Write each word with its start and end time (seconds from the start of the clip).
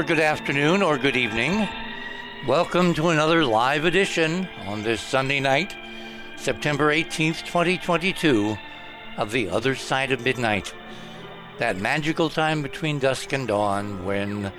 or 0.00 0.02
good 0.02 0.18
afternoon, 0.18 0.80
or 0.80 0.96
good 0.96 1.14
evening. 1.14 1.68
Welcome 2.46 2.94
to 2.94 3.10
another 3.10 3.44
live 3.44 3.84
edition 3.84 4.48
on 4.66 4.82
this 4.82 4.98
Sunday 4.98 5.40
night, 5.40 5.76
September 6.38 6.90
18th, 6.90 7.44
2022, 7.44 8.56
of 9.18 9.30
The 9.30 9.50
Other 9.50 9.74
Side 9.74 10.10
of 10.10 10.24
Midnight. 10.24 10.72
That 11.58 11.76
magical 11.76 12.30
time 12.30 12.62
between 12.62 12.98
dusk 12.98 13.34
and 13.34 13.46
dawn 13.46 14.06
when 14.06 14.50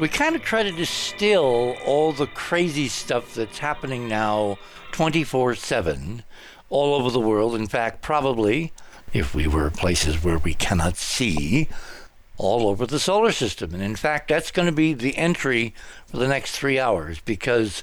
we 0.00 0.08
kind 0.08 0.34
of 0.34 0.42
try 0.42 0.64
to 0.64 0.72
distill 0.72 1.76
all 1.86 2.12
the 2.12 2.26
crazy 2.26 2.88
stuff 2.88 3.36
that's 3.36 3.58
happening 3.58 4.08
now 4.08 4.58
24 4.90 5.54
7 5.54 6.24
all 6.70 6.94
over 6.94 7.08
the 7.08 7.20
world. 7.20 7.54
In 7.54 7.68
fact, 7.68 8.02
probably, 8.02 8.72
if 9.12 9.32
we 9.32 9.46
were 9.46 9.70
places 9.70 10.24
where 10.24 10.38
we 10.38 10.54
cannot 10.54 10.96
see, 10.96 11.68
all 12.36 12.68
over 12.68 12.86
the 12.86 12.98
solar 12.98 13.32
system. 13.32 13.74
And 13.74 13.82
in 13.82 13.96
fact, 13.96 14.28
that's 14.28 14.50
going 14.50 14.66
to 14.66 14.72
be 14.72 14.94
the 14.94 15.16
entry 15.16 15.74
for 16.06 16.16
the 16.16 16.28
next 16.28 16.56
three 16.56 16.78
hours 16.78 17.20
because 17.20 17.82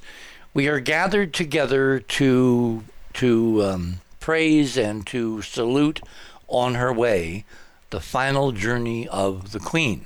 we 0.54 0.68
are 0.68 0.80
gathered 0.80 1.34
together 1.34 2.00
to 2.00 2.84
to 3.14 3.64
um, 3.64 4.02
praise 4.20 4.78
and 4.78 5.06
to 5.08 5.42
salute 5.42 6.02
on 6.48 6.76
her 6.76 6.94
way 6.94 7.46
the 7.90 8.00
final 8.00 8.52
journey 8.52 9.08
of 9.08 9.52
the 9.52 9.60
Queen. 9.60 10.06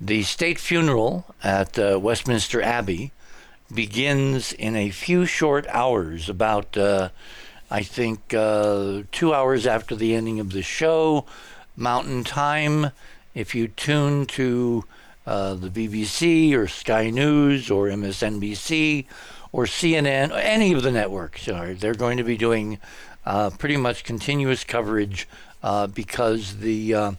The 0.00 0.22
state 0.22 0.58
funeral 0.58 1.34
at 1.42 1.78
uh, 1.78 1.98
Westminster 2.00 2.62
Abbey 2.62 3.12
begins 3.72 4.52
in 4.52 4.76
a 4.76 4.90
few 4.90 5.26
short 5.26 5.66
hours, 5.68 6.28
about, 6.28 6.76
uh, 6.76 7.10
I 7.70 7.82
think, 7.82 8.34
uh, 8.34 9.02
two 9.12 9.34
hours 9.34 9.66
after 9.66 9.94
the 9.94 10.14
ending 10.14 10.40
of 10.40 10.52
the 10.52 10.62
show, 10.62 11.26
Mountain 11.76 12.24
Time. 12.24 12.90
If 13.34 13.52
you 13.52 13.66
tune 13.66 14.26
to 14.26 14.84
uh, 15.26 15.54
the 15.54 15.68
BBC 15.68 16.54
or 16.54 16.68
Sky 16.68 17.10
News 17.10 17.68
or 17.68 17.88
MSNBC 17.88 19.06
or 19.50 19.64
CNN, 19.64 20.30
any 20.32 20.72
of 20.72 20.82
the 20.84 20.92
networks, 20.92 21.46
they're 21.46 21.94
going 21.94 22.16
to 22.18 22.22
be 22.22 22.36
doing 22.36 22.78
uh, 23.26 23.50
pretty 23.50 23.76
much 23.76 24.04
continuous 24.04 24.62
coverage 24.62 25.28
uh, 25.64 25.88
because 25.88 26.58
the 26.58 26.94
uh, 26.94 27.12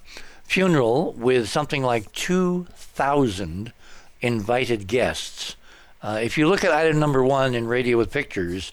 funeral 0.46 1.12
with 1.14 1.50
something 1.50 1.84
like 1.84 2.10
2,000 2.14 3.74
invited 4.22 4.88
guests. 4.88 5.58
Uh, 6.02 6.20
if 6.22 6.38
you 6.38 6.48
look 6.48 6.64
at 6.64 6.72
item 6.72 6.98
number 6.98 7.24
one 7.24 7.54
in 7.54 7.68
Radio 7.68 7.98
with 7.98 8.12
Pictures, 8.12 8.72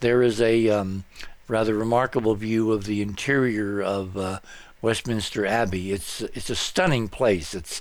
there 0.00 0.20
is 0.22 0.42
a 0.42 0.68
um, 0.68 1.04
rather 1.48 1.74
remarkable 1.74 2.34
view 2.34 2.72
of 2.72 2.84
the 2.84 3.00
interior 3.00 3.80
of 3.80 4.16
uh, 4.16 4.40
Westminster 4.82 5.46
Abbey. 5.46 5.92
It's 5.92 6.20
it's 6.20 6.50
a 6.50 6.56
stunning 6.56 7.08
place. 7.08 7.54
It's 7.54 7.80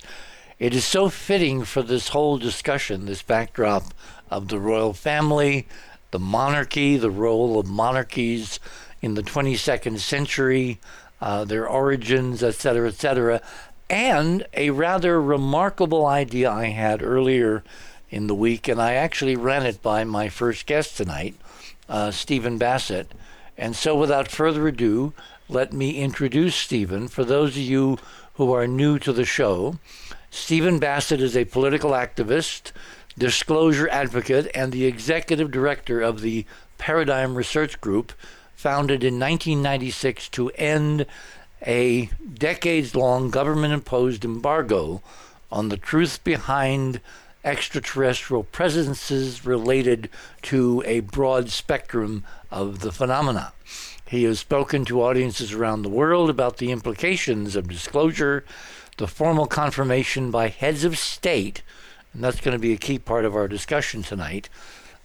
it 0.59 0.75
is 0.75 0.85
so 0.85 1.09
fitting 1.09 1.65
for 1.65 1.81
this 1.81 2.09
whole 2.09 2.37
discussion, 2.37 3.05
this 3.05 3.23
backdrop 3.23 3.95
of 4.29 4.47
the 4.47 4.59
royal 4.59 4.93
family, 4.93 5.67
the 6.11 6.19
monarchy, 6.19 6.97
the 6.97 7.09
role 7.09 7.59
of 7.59 7.67
monarchies 7.67 8.59
in 9.01 9.15
the 9.15 9.23
22nd 9.23 9.97
century, 9.97 10.79
uh, 11.19 11.43
their 11.43 11.67
origins, 11.67 12.43
etc., 12.43 12.89
etc., 12.89 13.41
and 13.89 14.45
a 14.53 14.69
rather 14.69 15.21
remarkable 15.21 16.05
idea 16.05 16.49
I 16.49 16.67
had 16.67 17.01
earlier 17.01 17.63
in 18.11 18.27
the 18.27 18.35
week, 18.35 18.67
and 18.67 18.79
I 18.81 18.93
actually 18.93 19.35
ran 19.35 19.65
it 19.65 19.81
by 19.81 20.03
my 20.03 20.29
first 20.29 20.65
guest 20.65 20.95
tonight, 20.95 21.35
uh, 21.89 22.11
Stephen 22.11 22.57
Bassett. 22.57 23.11
And 23.57 23.75
so, 23.75 23.95
without 23.95 24.29
further 24.29 24.67
ado, 24.67 25.13
let 25.51 25.73
me 25.73 25.97
introduce 25.97 26.55
Stephen. 26.55 27.09
For 27.09 27.25
those 27.25 27.51
of 27.51 27.63
you 27.63 27.97
who 28.35 28.53
are 28.53 28.67
new 28.67 28.97
to 28.99 29.11
the 29.11 29.25
show, 29.25 29.75
Stephen 30.29 30.79
Bassett 30.79 31.19
is 31.19 31.35
a 31.35 31.43
political 31.43 31.91
activist, 31.91 32.71
disclosure 33.17 33.89
advocate, 33.89 34.49
and 34.55 34.71
the 34.71 34.85
executive 34.85 35.51
director 35.51 35.99
of 35.99 36.21
the 36.21 36.45
Paradigm 36.77 37.35
Research 37.35 37.81
Group, 37.81 38.13
founded 38.55 39.03
in 39.03 39.19
1996 39.19 40.29
to 40.29 40.51
end 40.51 41.05
a 41.67 42.05
decades 42.33 42.95
long 42.95 43.29
government 43.29 43.73
imposed 43.73 44.23
embargo 44.23 45.01
on 45.51 45.67
the 45.67 45.77
truth 45.77 46.23
behind 46.23 47.01
extraterrestrial 47.43 48.43
presences 48.43 49.45
related 49.45 50.09
to 50.43 50.81
a 50.85 51.01
broad 51.01 51.49
spectrum 51.49 52.23
of 52.49 52.79
the 52.79 52.91
phenomena. 52.91 53.51
He 54.11 54.25
has 54.25 54.39
spoken 54.39 54.83
to 54.85 55.03
audiences 55.03 55.53
around 55.53 55.83
the 55.83 55.89
world 55.89 56.29
about 56.29 56.57
the 56.57 56.69
implications 56.69 57.55
of 57.55 57.69
disclosure, 57.69 58.43
the 58.97 59.07
formal 59.07 59.45
confirmation 59.45 60.31
by 60.31 60.49
heads 60.49 60.83
of 60.83 60.97
state, 60.97 61.61
and 62.13 62.21
that's 62.21 62.41
going 62.41 62.53
to 62.53 62.59
be 62.59 62.73
a 62.73 62.77
key 62.77 62.99
part 62.99 63.23
of 63.23 63.37
our 63.37 63.47
discussion 63.47 64.03
tonight, 64.03 64.49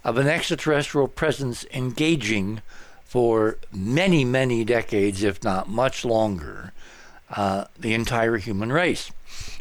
of 0.03 0.17
an 0.17 0.27
extraterrestrial 0.27 1.07
presence 1.07 1.65
engaging 1.73 2.61
for 3.05 3.57
many, 3.71 4.25
many 4.25 4.65
decades, 4.65 5.23
if 5.23 5.41
not 5.41 5.69
much 5.69 6.03
longer, 6.03 6.73
uh, 7.29 7.63
the 7.79 7.93
entire 7.93 8.35
human 8.35 8.73
race. 8.73 9.09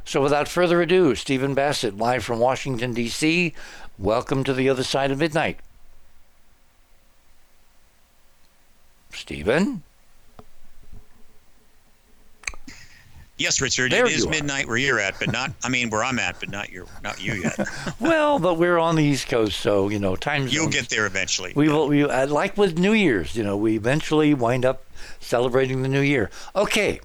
So, 0.04 0.20
without 0.20 0.48
further 0.48 0.82
ado, 0.82 1.14
Stephen 1.14 1.54
Bassett, 1.54 1.96
live 1.96 2.24
from 2.24 2.40
Washington, 2.40 2.94
D.C., 2.94 3.54
welcome 3.96 4.42
to 4.42 4.52
the 4.52 4.68
other 4.68 4.82
side 4.82 5.12
of 5.12 5.20
midnight. 5.20 5.60
Stephen? 9.16 9.82
Yes, 13.38 13.60
Richard. 13.60 13.92
There 13.92 14.06
it 14.06 14.12
is 14.12 14.22
you 14.22 14.28
are. 14.28 14.30
midnight 14.30 14.66
where 14.66 14.78
you're 14.78 14.98
at, 14.98 15.18
but 15.18 15.30
not. 15.30 15.52
I 15.62 15.68
mean, 15.68 15.90
where 15.90 16.02
I'm 16.02 16.18
at, 16.18 16.40
but 16.40 16.48
not 16.48 16.70
you. 16.70 16.86
Not 17.02 17.22
you 17.22 17.34
yet. 17.34 17.58
well, 18.00 18.38
but 18.38 18.54
we're 18.54 18.78
on 18.78 18.96
the 18.96 19.04
East 19.04 19.28
Coast, 19.28 19.60
so 19.60 19.90
you 19.90 19.98
know, 19.98 20.16
time 20.16 20.48
You'll 20.48 20.70
get 20.70 20.88
there 20.88 21.04
eventually. 21.04 21.52
We 21.54 21.68
will. 21.68 21.88
We 21.88 22.04
uh, 22.04 22.26
like 22.28 22.56
with 22.56 22.78
New 22.78 22.94
Year's. 22.94 23.36
You 23.36 23.44
know, 23.44 23.56
we 23.56 23.76
eventually 23.76 24.32
wind 24.32 24.64
up 24.64 24.84
celebrating 25.20 25.82
the 25.82 25.88
New 25.88 26.00
Year. 26.00 26.30
Okay. 26.54 27.00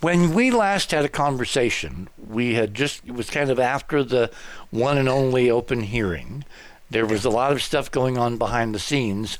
When 0.00 0.34
we 0.34 0.50
last 0.50 0.90
had 0.90 1.04
a 1.04 1.08
conversation, 1.08 2.08
we 2.18 2.54
had 2.54 2.74
just 2.74 3.02
it 3.06 3.12
was 3.12 3.28
kind 3.28 3.50
of 3.50 3.58
after 3.58 4.02
the 4.02 4.30
one 4.70 4.96
and 4.98 5.08
only 5.08 5.50
open 5.50 5.80
hearing. 5.80 6.44
There 6.88 7.06
was 7.06 7.24
a 7.24 7.30
lot 7.30 7.52
of 7.52 7.62
stuff 7.62 7.90
going 7.90 8.16
on 8.16 8.38
behind 8.38 8.74
the 8.74 8.78
scenes. 8.78 9.38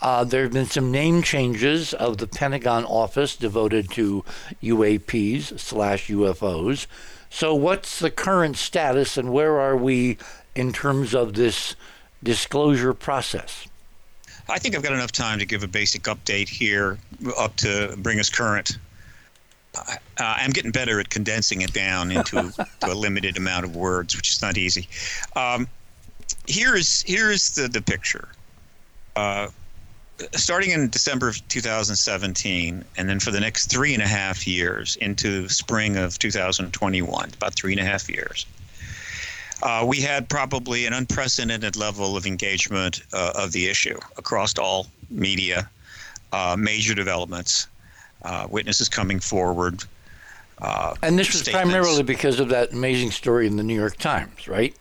Uh, 0.00 0.24
there 0.24 0.42
have 0.42 0.52
been 0.52 0.66
some 0.66 0.90
name 0.90 1.22
changes 1.22 1.94
of 1.94 2.18
the 2.18 2.26
Pentagon 2.26 2.84
office 2.84 3.34
devoted 3.34 3.90
to 3.90 4.24
UAPs 4.62 5.58
slash 5.58 6.08
UFOs. 6.08 6.86
So, 7.30 7.54
what's 7.54 7.98
the 7.98 8.10
current 8.10 8.56
status, 8.56 9.16
and 9.16 9.32
where 9.32 9.58
are 9.58 9.76
we 9.76 10.18
in 10.54 10.72
terms 10.72 11.14
of 11.14 11.34
this 11.34 11.74
disclosure 12.22 12.94
process? 12.94 13.66
I 14.48 14.58
think 14.58 14.76
I've 14.76 14.82
got 14.82 14.92
enough 14.92 15.12
time 15.12 15.38
to 15.38 15.46
give 15.46 15.62
a 15.62 15.68
basic 15.68 16.02
update 16.04 16.48
here, 16.48 16.98
up 17.36 17.56
to 17.56 17.94
bring 17.98 18.20
us 18.20 18.30
current. 18.30 18.78
Uh, 19.74 19.96
I'm 20.18 20.52
getting 20.52 20.70
better 20.70 21.00
at 21.00 21.10
condensing 21.10 21.62
it 21.62 21.72
down 21.72 22.10
into 22.10 22.52
to 22.80 22.92
a 22.92 22.94
limited 22.94 23.36
amount 23.38 23.64
of 23.64 23.74
words, 23.74 24.16
which 24.16 24.30
is 24.30 24.42
not 24.42 24.56
easy. 24.56 24.88
Um, 25.34 25.66
here 26.46 26.76
is 26.76 27.02
here 27.02 27.30
is 27.30 27.54
the 27.54 27.68
the 27.68 27.82
picture. 27.82 28.28
Uh, 29.16 29.48
starting 30.32 30.70
in 30.70 30.88
December 30.88 31.28
of 31.28 31.46
2017, 31.48 32.84
and 32.96 33.08
then 33.08 33.20
for 33.20 33.30
the 33.30 33.40
next 33.40 33.66
three 33.70 33.94
and 33.94 34.02
a 34.02 34.06
half 34.06 34.46
years 34.46 34.96
into 34.96 35.48
spring 35.48 35.96
of 35.96 36.18
2021, 36.18 37.30
about 37.36 37.54
three 37.54 37.72
and 37.72 37.80
a 37.80 37.84
half 37.84 38.08
years, 38.08 38.46
uh, 39.62 39.84
we 39.86 40.00
had 40.00 40.28
probably 40.28 40.86
an 40.86 40.92
unprecedented 40.92 41.76
level 41.76 42.16
of 42.16 42.26
engagement 42.26 43.02
uh, 43.12 43.32
of 43.34 43.52
the 43.52 43.66
issue 43.66 43.98
across 44.16 44.56
all 44.58 44.86
media, 45.10 45.68
uh, 46.32 46.56
major 46.58 46.94
developments, 46.94 47.66
uh, 48.24 48.46
witnesses 48.50 48.88
coming 48.88 49.20
forward. 49.20 49.84
Uh, 50.58 50.94
And 51.02 51.18
this 51.18 51.28
was 51.32 51.42
statements. 51.42 51.70
primarily 51.70 52.02
because 52.02 52.40
of 52.40 52.48
that 52.48 52.72
amazing 52.72 53.10
story 53.10 53.46
in 53.46 53.56
the 53.56 53.62
New 53.62 53.74
York 53.74 53.96
Times, 53.98 54.48
right? 54.48 54.74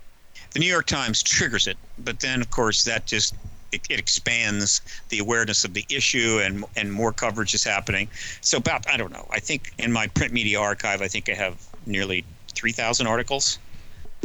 the 0.51 0.59
New 0.59 0.67
York 0.71 0.85
Times 0.85 1.21
triggers 1.21 1.67
it, 1.67 1.75
but 1.99 2.21
then 2.21 2.39
of 2.39 2.49
course 2.49 2.85
that 2.85 3.05
just 3.05 3.35
it, 3.89 4.00
expands 4.00 4.81
the 5.10 5.19
awareness 5.19 5.63
of 5.63 5.74
the 5.74 5.86
issue 5.89 6.39
and 6.44 6.66
and 6.75 6.92
more 6.92 7.12
coverage 7.12 7.54
is 7.54 7.63
happening. 7.63 8.07
So 8.42 8.57
about 8.57 8.89
I 8.89 8.98
don't 8.98 9.12
know. 9.12 9.27
I 9.31 9.39
think 9.39 9.74
in 9.77 9.92
my 9.92 10.07
print 10.07 10.33
media 10.33 10.60
archive, 10.60 11.01
I 11.01 11.07
think 11.07 11.30
I 11.30 11.33
have 11.33 11.56
nearly 11.86 12.25
three 12.54 12.72
thousand 12.72 13.07
articles 13.07 13.60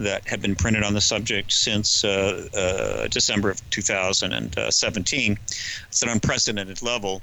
that 0.00 0.26
have 0.26 0.41
been 0.41 0.55
printed 0.55 0.82
on 0.82 0.94
the 0.94 1.00
subject 1.00 1.52
since 1.52 2.05
uh, 2.05 2.49
uh, 2.55 3.08
December 3.08 3.50
of 3.50 3.70
2017. 3.70 5.38
It's 5.88 6.03
an 6.03 6.08
unprecedented 6.08 6.82
level. 6.82 7.23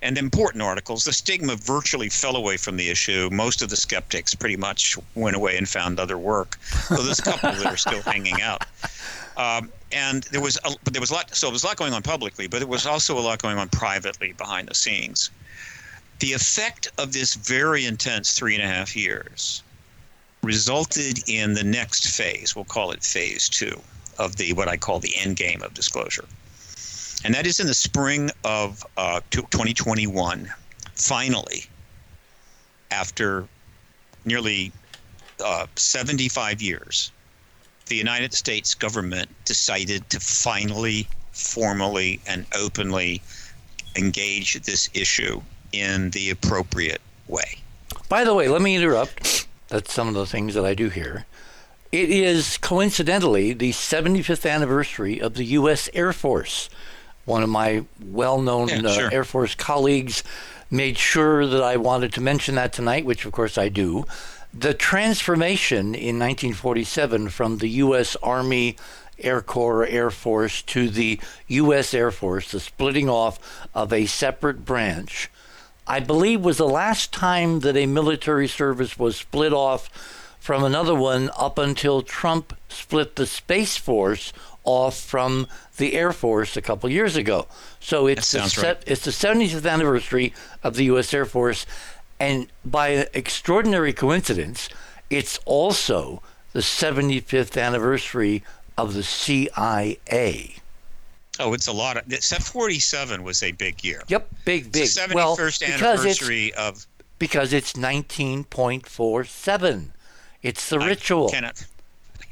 And 0.00 0.16
important 0.16 0.62
articles. 0.62 1.04
The 1.04 1.12
stigma 1.12 1.56
virtually 1.56 2.08
fell 2.08 2.36
away 2.36 2.56
from 2.56 2.76
the 2.76 2.88
issue. 2.88 3.28
Most 3.32 3.62
of 3.62 3.68
the 3.68 3.74
skeptics 3.74 4.32
pretty 4.32 4.56
much 4.56 4.96
went 5.16 5.34
away 5.34 5.56
and 5.56 5.68
found 5.68 5.98
other 5.98 6.16
work. 6.16 6.56
Though 6.88 7.02
there's 7.02 7.18
a 7.18 7.22
couple 7.22 7.50
that 7.50 7.66
are 7.66 7.76
still 7.76 8.02
hanging 8.02 8.40
out. 8.40 8.64
Um, 9.36 9.72
and 9.92 10.24
there 10.24 10.40
was, 10.40 10.58
a, 10.64 10.70
but 10.84 10.92
there 10.92 11.00
was 11.00 11.10
a 11.10 11.14
lot. 11.14 11.34
So 11.34 11.46
there 11.46 11.52
was 11.52 11.64
a 11.64 11.66
lot 11.66 11.76
going 11.76 11.92
on 11.92 12.02
publicly, 12.02 12.46
but 12.46 12.58
there 12.58 12.68
was 12.68 12.86
also 12.86 13.18
a 13.18 13.20
lot 13.20 13.40
going 13.40 13.58
on 13.58 13.68
privately 13.68 14.32
behind 14.32 14.68
the 14.68 14.74
scenes. 14.74 15.30
The 16.18 16.32
effect 16.32 16.88
of 16.98 17.12
this 17.12 17.34
very 17.34 17.84
intense 17.86 18.36
three 18.36 18.54
and 18.54 18.62
a 18.62 18.66
half 18.66 18.96
years 18.96 19.62
resulted 20.42 21.28
in 21.28 21.54
the 21.54 21.64
next 21.64 22.16
phase. 22.16 22.54
We'll 22.54 22.64
call 22.64 22.90
it 22.90 23.02
phase 23.02 23.48
two 23.48 23.80
of 24.18 24.36
the 24.36 24.52
what 24.52 24.68
I 24.68 24.76
call 24.76 24.98
the 24.98 25.16
end 25.16 25.36
game 25.36 25.62
of 25.62 25.74
disclosure. 25.74 26.24
And 27.24 27.34
that 27.34 27.46
is 27.46 27.60
in 27.60 27.66
the 27.66 27.74
spring 27.74 28.30
of 28.44 28.84
uh, 28.96 29.20
2021, 29.30 30.52
finally, 30.94 31.64
after 32.90 33.46
nearly 34.24 34.72
uh, 35.44 35.66
75 35.74 36.62
years, 36.62 37.10
the 37.88 37.96
United 37.96 38.32
States 38.32 38.74
government 38.74 39.28
decided 39.44 40.08
to 40.10 40.20
finally, 40.20 41.08
formally, 41.32 42.20
and 42.26 42.46
openly 42.54 43.22
engage 43.96 44.54
this 44.62 44.88
issue 44.94 45.40
in 45.72 46.10
the 46.10 46.30
appropriate 46.30 47.00
way. 47.26 47.58
By 48.08 48.24
the 48.24 48.34
way, 48.34 48.48
let 48.48 48.62
me 48.62 48.76
interrupt. 48.76 49.46
That's 49.68 49.92
some 49.92 50.08
of 50.08 50.14
the 50.14 50.26
things 50.26 50.54
that 50.54 50.64
I 50.64 50.74
do 50.74 50.88
here. 50.88 51.26
It 51.90 52.10
is 52.10 52.58
coincidentally 52.58 53.52
the 53.52 53.72
75th 53.72 54.48
anniversary 54.48 55.20
of 55.20 55.34
the 55.34 55.44
U.S. 55.44 55.88
Air 55.94 56.12
Force. 56.12 56.68
One 57.24 57.42
of 57.42 57.48
my 57.48 57.84
well 58.02 58.40
known 58.40 58.68
Yeah, 58.68 58.82
uh. 58.86 59.10
Air 59.12 59.24
Force 59.24 59.54
colleagues 59.54 60.22
made 60.70 60.98
sure 60.98 61.46
that 61.46 61.62
I 61.62 61.76
wanted 61.76 62.12
to 62.14 62.20
mention 62.20 62.54
that 62.56 62.72
tonight, 62.72 63.04
which 63.04 63.24
of 63.24 63.32
course 63.32 63.56
I 63.56 63.68
do. 63.68 64.04
The 64.52 64.74
transformation 64.74 65.94
in 65.94 66.18
1947 66.18 67.28
from 67.28 67.58
the 67.58 67.68
U.S. 67.68 68.16
Army 68.22 68.76
Air 69.18 69.42
Corps 69.42 69.86
Air 69.86 70.10
Force 70.10 70.62
to 70.62 70.88
the 70.88 71.20
U.S. 71.48 71.92
Air 71.92 72.10
Force, 72.10 72.52
the 72.52 72.60
splitting 72.60 73.08
off 73.08 73.66
of 73.74 73.92
a 73.92 74.06
separate 74.06 74.64
branch, 74.64 75.30
I 75.86 76.00
believe 76.00 76.42
was 76.42 76.58
the 76.58 76.68
last 76.68 77.12
time 77.12 77.60
that 77.60 77.76
a 77.76 77.86
military 77.86 78.46
service 78.46 78.98
was 78.98 79.16
split 79.16 79.54
off 79.54 79.88
from 80.38 80.62
another 80.62 80.94
one 80.94 81.30
up 81.36 81.58
until 81.58 82.02
Trump 82.02 82.54
split 82.68 83.16
the 83.16 83.26
Space 83.26 83.76
Force 83.76 84.32
off 84.64 85.00
from 85.00 85.46
the 85.78 85.94
Air 85.94 86.12
Force 86.12 86.58
a 86.58 86.62
couple 86.62 86.90
years 86.90 87.16
ago. 87.16 87.46
So 87.80 88.06
it's 88.06 88.32
the, 88.32 88.40
right. 88.62 88.82
it's 88.86 89.04
the 89.04 89.10
70th 89.10 89.68
anniversary 89.68 90.34
of 90.62 90.76
the 90.76 90.84
U.S. 90.84 91.14
Air 91.14 91.24
Force, 91.24 91.64
and 92.20 92.48
by 92.64 92.88
an 92.88 93.06
extraordinary 93.14 93.92
coincidence, 93.92 94.68
it's 95.10 95.38
also 95.44 96.22
the 96.52 96.60
75th 96.60 97.60
anniversary 97.60 98.42
of 98.76 98.94
the 98.94 99.02
CIA. 99.02 100.56
Oh, 101.40 101.52
it's 101.52 101.68
a 101.68 101.72
lot 101.72 101.96
of. 101.96 102.12
Set 102.22 102.42
47 102.42 103.22
was 103.22 103.42
a 103.42 103.52
big 103.52 103.84
year. 103.84 104.02
Yep, 104.08 104.28
big, 104.44 104.72
big. 104.72 104.82
It's 104.82 104.94
the 104.94 105.02
71st 105.02 105.14
well, 105.14 105.36
because 105.36 105.62
it's 105.62 105.82
anniversary 105.82 106.54
of. 106.54 106.86
because 107.18 107.52
it's 107.52 107.74
19.47. 107.74 109.88
It's 110.42 110.68
the 110.68 110.78
ritual. 110.78 111.28
Cannot. 111.28 111.64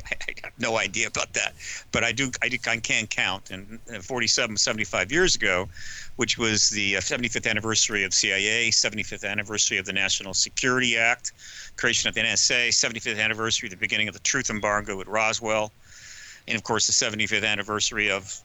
I 0.28 0.32
have 0.44 0.52
no 0.58 0.78
idea 0.78 1.06
about 1.06 1.32
that, 1.34 1.54
but 1.92 2.04
I 2.04 2.12
do. 2.12 2.30
I, 2.42 2.48
do, 2.48 2.58
I 2.66 2.76
can 2.78 3.06
count. 3.06 3.50
And 3.50 3.78
uh, 3.94 4.00
47, 4.00 4.56
75 4.56 5.12
years 5.12 5.34
ago, 5.34 5.68
which 6.16 6.38
was 6.38 6.70
the 6.70 6.96
uh, 6.96 7.00
75th 7.00 7.48
anniversary 7.48 8.04
of 8.04 8.14
CIA, 8.14 8.70
75th 8.70 9.28
anniversary 9.28 9.78
of 9.78 9.86
the 9.86 9.92
National 9.92 10.34
Security 10.34 10.96
Act, 10.96 11.32
creation 11.76 12.08
of 12.08 12.14
the 12.14 12.22
NSA, 12.22 12.68
75th 12.68 13.18
anniversary 13.18 13.68
of 13.68 13.70
the 13.70 13.76
beginning 13.76 14.08
of 14.08 14.14
the 14.14 14.20
truth 14.20 14.50
embargo 14.50 15.00
at 15.00 15.08
Roswell, 15.08 15.72
and 16.48 16.56
of 16.56 16.62
course 16.62 16.86
the 16.86 16.92
75th 16.92 17.44
anniversary 17.44 18.10
of 18.10 18.40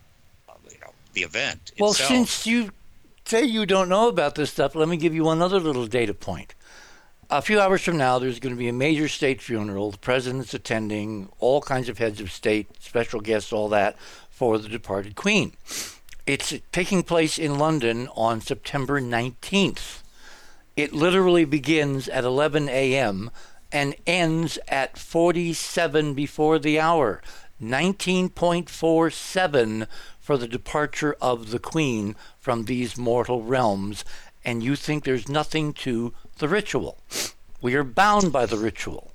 uh, 0.50 0.54
you 0.70 0.80
know, 0.80 0.92
the 1.14 1.22
event 1.22 1.72
well, 1.80 1.92
itself. 1.92 2.10
since 2.10 2.48
you 2.48 2.72
say 3.26 3.44
you 3.44 3.66
don't 3.66 3.90
know 3.90 4.08
about 4.08 4.36
this 4.36 4.52
stuff, 4.52 4.76
let 4.76 4.88
me 4.88 4.98
give 4.98 5.14
you 5.14 5.24
one 5.24 5.42
other 5.42 5.60
little 5.60 5.88
data 5.88 6.14
point. 6.14 6.54
A 7.34 7.42
few 7.42 7.62
hours 7.62 7.82
from 7.82 7.96
now, 7.96 8.20
there's 8.20 8.42
going 8.42 8.54
to 8.54 8.60
be 8.60 8.68
a 8.68 8.74
major 8.74 9.08
state 9.08 9.42
funeral. 9.42 9.92
The 9.92 10.00
president's 10.00 10.54
attending, 10.54 11.30
all 11.40 11.62
kinds 11.62 11.88
of 11.88 11.98
heads 11.98 12.20
of 12.20 12.30
state, 12.30 12.68
special 12.82 13.22
guests, 13.22 13.54
all 13.54 13.70
that, 13.70 13.96
for 14.30 14.58
the 14.58 14.68
departed 14.68 15.16
queen. 15.16 15.54
It's 16.28 16.54
taking 16.74 17.04
place 17.04 17.40
in 17.40 17.58
London 17.58 18.10
on 18.18 18.42
September 18.42 19.00
19th. 19.00 20.02
It 20.76 20.92
literally 20.92 21.46
begins 21.46 22.10
at 22.10 22.26
11 22.26 22.68
a.m. 22.68 23.32
and 23.72 23.96
ends 24.06 24.60
at 24.68 24.98
47 24.98 26.14
before 26.14 26.60
the 26.60 26.82
hour. 26.82 27.22
19.47 27.64 29.88
for 30.20 30.38
the 30.38 30.50
departure 30.50 31.16
of 31.22 31.52
the 31.52 31.60
Queen 31.60 32.18
from 32.42 32.66
these 32.66 32.98
mortal 32.98 33.42
realms. 33.42 34.04
And 34.44 34.62
you 34.62 34.76
think 34.76 35.06
there's 35.06 35.30
nothing 35.30 35.72
to 35.74 36.14
the 36.42 36.50
ritual. 36.50 36.98
We 37.62 37.76
are 37.76 37.84
bound 37.84 38.34
by 38.34 38.48
the 38.48 38.58
ritual. 38.58 39.12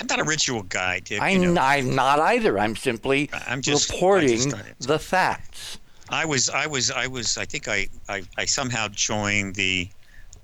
I'm 0.00 0.06
not 0.08 0.18
a 0.18 0.24
ritual 0.24 0.64
guy, 0.64 0.98
Dick. 1.00 1.22
I'm, 1.22 1.42
you 1.42 1.52
know. 1.52 1.60
I'm 1.62 1.94
not 1.94 2.18
either. 2.18 2.58
I'm 2.58 2.74
simply 2.74 3.30
I'm 3.46 3.62
just- 3.62 3.90
reporting 3.90 4.50
just 4.50 4.80
the 4.80 4.98
facts. 4.98 5.78
I 6.10 6.24
was, 6.26 6.50
I 6.50 6.66
was, 6.66 6.90
I 6.90 7.06
was. 7.06 7.38
I 7.38 7.44
think 7.46 7.66
I, 7.68 7.86
I, 8.08 8.22
I 8.36 8.44
somehow 8.44 8.88
joined 8.88 9.54
the, 9.54 9.88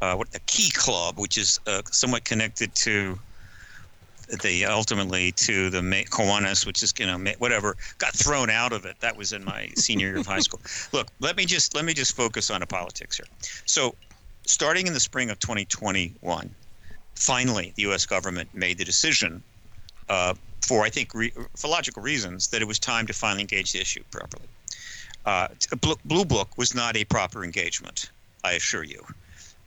uh, 0.00 0.14
what 0.14 0.30
the 0.30 0.40
Key 0.46 0.70
Club, 0.70 1.18
which 1.18 1.36
is 1.36 1.60
uh, 1.66 1.82
somewhat 1.90 2.24
connected 2.24 2.74
to 2.76 3.18
the 4.42 4.64
ultimately 4.64 5.32
to 5.32 5.68
the 5.70 5.82
Ma- 5.82 5.96
Kiwanis, 6.08 6.64
which 6.64 6.82
is 6.82 6.94
you 6.98 7.06
know 7.06 7.18
ma- 7.18 7.32
whatever. 7.38 7.76
Got 7.98 8.14
thrown 8.14 8.48
out 8.48 8.72
of 8.72 8.84
it. 8.86 8.96
That 9.00 9.16
was 9.16 9.32
in 9.32 9.44
my 9.44 9.68
senior 9.74 10.08
year 10.08 10.18
of 10.18 10.26
high 10.26 10.38
school. 10.40 10.60
Look, 10.92 11.08
let 11.20 11.36
me 11.36 11.44
just 11.44 11.74
let 11.74 11.84
me 11.84 11.92
just 11.94 12.14
focus 12.16 12.48
on 12.50 12.60
the 12.60 12.66
politics 12.66 13.16
here. 13.18 13.26
So, 13.66 13.94
starting 14.50 14.86
in 14.86 14.92
the 14.92 15.00
spring 15.00 15.30
of 15.30 15.38
2021, 15.38 16.50
finally 17.14 17.72
the 17.76 17.82
U.S. 17.82 18.06
government 18.06 18.48
made 18.54 18.78
the 18.78 18.84
decision. 18.84 19.42
Uh, 20.08 20.34
for 20.62 20.82
I 20.82 20.90
think 20.90 21.14
re- 21.14 21.32
for 21.56 21.68
logical 21.68 22.02
reasons 22.02 22.48
that 22.48 22.60
it 22.60 22.64
was 22.66 22.78
time 22.78 23.06
to 23.06 23.12
finally 23.12 23.42
engage 23.42 23.72
the 23.72 23.80
issue 23.80 24.02
properly 24.10 24.46
uh, 25.26 25.48
Blue 26.04 26.24
Book 26.24 26.56
was 26.56 26.74
not 26.74 26.96
a 26.96 27.04
proper 27.04 27.44
engagement, 27.44 28.10
I 28.44 28.52
assure 28.52 28.84
you. 28.84 29.04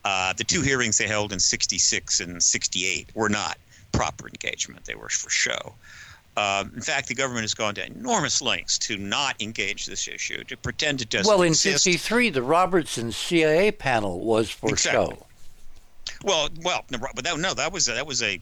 Uh, 0.03 0.33
the 0.33 0.43
two 0.43 0.61
hearings 0.61 0.97
they 0.97 1.07
held 1.07 1.31
in 1.31 1.39
66 1.39 2.19
and 2.19 2.41
68 2.41 3.09
were 3.13 3.29
not 3.29 3.57
proper 3.91 4.27
engagement, 4.27 4.85
they 4.85 4.95
were 4.95 5.09
for 5.09 5.29
show. 5.29 5.75
Um, 6.35 6.71
in 6.75 6.81
fact, 6.81 7.07
the 7.07 7.15
government 7.15 7.43
has 7.43 7.53
gone 7.53 7.75
to 7.75 7.85
enormous 7.85 8.41
lengths 8.41 8.77
to 8.79 8.97
not 8.97 9.39
engage 9.41 9.85
this 9.85 10.07
issue, 10.07 10.43
to 10.45 10.57
pretend 10.57 11.01
it 11.01 11.09
doesn't 11.09 11.21
exist. 11.21 11.37
Well, 11.37 11.43
in 11.43 11.51
exist. 11.51 11.83
53, 11.85 12.29
the 12.31 12.41
Robertson 12.41 13.11
CIA 13.11 13.71
panel 13.71 14.19
was 14.19 14.49
for 14.49 14.69
Exactly. 14.69 15.15
show. 15.15 15.25
Well, 16.23 16.49
well, 16.61 16.85
no, 16.89 16.97
but 17.15 17.23
that, 17.23 17.37
no, 17.37 17.53
that 17.53 17.71
was 17.71 17.87
a, 17.87 17.93
that 17.93 18.07
was 18.07 18.23
a 18.23 18.39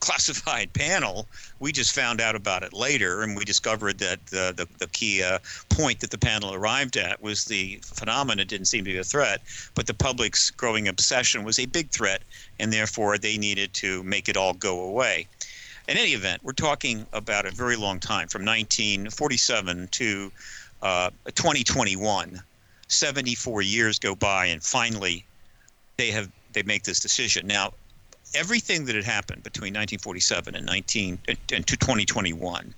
classified 0.00 0.72
panel. 0.72 1.26
We 1.58 1.72
just 1.72 1.94
found 1.94 2.20
out 2.20 2.36
about 2.36 2.62
it 2.62 2.72
later, 2.72 3.22
and 3.22 3.36
we 3.36 3.44
discovered 3.44 3.98
that 3.98 4.20
uh, 4.32 4.52
the 4.52 4.68
the 4.78 4.86
key 4.88 5.22
uh, 5.22 5.38
point 5.70 6.00
that 6.00 6.10
the 6.10 6.18
panel 6.18 6.54
arrived 6.54 6.96
at 6.96 7.22
was 7.22 7.44
the 7.44 7.80
phenomena 7.82 8.44
didn't 8.44 8.66
seem 8.66 8.84
to 8.84 8.92
be 8.92 8.98
a 8.98 9.04
threat, 9.04 9.40
but 9.74 9.86
the 9.86 9.94
public's 9.94 10.50
growing 10.50 10.88
obsession 10.88 11.44
was 11.44 11.58
a 11.58 11.66
big 11.66 11.90
threat, 11.90 12.22
and 12.58 12.72
therefore 12.72 13.18
they 13.18 13.36
needed 13.38 13.72
to 13.74 14.02
make 14.02 14.28
it 14.28 14.36
all 14.36 14.54
go 14.54 14.80
away. 14.80 15.26
In 15.88 15.96
any 15.96 16.10
event, 16.10 16.42
we're 16.44 16.52
talking 16.52 17.06
about 17.12 17.44
a 17.44 17.50
very 17.50 17.76
long 17.76 17.98
time, 17.98 18.28
from 18.28 18.42
1947 18.42 19.88
to 19.88 20.32
uh, 20.80 21.10
2021. 21.26 22.40
74 22.88 23.62
years 23.62 23.98
go 23.98 24.14
by, 24.14 24.46
and 24.46 24.62
finally, 24.62 25.24
they 25.96 26.10
have 26.10 26.30
they 26.52 26.62
make 26.62 26.82
this 26.84 27.00
decision. 27.00 27.46
Now, 27.46 27.72
everything 28.34 28.84
that 28.84 28.94
had 28.94 29.04
happened 29.04 29.42
between 29.42 29.72
1947 29.72 30.54
and 30.54 30.66
19 30.66 31.18
and, 31.28 31.38
and 31.52 31.66
to 31.66 31.76
2021 31.76 32.74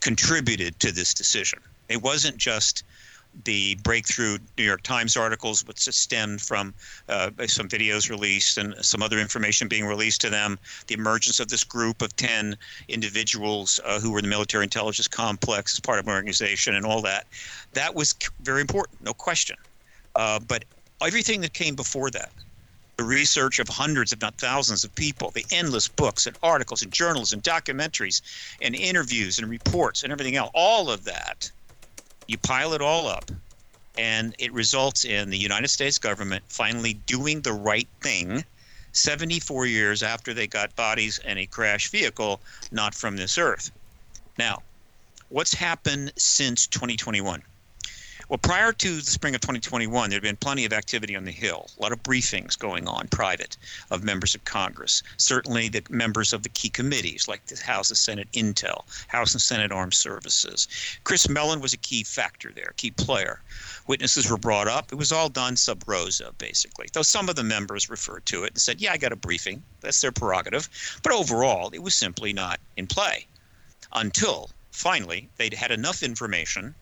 contributed 0.00 0.78
to 0.80 0.92
this 0.92 1.12
decision. 1.12 1.60
It 1.88 2.02
wasn't 2.02 2.38
just 2.38 2.84
the 3.44 3.76
breakthrough 3.76 4.38
New 4.58 4.64
York 4.64 4.82
Times 4.82 5.16
articles, 5.16 5.64
which 5.66 5.78
stemmed 5.78 6.40
from 6.40 6.74
uh, 7.08 7.30
some 7.46 7.68
videos 7.68 8.10
released 8.10 8.58
and 8.58 8.74
some 8.84 9.02
other 9.02 9.18
information 9.18 9.68
being 9.68 9.86
released 9.86 10.20
to 10.22 10.30
them, 10.30 10.58
the 10.88 10.94
emergence 10.94 11.40
of 11.40 11.48
this 11.48 11.64
group 11.64 12.02
of 12.02 12.14
10 12.16 12.56
individuals 12.88 13.80
uh, 13.84 14.00
who 14.00 14.10
were 14.10 14.18
in 14.18 14.24
the 14.24 14.30
military 14.30 14.64
intelligence 14.64 15.08
complex 15.08 15.74
as 15.74 15.80
part 15.80 15.98
of 15.98 16.06
an 16.06 16.12
organization 16.12 16.74
and 16.74 16.84
all 16.84 17.02
that. 17.02 17.26
That 17.72 17.94
was 17.94 18.14
very 18.42 18.60
important, 18.60 19.02
no 19.02 19.14
question. 19.14 19.56
Uh, 20.16 20.40
but 20.40 20.64
everything 21.00 21.40
that 21.42 21.52
came 21.52 21.74
before 21.74 22.10
that, 22.10 22.32
the 22.96 23.04
research 23.04 23.58
of 23.58 23.68
hundreds, 23.68 24.12
if 24.12 24.20
not 24.20 24.34
thousands, 24.34 24.84
of 24.84 24.94
people, 24.94 25.30
the 25.30 25.46
endless 25.50 25.88
books 25.88 26.26
and 26.26 26.36
articles 26.42 26.82
and 26.82 26.92
journals 26.92 27.32
and 27.32 27.42
documentaries 27.42 28.20
and 28.60 28.74
interviews 28.74 29.38
and 29.38 29.48
reports 29.48 30.02
and 30.02 30.12
everything 30.12 30.36
else, 30.36 30.50
all 30.52 30.90
of 30.90 31.04
that, 31.04 31.50
you 32.30 32.38
pile 32.38 32.74
it 32.74 32.80
all 32.80 33.08
up, 33.08 33.28
and 33.98 34.36
it 34.38 34.52
results 34.52 35.04
in 35.04 35.30
the 35.30 35.36
United 35.36 35.66
States 35.66 35.98
government 35.98 36.44
finally 36.48 36.94
doing 37.06 37.40
the 37.40 37.52
right 37.52 37.88
thing 38.00 38.44
74 38.92 39.66
years 39.66 40.04
after 40.04 40.32
they 40.32 40.46
got 40.46 40.74
bodies 40.76 41.18
and 41.24 41.40
a 41.40 41.46
crash 41.46 41.90
vehicle 41.90 42.40
not 42.70 42.94
from 42.94 43.16
this 43.16 43.36
earth. 43.36 43.72
Now, 44.38 44.62
what's 45.28 45.52
happened 45.52 46.12
since 46.16 46.68
2021? 46.68 47.42
Well, 48.30 48.38
prior 48.38 48.72
to 48.72 48.94
the 48.94 49.10
spring 49.10 49.34
of 49.34 49.40
2021, 49.40 50.08
there 50.08 50.16
had 50.16 50.22
been 50.22 50.36
plenty 50.36 50.64
of 50.64 50.72
activity 50.72 51.16
on 51.16 51.24
the 51.24 51.32
Hill, 51.32 51.68
a 51.76 51.82
lot 51.82 51.90
of 51.90 52.00
briefings 52.04 52.56
going 52.56 52.86
on, 52.86 53.08
private, 53.08 53.56
of 53.90 54.04
members 54.04 54.36
of 54.36 54.44
Congress. 54.44 55.02
Certainly, 55.16 55.70
the 55.70 55.82
members 55.90 56.32
of 56.32 56.44
the 56.44 56.48
key 56.48 56.68
committees, 56.68 57.26
like 57.26 57.44
the 57.46 57.60
House 57.60 57.90
and 57.90 57.98
Senate 57.98 58.28
Intel, 58.32 58.84
House 59.08 59.32
and 59.32 59.42
Senate 59.42 59.72
Armed 59.72 59.94
Services. 59.94 60.68
Chris 61.02 61.28
Mellon 61.28 61.60
was 61.60 61.72
a 61.72 61.76
key 61.76 62.04
factor 62.04 62.52
there, 62.52 62.72
key 62.76 62.92
player. 62.92 63.42
Witnesses 63.88 64.30
were 64.30 64.38
brought 64.38 64.68
up. 64.68 64.92
It 64.92 64.94
was 64.94 65.10
all 65.10 65.28
done 65.28 65.56
sub 65.56 65.82
rosa, 65.88 66.32
basically. 66.38 66.86
Though 66.92 67.02
some 67.02 67.28
of 67.28 67.34
the 67.34 67.42
members 67.42 67.90
referred 67.90 68.26
to 68.26 68.44
it 68.44 68.52
and 68.52 68.60
said, 68.60 68.80
"Yeah, 68.80 68.92
I 68.92 68.96
got 68.96 69.10
a 69.10 69.16
briefing. 69.16 69.64
That's 69.80 70.00
their 70.00 70.12
prerogative." 70.12 70.68
But 71.02 71.10
overall, 71.10 71.70
it 71.70 71.82
was 71.82 71.96
simply 71.96 72.32
not 72.32 72.60
in 72.76 72.86
play 72.86 73.26
until 73.92 74.50
finally 74.70 75.28
they'd 75.36 75.54
had 75.54 75.72
enough 75.72 76.04
information 76.04 76.76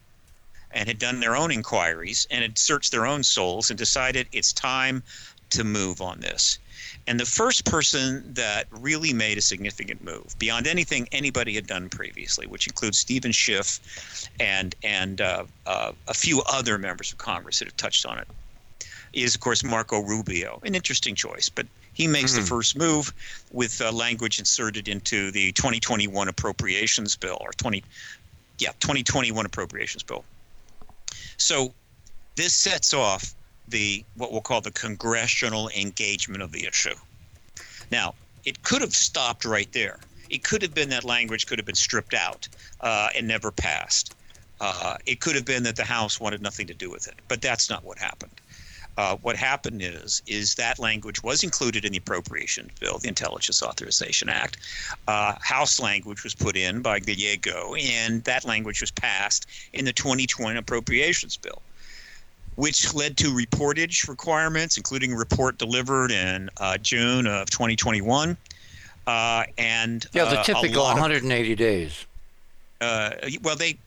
and 0.72 0.88
had 0.88 0.98
done 0.98 1.20
their 1.20 1.37
own 1.37 1.50
inquiries 1.50 2.26
and 2.30 2.42
had 2.42 2.58
searched 2.58 2.92
their 2.92 3.06
own 3.06 3.22
souls 3.22 3.70
and 3.70 3.78
decided 3.78 4.26
it's 4.32 4.52
time 4.52 5.02
to 5.50 5.64
move 5.64 6.00
on 6.00 6.20
this. 6.20 6.58
And 7.06 7.18
the 7.18 7.26
first 7.26 7.64
person 7.64 8.34
that 8.34 8.66
really 8.70 9.14
made 9.14 9.38
a 9.38 9.40
significant 9.40 10.04
move 10.04 10.38
beyond 10.38 10.66
anything 10.66 11.08
anybody 11.10 11.54
had 11.54 11.66
done 11.66 11.88
previously, 11.88 12.46
which 12.46 12.66
includes 12.66 12.98
Steven 12.98 13.32
Schiff 13.32 13.80
and 14.38 14.75
and 14.82 15.20
uh, 15.22 15.44
uh, 15.66 15.92
a 16.06 16.14
few 16.14 16.42
other 16.42 16.76
members 16.76 17.10
of 17.10 17.18
Congress 17.18 17.60
that 17.60 17.64
have 17.66 17.76
touched 17.78 18.04
on 18.04 18.18
it, 18.18 18.28
is 19.14 19.34
of 19.34 19.40
course 19.40 19.64
Marco 19.64 20.00
Rubio. 20.00 20.60
An 20.64 20.75
interesting 20.75 21.14
choice, 21.14 21.48
but 21.48 21.66
he 21.94 22.06
makes 22.06 22.32
mm-hmm. 22.32 22.42
the 22.42 22.46
first 22.46 22.76
move 22.76 23.12
with 23.52 23.80
uh, 23.80 23.90
language 23.90 24.38
inserted 24.38 24.87
into 24.87 25.30
the 25.30 25.52
2021 25.52 26.28
appropriations 26.28 27.16
bill 27.16 27.38
or 27.40 27.52
20, 27.52 27.82
yeah, 28.58 28.70
2021 28.80 29.46
appropriations 29.46 30.02
bill. 30.02 30.25
So 31.38 31.73
this 32.37 32.54
sets 32.54 32.92
off 32.92 33.35
the 33.68 34.04
what 34.16 34.33
we'll 34.33 34.40
call 34.40 34.61
the 34.61 34.71
congressional 34.71 35.71
engagement 35.71 36.42
of 36.42 36.52
the 36.52 36.66
issue. 36.66 36.95
Now, 37.90 38.14
it 38.45 38.62
could 38.62 38.80
have 38.80 38.95
stopped 38.95 39.45
right 39.45 39.71
there. 39.73 39.99
It 40.30 40.45
could 40.45 40.62
have 40.62 40.75
been 40.75 40.90
that 40.90 41.04
language 41.04 41.47
could 41.47 41.59
have 41.59 41.66
been 41.66 41.75
stripped 41.75 42.14
out 42.14 42.49
uh, 42.80 43.09
and 43.16 43.26
never 43.26 43.50
passed. 43.50 44.14
Uh, 44.61 44.97
it 45.07 45.21
could 45.21 45.35
have 45.35 45.45
been 45.45 45.62
that 45.62 45.76
the 45.76 45.85
House 45.85 46.21
wanted 46.21 46.42
nothing 46.42 46.66
to 46.66 46.75
do 46.75 46.90
with 46.90 47.07
it, 47.07 47.14
but 47.28 47.40
that's 47.40 47.71
not 47.71 47.85
what 47.85 47.99
happened. 47.99 48.33
Uh, 48.99 49.17
what 49.23 49.37
happened 49.37 49.81
is 49.81 50.23
is 50.26 50.57
that 50.57 50.81
language 50.81 51.23
was 51.23 51.45
included 51.45 51.85
in 51.85 51.93
the 51.93 51.99
appropriation 51.99 52.69
bill, 52.81 52.99
the 52.99 53.07
Intelligence 53.07 53.62
Authorization 53.62 54.28
Act. 54.28 54.57
Uh, 55.07 55.37
House 55.40 55.78
language 55.78 56.25
was 56.25 56.35
put 56.35 56.57
in 56.57 56.83
by 56.83 56.99
Gallego, 56.99 57.76
and 57.76 58.25
that 58.25 58.45
language 58.45 58.81
was 58.81 58.90
passed 58.90 59.47
in 59.73 59.85
the 59.85 59.93
2020 59.93 60.59
appropriations 60.59 61.37
bill, 61.37 61.62
which 62.57 62.93
led 62.93 63.17
to 63.19 63.28
reportage 63.28 64.09
requirements, 64.09 64.76
including 64.76 65.12
a 65.12 65.17
report 65.17 65.59
delivered 65.59 66.11
in 66.11 66.50
uh, 66.57 66.76
June 66.78 67.28
of 67.28 67.49
2021. 67.50 68.37
Uh, 69.07 69.45
and 69.59 70.07
yeah, 70.12 70.25
the 70.25 70.40
uh, 70.40 70.43
typical 70.43 70.83
180 70.83 71.52
of, 71.52 71.59
days. 71.59 72.05
Uh, 72.81 73.11
well, 73.43 73.55
they 73.55 73.78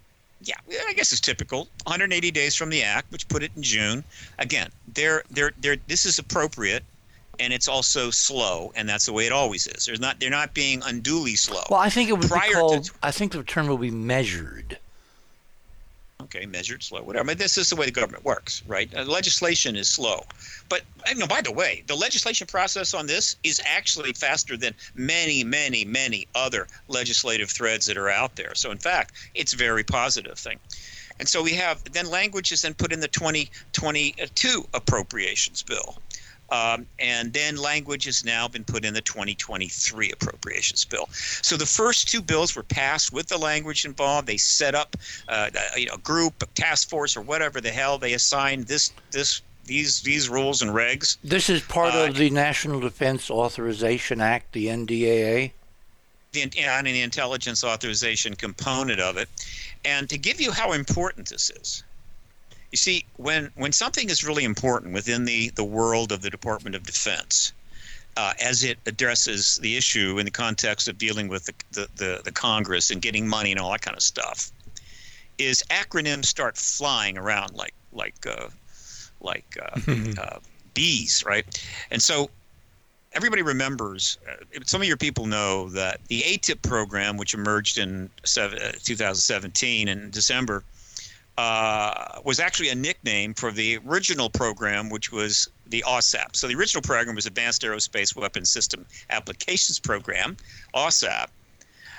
yeah, 0.43 0.55
I 0.88 0.93
guess 0.93 1.12
it's 1.12 1.21
typical. 1.21 1.67
180 1.83 2.31
days 2.31 2.55
from 2.55 2.69
the 2.69 2.83
act, 2.83 3.12
which 3.12 3.27
put 3.27 3.43
it 3.43 3.51
in 3.55 3.63
June. 3.63 4.03
Again, 4.39 4.69
they're, 4.93 5.24
they're, 5.31 5.51
they're, 5.60 5.77
this 5.88 6.05
is 6.05 6.19
appropriate, 6.19 6.83
and 7.39 7.53
it's 7.53 7.67
also 7.67 8.10
slow, 8.10 8.71
and 8.75 8.88
that's 8.88 9.05
the 9.05 9.13
way 9.13 9.25
it 9.25 9.31
always 9.31 9.67
is. 9.67 9.86
There's 9.86 10.00
not, 10.00 10.19
they're 10.19 10.29
not 10.29 10.53
being 10.53 10.81
unduly 10.86 11.36
slow. 11.36 11.63
Well, 11.69 11.79
I 11.79 11.89
think 11.89 12.10
it 12.10 12.13
would 12.13 12.27
Prior 12.27 12.50
be 12.50 12.53
called. 12.53 12.83
To, 12.86 12.91
I 13.03 13.12
think 13.12 13.31
the 13.33 13.43
term 13.43 13.67
will 13.67 13.77
be 13.77 13.91
measured 13.91 14.77
okay, 16.33 16.45
measured, 16.45 16.81
slow, 16.81 17.01
whatever. 17.01 17.23
I 17.23 17.27
mean, 17.27 17.38
this 17.38 17.57
is 17.57 17.69
the 17.69 17.75
way 17.75 17.85
the 17.85 17.91
government 17.91 18.23
works, 18.23 18.63
right? 18.65 18.93
Uh, 18.95 19.03
legislation 19.03 19.75
is 19.75 19.89
slow. 19.89 20.23
But 20.69 20.83
you 21.07 21.15
know, 21.15 21.27
by 21.27 21.41
the 21.41 21.51
way, 21.51 21.83
the 21.88 21.95
legislation 21.95 22.47
process 22.47 22.93
on 22.93 23.07
this 23.07 23.35
is 23.43 23.61
actually 23.65 24.13
faster 24.13 24.55
than 24.55 24.73
many, 24.95 25.43
many, 25.43 25.83
many 25.83 26.27
other 26.33 26.67
legislative 26.88 27.50
threads 27.50 27.85
that 27.88 27.97
are 27.97 28.09
out 28.09 28.35
there. 28.35 28.55
So, 28.55 28.71
in 28.71 28.77
fact, 28.77 29.13
it's 29.35 29.53
a 29.53 29.57
very 29.57 29.83
positive 29.83 30.38
thing. 30.38 30.59
And 31.19 31.27
so 31.27 31.43
we 31.43 31.51
have 31.53 31.83
then 31.91 32.09
language 32.09 32.51
is 32.51 32.63
then 32.63 32.73
put 32.73 32.91
in 32.91 33.00
the 33.00 33.07
2022 33.07 34.67
appropriations 34.73 35.61
bill. 35.61 35.97
Um, 36.51 36.86
and 37.00 37.31
then 37.31 37.55
language 37.55 38.03
has 38.05 38.25
now 38.25 38.48
been 38.48 38.65
put 38.65 38.84
in 38.84 38.93
the 38.93 39.01
2023 39.01 40.12
appropriations 40.12 40.84
bill. 40.84 41.08
So 41.41 41.55
the 41.55 41.65
first 41.65 42.10
two 42.10 42.22
bills 42.22 42.55
were 42.55 42.63
passed 42.63 43.13
with 43.13 43.27
the 43.27 43.38
language 43.38 43.86
involved. 43.86 44.27
They 44.27 44.38
set 44.38 44.75
up, 44.75 44.98
uh, 45.29 45.50
you 45.77 45.88
know, 45.88 45.98
group, 45.98 46.43
task 46.53 46.89
force, 46.89 47.15
or 47.15 47.22
whatever 47.22 47.62
the 47.62 47.72
hell 47.72 47.98
they 47.98 48.13
assigned 48.13 48.67
this 48.67 48.91
this 49.12 49.41
these 49.65 50.01
these 50.01 50.27
rules 50.27 50.62
and 50.62 50.72
regs. 50.72 51.17
This 51.24 51.50
is 51.50 51.62
part 51.62 51.93
uh, 51.93 52.05
of 52.05 52.15
the 52.15 52.29
National 52.29 52.81
Defense 52.81 53.31
Authorization 53.31 54.20
Act, 54.20 54.51
the 54.51 54.67
NDAA. 54.67 55.51
The, 56.34 56.50
and 56.60 56.88
the 56.88 57.01
intelligence 57.01 57.63
authorization 57.63 58.36
component 58.36 59.01
of 59.01 59.17
it. 59.17 59.27
And 59.84 60.10
to 60.10 60.17
give 60.17 60.39
you 60.39 60.51
how 60.51 60.72
important 60.72 61.27
this 61.27 61.50
is, 61.50 61.84
you 62.71 62.77
see, 62.77 63.05
when 63.17 63.51
when 63.55 63.71
something 63.71 64.09
is 64.09 64.23
really 64.23 64.43
important 64.43 64.93
within 64.93 65.25
the 65.25 65.49
the 65.49 65.63
world 65.63 66.11
of 66.11 66.21
the 66.21 66.29
Department 66.29 66.75
of 66.75 66.83
Defense, 66.83 67.53
uh, 68.17 68.33
as 68.41 68.63
it 68.63 68.79
addresses 68.85 69.57
the 69.61 69.75
issue 69.75 70.19
in 70.19 70.25
the 70.25 70.31
context 70.31 70.87
of 70.87 70.97
dealing 70.97 71.27
with 71.27 71.45
the, 71.45 71.53
the, 71.71 71.87
the, 71.95 72.21
the, 72.25 72.31
Congress 72.31 72.91
and 72.91 73.01
getting 73.01 73.27
money 73.27 73.51
and 73.51 73.59
all 73.59 73.71
that 73.71 73.81
kind 73.81 73.95
of 73.95 74.03
stuff, 74.03 74.51
is 75.37 75.63
acronyms 75.69 76.25
start 76.25 76.57
flying 76.57 77.17
around 77.17 77.53
like 77.55 77.73
like 77.91 78.25
uh, 78.25 78.47
like 79.19 79.57
uh, 79.61 79.79
uh 80.21 80.39
bees, 80.73 81.23
right? 81.25 81.45
And 81.91 82.01
so 82.01 82.29
everybody 83.13 83.41
remembers. 83.41 84.17
Uh, 84.29 84.59
some 84.65 84.81
of 84.81 84.87
your 84.87 84.97
people 84.97 85.25
know 85.25 85.67
that 85.69 85.99
the 86.07 86.21
AATIP 86.21 86.61
program, 86.61 87.17
which 87.17 87.33
emerged 87.33 87.77
in 87.77 88.09
uh, 88.37 88.71
2017 88.83 89.89
in 89.89 90.09
December 90.09 90.63
uh, 91.41 92.21
was 92.24 92.39
actually 92.39 92.69
a 92.69 92.75
nickname 92.75 93.33
for 93.33 93.51
the 93.51 93.79
original 93.88 94.29
program, 94.29 94.89
which 94.89 95.12
was 95.12 95.50
the 95.65 95.83
AAWSAP. 95.88 96.36
So 96.36 96.48
the 96.48 96.53
original 96.53 96.83
program 96.83 97.15
was 97.15 97.25
Advanced 97.25 97.63
Aerospace 97.63 98.15
Weapons 98.15 98.51
System 98.51 98.86
Applications 99.10 99.79
Program, 99.79 100.38
AAWSAP, 100.75 101.29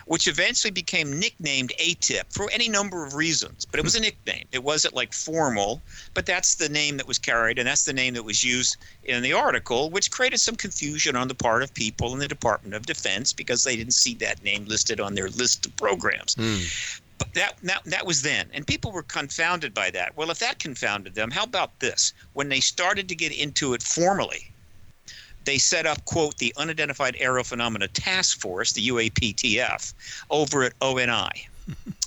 which 0.07 0.29
eventually 0.29 0.71
became 0.71 1.19
nicknamed 1.19 1.73
AATIP 1.81 2.23
for 2.29 2.49
any 2.53 2.69
number 2.69 3.05
of 3.05 3.15
reasons. 3.15 3.65
But 3.65 3.81
it 3.81 3.83
was 3.83 3.97
a 3.97 4.01
nickname. 4.01 4.45
It 4.53 4.63
wasn't 4.63 4.95
like 4.95 5.13
formal, 5.13 5.83
but 6.15 6.25
that's 6.25 6.55
the 6.55 6.69
name 6.69 6.97
that 6.99 7.09
was 7.09 7.19
carried, 7.19 7.59
and 7.59 7.67
that's 7.67 7.85
the 7.85 7.93
name 7.93 8.15
that 8.15 8.23
was 8.23 8.45
used 8.45 8.77
in 9.03 9.25
the 9.25 9.33
article, 9.33 9.91
which 9.91 10.13
created 10.13 10.39
some 10.39 10.55
confusion 10.55 11.17
on 11.17 11.27
the 11.27 11.35
part 11.35 11.65
of 11.65 11.75
people 11.75 12.13
in 12.13 12.21
the 12.21 12.29
Department 12.29 12.75
of 12.75 12.87
Defense 12.87 13.33
because 13.33 13.65
they 13.65 13.75
didn't 13.75 13.95
see 13.95 14.15
that 14.15 14.45
name 14.45 14.67
listed 14.67 15.01
on 15.01 15.17
their 15.17 15.31
list 15.31 15.67
of 15.67 15.75
programs. 15.77 16.37
Mm 16.37 17.01
that, 17.35 17.57
that 17.63 17.85
that 17.85 18.07
was 18.07 18.23
then, 18.23 18.49
and 18.53 18.67
people 18.67 18.93
were 18.93 19.03
confounded 19.03 19.75
by 19.75 19.91
that. 19.91 20.17
Well, 20.17 20.31
if 20.31 20.39
that 20.39 20.59
confounded 20.59 21.15
them, 21.15 21.31
how 21.31 21.45
about 21.45 21.79
this? 21.81 22.13
When 22.33 22.49
they 22.49 22.61
started 22.61 23.09
to 23.09 23.15
get 23.15 23.33
into 23.33 23.75
it 23.75 23.83
formally, 23.83 24.51
they 25.45 25.59
set 25.59 25.87
up 25.87 26.05
quote 26.05 26.39
the 26.39 26.55
Unidentified 26.57 27.17
Aerial 27.19 27.45
Phenomena 27.45 27.89
Task 27.89 28.41
Force, 28.41 28.73
the 28.73 28.89
UAPTF, 28.89 29.93
over 30.31 30.63
at 30.65 30.73
ONI. 30.81 31.49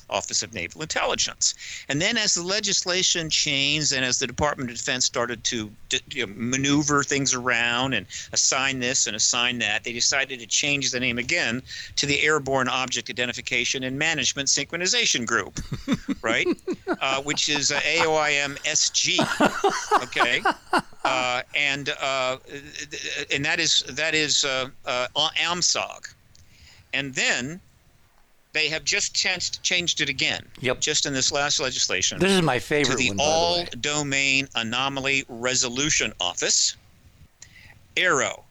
Office 0.10 0.44
of 0.44 0.54
Naval 0.54 0.82
Intelligence. 0.82 1.54
And 1.90 2.02
then, 2.02 2.18
as 2.18 2.34
the 2.34 2.44
legislation 2.44 3.30
changed 3.30 3.94
and 3.94 4.06
as 4.06 4.20
the 4.20 4.28
Department 4.28 4.70
of 4.70 4.78
Defense 4.78 5.06
started 5.06 5.44
to 5.46 5.72
you 6.10 6.26
know, 6.26 6.34
maneuver 6.36 7.04
things 7.04 7.34
around 7.34 7.94
and 7.94 8.06
assign 8.34 8.80
this 8.80 9.08
and 9.08 9.16
assign 9.16 9.60
that, 9.60 9.84
they 9.84 9.94
decided 9.94 10.40
to 10.40 10.48
change 10.48 10.92
the 10.92 11.00
name 11.00 11.18
again 11.18 11.62
to 11.96 12.06
the 12.06 12.22
Airborne 12.22 12.68
Object 12.68 13.10
Identification 13.10 13.84
and 13.84 13.98
Management 13.98 14.50
Synchronization 14.50 15.26
Group, 15.26 15.60
right? 16.22 16.48
uh, 17.02 17.22
which 17.22 17.50
is 17.50 17.72
uh, 17.72 17.80
AOIM 17.80 18.58
SG. 18.64 19.18
Okay. 20.06 20.42
Uh, 21.04 21.42
and 21.56 21.90
uh, 22.02 22.38
and 23.32 23.46
that 23.46 23.60
is 23.60 23.84
that 23.90 24.16
is 24.16 24.44
uh, 24.44 24.70
uh, 24.86 25.08
AMSOG. 25.16 26.14
And 26.94 27.14
then 27.14 27.60
they 28.56 28.70
have 28.70 28.86
just 28.86 29.14
changed, 29.14 29.62
changed 29.64 30.00
it 30.00 30.08
again. 30.08 30.42
Yep. 30.62 30.80
Just 30.80 31.06
in 31.06 31.14
this 31.14 31.30
last 31.30 31.60
legislation. 31.60 32.20
This 32.20 32.32
is 32.32 32.42
my 32.42 32.58
favorite 32.58 32.94
to 32.94 32.98
the 32.98 33.10
one, 33.10 33.20
All 33.20 33.66
the 33.66 33.76
Domain 33.76 34.48
Anomaly 34.56 35.26
Resolution 35.28 36.14
Office, 36.22 36.78
AARO. 37.98 38.44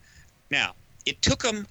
Now, 0.50 0.74
it 1.06 1.22
took 1.22 1.42
them 1.42 1.66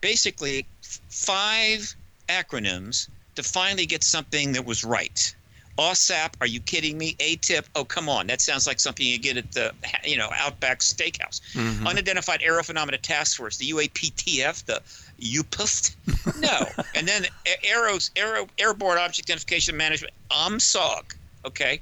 basically 0.00 0.64
five 1.10 1.94
acronyms 2.30 3.08
to 3.34 3.42
finally 3.42 3.84
get 3.84 4.02
something 4.02 4.52
that 4.52 4.64
was 4.64 4.82
right. 4.82 5.34
AAWSAP, 5.78 6.32
are 6.40 6.46
you 6.46 6.60
kidding 6.60 6.98
me? 6.98 7.14
AATIP, 7.20 7.64
oh 7.76 7.84
come 7.84 8.08
on, 8.08 8.26
that 8.26 8.40
sounds 8.40 8.66
like 8.66 8.80
something 8.80 9.06
you 9.06 9.18
get 9.18 9.36
at 9.36 9.52
the 9.52 9.72
you 10.02 10.16
know 10.16 10.28
Outback 10.34 10.80
Steakhouse. 10.80 11.40
Mm-hmm. 11.52 11.86
Unidentified 11.86 12.40
Aerial 12.42 12.64
Phenomena 12.64 12.98
Task 12.98 13.36
Force, 13.36 13.58
the 13.58 13.70
UAPTF, 13.70 14.64
the 14.64 14.82
UPIFT? 15.20 15.94
No. 16.40 16.66
and 16.94 17.06
then 17.06 17.26
Aeros, 17.64 18.10
Aero, 18.16 18.46
Airborne 18.58 18.98
Object 18.98 19.28
Identification 19.28 19.76
Management, 19.76 20.14
AMSOG, 20.30 21.14
okay? 21.44 21.80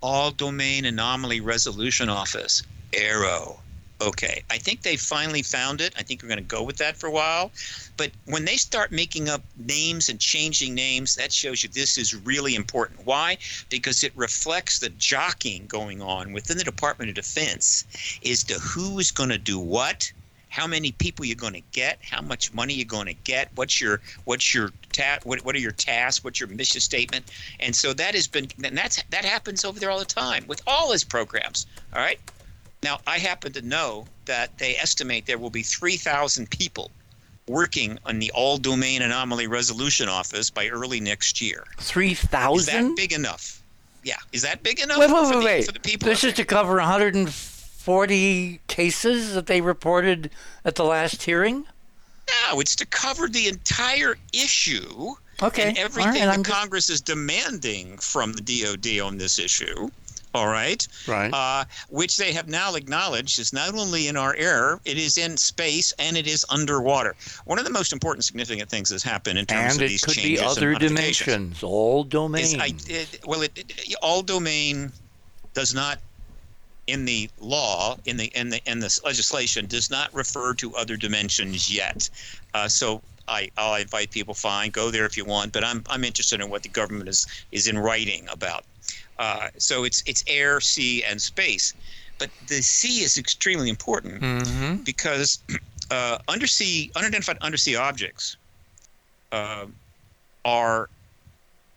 All 0.00 0.30
Domain 0.30 0.84
Anomaly 0.84 1.40
Resolution 1.40 2.08
Office, 2.08 2.62
AARO. 2.92 3.58
Okay, 4.00 4.42
I 4.50 4.58
think 4.58 4.82
they 4.82 4.96
finally 4.96 5.42
found 5.42 5.80
it. 5.80 5.94
I 5.96 6.02
think 6.02 6.22
we're 6.22 6.28
going 6.28 6.38
to 6.38 6.44
go 6.44 6.62
with 6.62 6.76
that 6.78 6.96
for 6.96 7.06
a 7.06 7.12
while. 7.12 7.52
But 7.96 8.10
when 8.26 8.44
they 8.44 8.56
start 8.56 8.90
making 8.90 9.28
up 9.28 9.42
names 9.56 10.08
and 10.08 10.18
changing 10.18 10.74
names, 10.74 11.14
that 11.14 11.32
shows 11.32 11.62
you 11.62 11.68
this 11.68 11.96
is 11.96 12.14
really 12.14 12.56
important. 12.56 13.06
Why? 13.06 13.38
Because 13.70 14.02
it 14.02 14.12
reflects 14.16 14.80
the 14.80 14.90
jockeying 14.90 15.66
going 15.68 16.02
on 16.02 16.32
within 16.32 16.58
the 16.58 16.64
Department 16.64 17.08
of 17.08 17.14
Defense 17.14 17.84
as 18.28 18.42
to 18.44 18.54
who 18.54 18.98
is 18.98 19.12
going 19.12 19.30
to 19.30 19.38
do 19.38 19.58
what 19.58 20.12
how 20.54 20.68
many 20.68 20.92
people 20.92 21.24
you're 21.24 21.34
going 21.34 21.52
to 21.52 21.62
get, 21.72 21.98
how 22.00 22.22
much 22.22 22.54
money 22.54 22.74
you're 22.74 22.84
going 22.84 23.06
to 23.06 23.20
get, 23.24 23.50
what's 23.56 23.80
your 23.80 24.00
what's 24.24 24.54
your 24.54 24.70
ta- 24.92 25.18
what, 25.24 25.44
what 25.44 25.56
are 25.56 25.58
your 25.58 25.72
tasks, 25.72 26.22
what's 26.22 26.38
your 26.38 26.48
mission 26.48 26.80
statement, 26.80 27.24
and 27.58 27.74
so 27.74 27.92
that 27.92 28.14
has 28.14 28.28
been 28.28 28.46
and 28.62 28.78
that's 28.78 29.02
that 29.10 29.24
happens 29.24 29.64
over 29.64 29.80
there 29.80 29.90
all 29.90 29.98
the 29.98 30.04
time 30.04 30.44
with 30.46 30.62
all 30.64 30.92
his 30.92 31.02
programs. 31.02 31.66
All 31.92 32.00
right. 32.00 32.20
Now 32.84 33.00
I 33.04 33.18
happen 33.18 33.52
to 33.54 33.62
know 33.62 34.06
that 34.26 34.56
they 34.58 34.76
estimate 34.76 35.26
there 35.26 35.38
will 35.38 35.50
be 35.50 35.62
3,000 35.64 36.48
people 36.50 36.90
working 37.48 37.98
on 38.06 38.20
the 38.20 38.30
All 38.32 38.56
Domain 38.56 39.02
Anomaly 39.02 39.48
Resolution 39.48 40.08
Office 40.08 40.50
by 40.50 40.68
early 40.68 41.00
next 41.00 41.40
year. 41.40 41.64
Three 41.78 42.14
thousand. 42.14 42.58
Is 42.58 42.66
that 42.88 42.96
big 42.96 43.12
enough? 43.12 43.60
Yeah. 44.04 44.16
Is 44.32 44.42
that 44.42 44.62
big 44.62 44.78
enough 44.78 44.98
Wait, 44.98 45.10
wait, 45.10 45.16
for, 45.16 45.24
wait, 45.24 45.40
the, 45.40 45.44
wait. 45.44 45.66
for 45.66 45.72
the 45.72 45.80
people? 45.80 46.08
This 46.08 46.22
is 46.22 46.34
there? 46.34 46.44
to 46.44 46.44
cover 46.44 46.80
140 47.86 48.60
cases 48.66 49.34
that 49.34 49.46
they 49.46 49.60
reported 49.60 50.30
at 50.64 50.74
the 50.74 50.84
last 50.84 51.22
hearing. 51.22 51.66
No, 52.50 52.60
it's 52.60 52.74
to 52.76 52.86
cover 52.86 53.28
the 53.28 53.48
entire 53.48 54.16
issue 54.32 55.14
Okay, 55.42 55.68
and 55.68 55.78
everything 55.78 56.12
right, 56.12 56.20
that 56.20 56.28
I'm 56.30 56.42
just- 56.42 56.56
Congress 56.56 56.88
is 56.88 57.00
demanding 57.02 57.98
from 57.98 58.32
the 58.32 58.40
DoD 58.40 59.00
on 59.00 59.18
this 59.18 59.38
issue. 59.38 59.90
All 60.32 60.48
right, 60.48 60.86
Right. 61.06 61.32
uh, 61.32 61.64
which 61.90 62.16
they 62.16 62.32
have 62.32 62.48
now 62.48 62.74
acknowledged 62.74 63.38
is 63.38 63.52
not 63.52 63.74
only 63.74 64.08
in 64.08 64.16
our 64.16 64.34
air, 64.34 64.80
it 64.84 64.96
is 64.98 65.16
in 65.18 65.36
space 65.36 65.92
and 65.98 66.16
it 66.16 66.26
is 66.26 66.44
underwater. 66.48 67.14
One 67.44 67.58
of 67.58 67.64
the 67.64 67.70
most 67.70 67.92
important, 67.92 68.24
significant 68.24 68.68
things 68.70 68.88
that's 68.88 69.02
happened 69.04 69.38
in 69.38 69.46
terms 69.46 69.74
and 69.74 69.82
of 69.82 69.90
it 69.90 70.02
could 70.02 70.16
be 70.16 70.40
other 70.40 70.74
dimensions, 70.74 71.62
all 71.62 72.02
is 72.02 72.08
domains. 72.08 72.54
I, 72.54 72.72
it, 72.88 73.20
well, 73.26 73.42
it, 73.42 73.52
it, 73.56 73.94
all 74.02 74.22
domain 74.22 74.90
does 75.52 75.72
not, 75.74 76.00
in 76.86 77.04
the 77.04 77.30
law, 77.38 77.96
in 78.04 78.16
the 78.16 78.26
in 78.38 78.50
the 78.50 78.60
in 78.70 78.80
this 78.80 79.02
legislation, 79.02 79.66
does 79.66 79.90
not 79.90 80.12
refer 80.14 80.54
to 80.54 80.74
other 80.74 80.96
dimensions 80.96 81.74
yet. 81.74 82.08
Uh, 82.52 82.68
so 82.68 83.02
I, 83.28 83.50
I'll 83.56 83.80
invite 83.80 84.10
people. 84.10 84.34
Fine, 84.34 84.70
go 84.70 84.90
there 84.90 85.06
if 85.06 85.16
you 85.16 85.24
want, 85.24 85.52
but 85.52 85.64
I'm 85.64 85.82
I'm 85.88 86.04
interested 86.04 86.40
in 86.40 86.50
what 86.50 86.62
the 86.62 86.68
government 86.68 87.08
is 87.08 87.26
is 87.52 87.68
in 87.68 87.78
writing 87.78 88.26
about. 88.30 88.64
Uh, 89.18 89.48
so 89.58 89.84
it's 89.84 90.02
it's 90.06 90.24
air, 90.26 90.60
sea, 90.60 91.02
and 91.04 91.20
space, 91.20 91.74
but 92.18 92.30
the 92.46 92.62
sea 92.62 93.02
is 93.02 93.16
extremely 93.16 93.70
important 93.70 94.22
hmm 94.22 94.76
because 94.84 95.42
uh, 95.90 96.18
undersea 96.28 96.90
unidentified 96.96 97.38
undersea 97.40 97.76
objects 97.76 98.36
uh, 99.32 99.66
are 100.44 100.90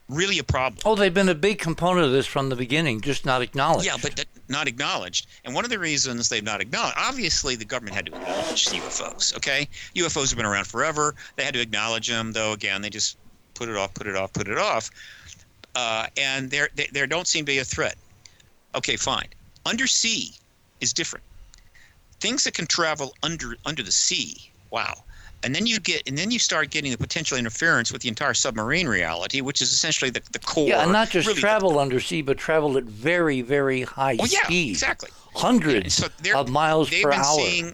really 0.09 0.39
a 0.39 0.43
problem. 0.43 0.79
Oh, 0.85 0.95
they've 0.95 1.13
been 1.13 1.29
a 1.29 1.35
big 1.35 1.59
component 1.59 2.05
of 2.05 2.11
this 2.11 2.25
from 2.25 2.49
the 2.49 2.55
beginning, 2.55 3.01
just 3.01 3.25
not 3.25 3.41
acknowledged. 3.41 3.85
Yeah, 3.85 3.97
but 4.01 4.25
not 4.47 4.67
acknowledged. 4.67 5.27
And 5.43 5.53
one 5.53 5.65
of 5.65 5.69
the 5.69 5.79
reasons 5.79 6.29
they've 6.29 6.43
not 6.43 6.61
acknowledged, 6.61 6.97
obviously, 6.97 7.55
the 7.55 7.65
government 7.65 7.95
had 7.95 8.05
to 8.07 8.15
acknowledge 8.15 8.67
UFOs. 8.67 9.35
Okay, 9.35 9.67
UFOs 9.95 10.29
have 10.29 10.37
been 10.37 10.45
around 10.45 10.65
forever. 10.67 11.15
They 11.35 11.43
had 11.43 11.53
to 11.53 11.61
acknowledge 11.61 12.07
them, 12.07 12.31
though. 12.31 12.53
Again, 12.53 12.81
they 12.81 12.89
just 12.89 13.17
put 13.53 13.69
it 13.69 13.75
off, 13.75 13.93
put 13.93 14.07
it 14.07 14.15
off, 14.15 14.33
put 14.33 14.47
it 14.47 14.57
off. 14.57 14.89
Uh, 15.75 16.07
and 16.17 16.49
there, 16.49 16.69
there, 16.75 16.87
there 16.91 17.07
don't 17.07 17.27
seem 17.27 17.45
to 17.45 17.51
be 17.51 17.59
a 17.59 17.65
threat. 17.65 17.95
Okay, 18.75 18.95
fine. 18.95 19.27
Undersea 19.65 20.31
is 20.81 20.93
different. 20.93 21.25
Things 22.19 22.43
that 22.45 22.53
can 22.53 22.65
travel 22.65 23.13
under 23.21 23.55
under 23.65 23.83
the 23.83 23.91
sea. 23.91 24.51
Wow. 24.71 25.03
And 25.43 25.53
then 25.53 25.65
you 25.67 25.79
get, 25.79 26.01
and 26.07 26.17
then 26.17 26.31
you 26.31 26.39
start 26.39 26.71
getting 26.71 26.91
the 26.91 26.97
potential 26.97 27.37
interference 27.37 27.91
with 27.93 28.01
the 28.01 28.09
entire 28.09 28.33
submarine 28.33 28.87
reality, 28.87 29.41
which 29.41 29.61
is 29.61 29.71
essentially 29.71 30.09
the, 30.09 30.21
the 30.31 30.39
core. 30.39 30.67
Yeah, 30.69 30.81
and 30.83 30.91
not 30.91 31.09
just 31.09 31.27
really 31.27 31.35
the- 31.35 31.41
travel 31.41 31.79
undersea, 31.79 32.21
but 32.23 32.37
travel 32.37 32.75
at 32.77 32.83
very, 32.85 33.41
very 33.41 33.81
high 33.83 34.17
Oh 34.19 34.25
yeah, 34.25 34.43
speed, 34.45 34.71
exactly. 34.71 35.09
hundreds 35.35 35.93
So 35.95 36.07
of 36.35 36.49
miles 36.49 36.89
per 36.89 37.11
been 37.11 37.19
hour. 37.19 37.23
seeing 37.39 37.73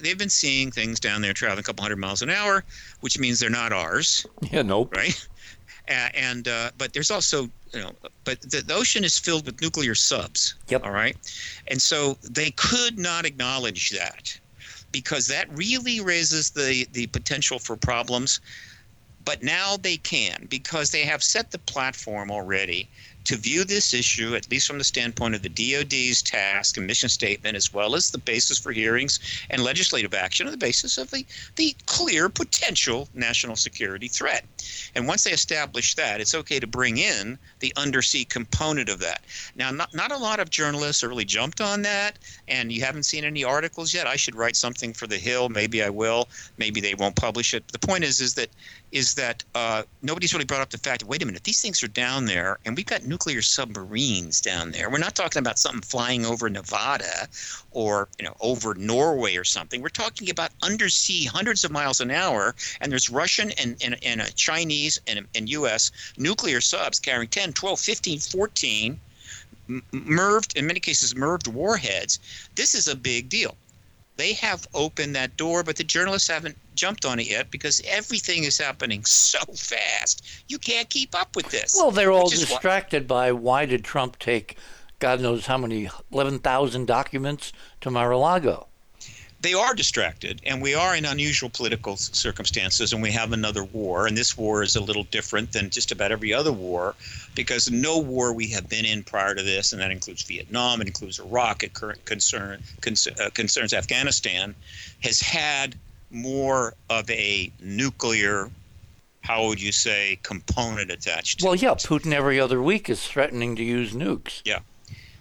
they've 0.00 0.18
been 0.18 0.28
seeing 0.30 0.70
things 0.70 1.00
down 1.00 1.20
there 1.22 1.32
traveling 1.32 1.60
a 1.60 1.62
couple 1.62 1.82
hundred 1.82 1.98
miles 1.98 2.22
an 2.22 2.30
hour, 2.30 2.64
which 3.00 3.18
means 3.18 3.38
they're 3.40 3.48
not 3.50 3.72
ours, 3.72 4.26
Yeah, 4.50 4.62
nope. 4.62 4.94
right? 4.94 5.26
A- 5.88 6.10
And 6.18 6.48
uh, 6.48 6.70
but 6.78 6.92
there's 6.92 7.10
also 7.10 7.48
you 7.72 7.80
know, 7.80 7.92
but 8.24 8.40
the, 8.42 8.62
the 8.66 8.74
ocean 8.74 9.04
is 9.04 9.18
filled 9.18 9.44
with 9.46 9.60
nuclear 9.60 9.94
subs. 9.94 10.54
Yep. 10.68 10.84
All 10.84 10.90
right, 10.90 11.16
and 11.68 11.80
so 11.80 12.16
they 12.28 12.50
could 12.52 12.98
not 12.98 13.24
acknowledge 13.24 13.90
that 13.90 14.38
because 14.92 15.26
that 15.26 15.48
really 15.56 16.00
raises 16.00 16.50
the 16.50 16.86
the 16.92 17.06
potential 17.08 17.58
for 17.58 17.76
problems. 17.76 18.40
But 19.24 19.42
now 19.42 19.76
they 19.76 19.98
can 19.98 20.46
because 20.48 20.90
they 20.90 21.02
have 21.02 21.22
set 21.22 21.50
the 21.50 21.58
platform 21.58 22.30
already 22.30 22.88
to 23.28 23.36
view 23.36 23.62
this 23.62 23.92
issue, 23.92 24.34
at 24.34 24.50
least 24.50 24.66
from 24.66 24.78
the 24.78 24.84
standpoint 24.84 25.34
of 25.34 25.42
the 25.42 25.50
DoD's 25.50 26.22
task 26.22 26.78
and 26.78 26.86
mission 26.86 27.10
statement, 27.10 27.58
as 27.58 27.74
well 27.74 27.94
as 27.94 28.10
the 28.10 28.16
basis 28.16 28.58
for 28.58 28.72
hearings 28.72 29.20
and 29.50 29.62
legislative 29.62 30.14
action, 30.14 30.46
on 30.46 30.52
the 30.52 30.56
basis 30.56 30.96
of 30.96 31.10
the, 31.10 31.26
the 31.56 31.76
clear 31.84 32.30
potential 32.30 33.06
national 33.12 33.54
security 33.54 34.08
threat. 34.08 34.46
And 34.94 35.06
once 35.06 35.24
they 35.24 35.32
establish 35.32 35.94
that, 35.96 36.22
it's 36.22 36.34
okay 36.34 36.58
to 36.58 36.66
bring 36.66 36.96
in 36.96 37.38
the 37.58 37.74
undersea 37.76 38.24
component 38.24 38.88
of 38.88 38.98
that. 39.00 39.22
Now, 39.54 39.70
not, 39.72 39.92
not 39.92 40.10
a 40.10 40.16
lot 40.16 40.40
of 40.40 40.48
journalists 40.48 41.02
really 41.02 41.26
jumped 41.26 41.60
on 41.60 41.82
that, 41.82 42.18
and 42.48 42.72
you 42.72 42.82
haven't 42.82 43.04
seen 43.04 43.24
any 43.24 43.44
articles 43.44 43.94
yet. 43.94 44.06
I 44.06 44.16
should 44.16 44.34
write 44.34 44.56
something 44.56 44.92
for 44.92 45.06
The 45.06 45.16
Hill. 45.16 45.48
Maybe 45.48 45.82
I 45.82 45.90
will. 45.90 46.28
Maybe 46.56 46.80
they 46.80 46.94
won't 46.94 47.16
publish 47.16 47.54
it. 47.54 47.66
The 47.68 47.78
point 47.78 48.04
is, 48.04 48.20
is 48.20 48.34
that 48.34 48.48
is 48.90 49.14
that 49.14 49.44
uh, 49.54 49.82
nobody's 50.00 50.32
really 50.32 50.46
brought 50.46 50.62
up 50.62 50.70
the 50.70 50.78
fact. 50.78 51.04
Wait 51.04 51.22
a 51.22 51.26
minute, 51.26 51.44
these 51.44 51.60
things 51.60 51.82
are 51.82 51.88
down 51.88 52.24
there, 52.24 52.58
and 52.64 52.74
we've 52.74 52.86
got 52.86 53.04
nuclear 53.04 53.42
submarines 53.42 54.40
down 54.40 54.70
there. 54.70 54.88
We're 54.88 54.98
not 54.98 55.14
talking 55.14 55.40
about 55.40 55.58
something 55.58 55.82
flying 55.82 56.24
over 56.24 56.48
Nevada 56.48 57.28
or 57.70 58.08
you 58.18 58.24
know 58.24 58.34
over 58.40 58.74
Norway 58.74 59.36
or 59.36 59.44
something. 59.44 59.82
We're 59.82 59.88
talking 59.90 60.30
about 60.30 60.50
undersea, 60.62 61.24
hundreds 61.24 61.64
of 61.64 61.70
miles 61.70 62.00
an 62.00 62.10
hour, 62.10 62.54
and 62.80 62.90
there's 62.90 63.10
Russian 63.10 63.50
and 63.52 63.76
and, 63.84 64.02
and 64.02 64.34
Chinese 64.34 64.98
and, 65.06 65.26
and 65.34 65.48
U.S. 65.50 65.90
nuclear 66.16 66.60
subs 66.60 66.98
carrying 66.98 67.28
10, 67.28 67.52
12, 67.52 67.78
15, 67.78 68.18
14 68.18 69.00
m- 69.68 69.82
MIRVed, 69.92 70.56
in 70.56 70.66
many 70.66 70.80
cases, 70.80 71.14
MIRVed 71.14 71.48
warheads. 71.48 72.18
This 72.54 72.74
is 72.74 72.88
a 72.88 72.96
big 72.96 73.28
deal. 73.28 73.56
They 74.16 74.32
have 74.34 74.66
opened 74.74 75.14
that 75.14 75.36
door, 75.36 75.62
but 75.62 75.76
the 75.76 75.84
journalists 75.84 76.28
haven't 76.28 76.56
jumped 76.74 77.04
on 77.04 77.20
it 77.20 77.28
yet 77.30 77.50
because 77.52 77.80
everything 77.86 78.44
is 78.44 78.58
happening 78.58 79.04
so 79.04 79.38
fast. 79.54 80.24
You 80.48 80.58
can't 80.58 80.90
keep 80.90 81.14
up 81.14 81.36
with 81.36 81.48
this. 81.50 81.74
Well, 81.76 81.90
they're 81.92 82.10
all 82.10 82.26
is 82.32 82.40
why- 82.40 82.46
distracted 82.46 83.06
by 83.06 83.30
why 83.32 83.64
did 83.66 83.84
Trump 83.84 84.18
take 84.18 84.56
God 84.98 85.20
knows 85.20 85.46
how 85.46 85.56
many 85.58 85.88
11,000 86.12 86.86
documents 86.86 87.52
to 87.82 87.90
Mar-a-Lago. 87.90 88.66
They 89.40 89.54
are 89.54 89.74
distracted, 89.74 90.40
and 90.44 90.60
we 90.60 90.74
are 90.74 90.96
in 90.96 91.04
unusual 91.04 91.48
political 91.48 91.96
circumstances, 91.96 92.92
and 92.92 93.00
we 93.00 93.12
have 93.12 93.32
another 93.32 93.62
war, 93.64 94.06
and 94.06 94.16
this 94.16 94.36
war 94.36 94.62
is 94.62 94.74
a 94.74 94.80
little 94.80 95.04
different 95.04 95.52
than 95.52 95.70
just 95.70 95.92
about 95.92 96.10
every 96.10 96.32
other 96.32 96.52
war, 96.52 96.96
because 97.36 97.70
no 97.70 97.98
war 97.98 98.32
we 98.32 98.48
have 98.48 98.68
been 98.68 98.84
in 98.84 99.04
prior 99.04 99.34
to 99.34 99.42
this, 99.42 99.72
and 99.72 99.80
that 99.80 99.92
includes 99.92 100.22
Vietnam, 100.24 100.80
it 100.80 100.88
includes 100.88 101.20
Iraq, 101.20 101.62
it 101.62 101.72
current 101.72 102.04
concern, 102.04 102.62
cons- 102.80 103.06
uh, 103.06 103.30
concerns 103.32 103.72
Afghanistan, 103.72 104.54
has 105.04 105.20
had 105.20 105.76
more 106.10 106.74
of 106.90 107.08
a 107.08 107.52
nuclear, 107.60 108.50
how 109.20 109.46
would 109.46 109.62
you 109.62 109.70
say, 109.70 110.18
component 110.24 110.90
attached. 110.90 111.38
to 111.38 111.44
Well, 111.44 111.54
it. 111.54 111.62
yeah, 111.62 111.70
Putin 111.74 112.12
every 112.12 112.40
other 112.40 112.60
week 112.60 112.88
is 112.90 113.06
threatening 113.06 113.54
to 113.54 113.62
use 113.62 113.92
nukes. 113.92 114.40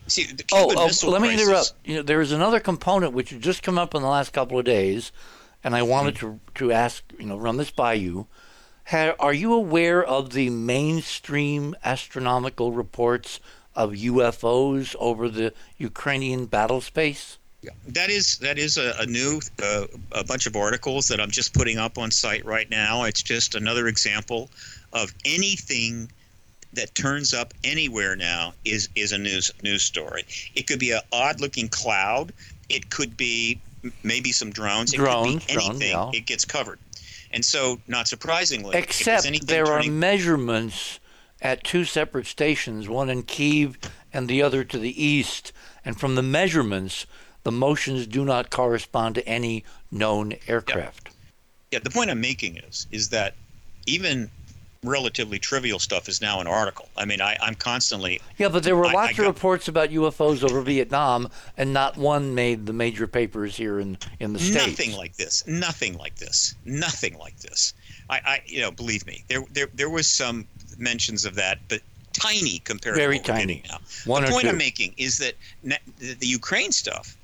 See, 0.07 0.23
the 0.25 0.43
Oh, 0.53 0.67
Cuban 0.67 0.77
oh 0.83 0.87
Missile 0.87 1.11
let 1.11 1.21
me 1.21 1.29
Crisis- 1.29 1.47
interrupt. 1.47 1.73
You 1.85 1.95
know, 1.97 2.01
there 2.01 2.21
is 2.21 2.31
another 2.31 2.59
component 2.59 3.13
which 3.13 3.29
has 3.31 3.41
just 3.41 3.63
come 3.63 3.77
up 3.77 3.93
in 3.93 4.01
the 4.01 4.07
last 4.07 4.31
couple 4.33 4.57
of 4.59 4.65
days, 4.65 5.11
and 5.63 5.75
I 5.75 5.83
wanted 5.83 6.15
to 6.17 6.39
to 6.55 6.71
ask, 6.71 7.03
you 7.19 7.25
know, 7.25 7.37
run 7.37 7.57
this 7.57 7.71
by 7.71 7.93
you. 7.93 8.27
Are 8.91 9.33
you 9.33 9.53
aware 9.53 10.01
of 10.03 10.31
the 10.31 10.49
mainstream 10.49 11.75
astronomical 11.83 12.71
reports 12.71 13.39
of 13.75 13.91
UFOs 13.91 14.95
over 14.97 15.27
the 15.29 15.53
Ukrainian 15.77 16.45
battle 16.45 16.79
space? 16.81 17.37
Yeah. 17.61 17.71
That 17.89 18.09
is 18.09 18.37
that 18.37 18.57
is 18.57 18.77
a, 18.77 18.93
a 18.99 19.05
new 19.05 19.41
uh, 19.61 19.87
a 20.13 20.23
bunch 20.23 20.45
of 20.45 20.55
articles 20.55 21.07
that 21.09 21.19
I'm 21.19 21.31
just 21.31 21.53
putting 21.53 21.77
up 21.77 21.97
on 21.97 22.11
site 22.11 22.45
right 22.45 22.69
now. 22.69 23.03
It's 23.03 23.21
just 23.21 23.55
another 23.55 23.87
example 23.87 24.49
of 24.93 25.13
anything 25.25 26.09
that 26.73 26.93
turns 26.95 27.33
up 27.33 27.53
anywhere 27.63 28.15
now 28.15 28.53
is 28.65 28.89
is 28.95 29.11
a 29.11 29.17
news 29.17 29.51
news 29.63 29.83
story. 29.83 30.25
It 30.55 30.67
could 30.67 30.79
be 30.79 30.91
an 30.91 31.01
odd 31.11 31.39
looking 31.41 31.69
cloud. 31.69 32.33
It 32.69 32.89
could 32.89 33.15
be 33.17 33.59
maybe 34.03 34.31
some 34.31 34.51
drones. 34.51 34.93
It 34.93 34.97
Drones, 34.97 35.45
could 35.45 35.57
be 35.57 35.63
anything. 35.65 35.89
yeah. 35.91 36.11
It 36.13 36.25
gets 36.25 36.45
covered. 36.45 36.79
And 37.31 37.43
so, 37.43 37.79
not 37.87 38.07
surprisingly, 38.07 38.77
Except 38.77 39.47
there 39.47 39.65
are 39.65 39.83
measurements 39.83 40.99
at 41.41 41.63
two 41.63 41.83
separate 41.83 42.25
stations, 42.25 42.87
one 42.87 43.09
in 43.09 43.23
Kiev 43.23 43.77
and 44.13 44.27
the 44.27 44.41
other 44.41 44.63
to 44.63 44.77
the 44.79 45.03
east. 45.03 45.51
And 45.83 45.99
from 45.99 46.15
the 46.15 46.23
measurements, 46.23 47.05
the 47.43 47.51
motions 47.51 48.07
do 48.07 48.25
not 48.25 48.49
correspond 48.49 49.15
to 49.15 49.27
any 49.27 49.63
known 49.91 50.33
aircraft. 50.47 51.09
Yeah, 51.71 51.79
the 51.79 51.89
point 51.89 52.09
I'm 52.09 52.21
making 52.21 52.57
is 52.57 52.87
is 52.91 53.09
that 53.09 53.35
even 53.85 54.31
relatively 54.83 55.39
trivial 55.39 55.79
stuff 55.79 56.07
is 56.07 56.21
now 56.21 56.39
an 56.39 56.47
article. 56.47 56.89
I 56.95 57.05
mean, 57.05 57.21
I, 57.21 57.37
I'm 57.41 57.55
constantly. 57.55 58.21
Yeah, 58.37 58.49
but 58.49 58.63
there 58.63 58.75
were 58.75 58.85
lots 58.85 58.97
I 58.97 59.11
of 59.11 59.17
got- 59.17 59.27
reports 59.27 59.67
about 59.67 59.89
UFOs 59.89 60.43
over 60.43 60.61
Vietnam, 60.61 61.29
and 61.57 61.73
not 61.73 61.97
one 61.97 62.35
made 62.35 62.65
the 62.65 62.73
major 62.73 63.07
papers 63.07 63.55
here 63.57 63.79
in, 63.79 63.97
in 64.19 64.33
the 64.33 64.39
States. 64.39 64.65
Nothing 64.65 64.95
like 64.95 65.15
this. 65.15 65.45
Nothing 65.47 65.97
like 65.97 66.15
this. 66.15 66.55
Nothing 66.65 67.17
like 67.17 67.37
this. 67.39 67.73
I, 68.09 68.21
I 68.25 68.41
you 68.45 68.61
know, 68.61 68.71
believe 68.71 69.05
me, 69.05 69.23
there, 69.27 69.43
there, 69.51 69.67
there 69.73 69.89
was 69.89 70.07
some 70.07 70.47
mentions 70.77 71.25
of 71.25 71.35
that, 71.35 71.59
but 71.67 71.81
tiny 72.13 72.59
compared 72.59 72.95
Very 72.95 73.19
to 73.19 73.31
what 73.31 73.37
tiny. 73.39 73.63
One 74.05 74.23
the 74.23 74.29
point 74.31 74.43
two. 74.43 74.49
I'm 74.49 74.57
making 74.57 74.93
is 74.97 75.17
that 75.17 75.33
the 75.97 76.17
Ukraine 76.21 76.71
stuff 76.71 77.16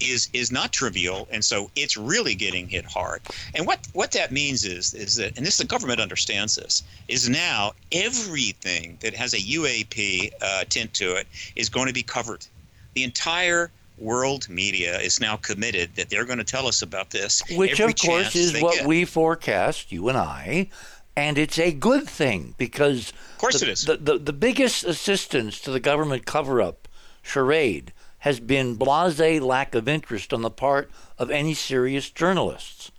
is 0.00 0.28
is 0.32 0.50
not 0.50 0.72
trivial, 0.72 1.28
and 1.30 1.44
so 1.44 1.70
it's 1.76 1.96
really 1.96 2.34
getting 2.34 2.68
hit 2.68 2.84
hard. 2.84 3.22
And 3.54 3.66
what 3.66 3.80
what 3.92 4.12
that 4.12 4.32
means 4.32 4.64
is 4.64 4.94
is 4.94 5.16
that, 5.16 5.36
and 5.36 5.46
this 5.46 5.56
the 5.56 5.64
government 5.64 6.00
understands 6.00 6.56
this, 6.56 6.82
is 7.08 7.28
now 7.28 7.72
everything 7.92 8.98
that 9.00 9.14
has 9.14 9.34
a 9.34 9.38
UAP 9.38 10.32
uh, 10.42 10.64
tint 10.68 10.94
to 10.94 11.16
it 11.16 11.26
is 11.56 11.68
going 11.68 11.86
to 11.86 11.92
be 11.92 12.02
covered. 12.02 12.46
The 12.94 13.04
entire 13.04 13.70
world 13.98 14.48
media 14.48 14.98
is 14.98 15.20
now 15.20 15.36
committed 15.36 15.94
that 15.94 16.10
they're 16.10 16.24
going 16.24 16.38
to 16.38 16.44
tell 16.44 16.66
us 16.66 16.82
about 16.82 17.10
this. 17.10 17.42
Which, 17.50 17.78
of 17.78 17.94
course, 17.96 18.34
is 18.34 18.60
what 18.60 18.76
get. 18.78 18.86
we 18.86 19.04
forecast, 19.04 19.92
you 19.92 20.08
and 20.08 20.18
I, 20.18 20.70
and 21.16 21.38
it's 21.38 21.58
a 21.58 21.72
good 21.72 22.08
thing 22.08 22.54
because 22.58 23.10
Of 23.10 23.38
course 23.38 23.60
the, 23.60 23.66
it 23.66 23.72
is. 23.72 23.84
The, 23.84 23.96
the, 23.96 24.18
the 24.18 24.32
biggest 24.32 24.84
assistance 24.84 25.60
to 25.60 25.70
the 25.70 25.80
government 25.80 26.26
cover 26.26 26.60
up 26.60 26.88
charade 27.22 27.92
has 28.24 28.40
been 28.40 28.74
blase 28.74 29.20
lack 29.42 29.74
of 29.74 29.86
interest 29.86 30.32
on 30.32 30.40
the 30.40 30.50
part 30.50 30.90
of 31.18 31.30
any 31.30 31.52
serious 31.52 32.08
journalists. 32.08 32.90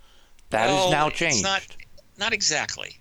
That 0.50 0.68
Well, 0.68 0.86
is 0.86 0.92
now 0.92 1.08
it's 1.08 1.18
changed. 1.18 1.42
not, 1.42 1.66
not 2.16 2.32
exactly. 2.32 3.00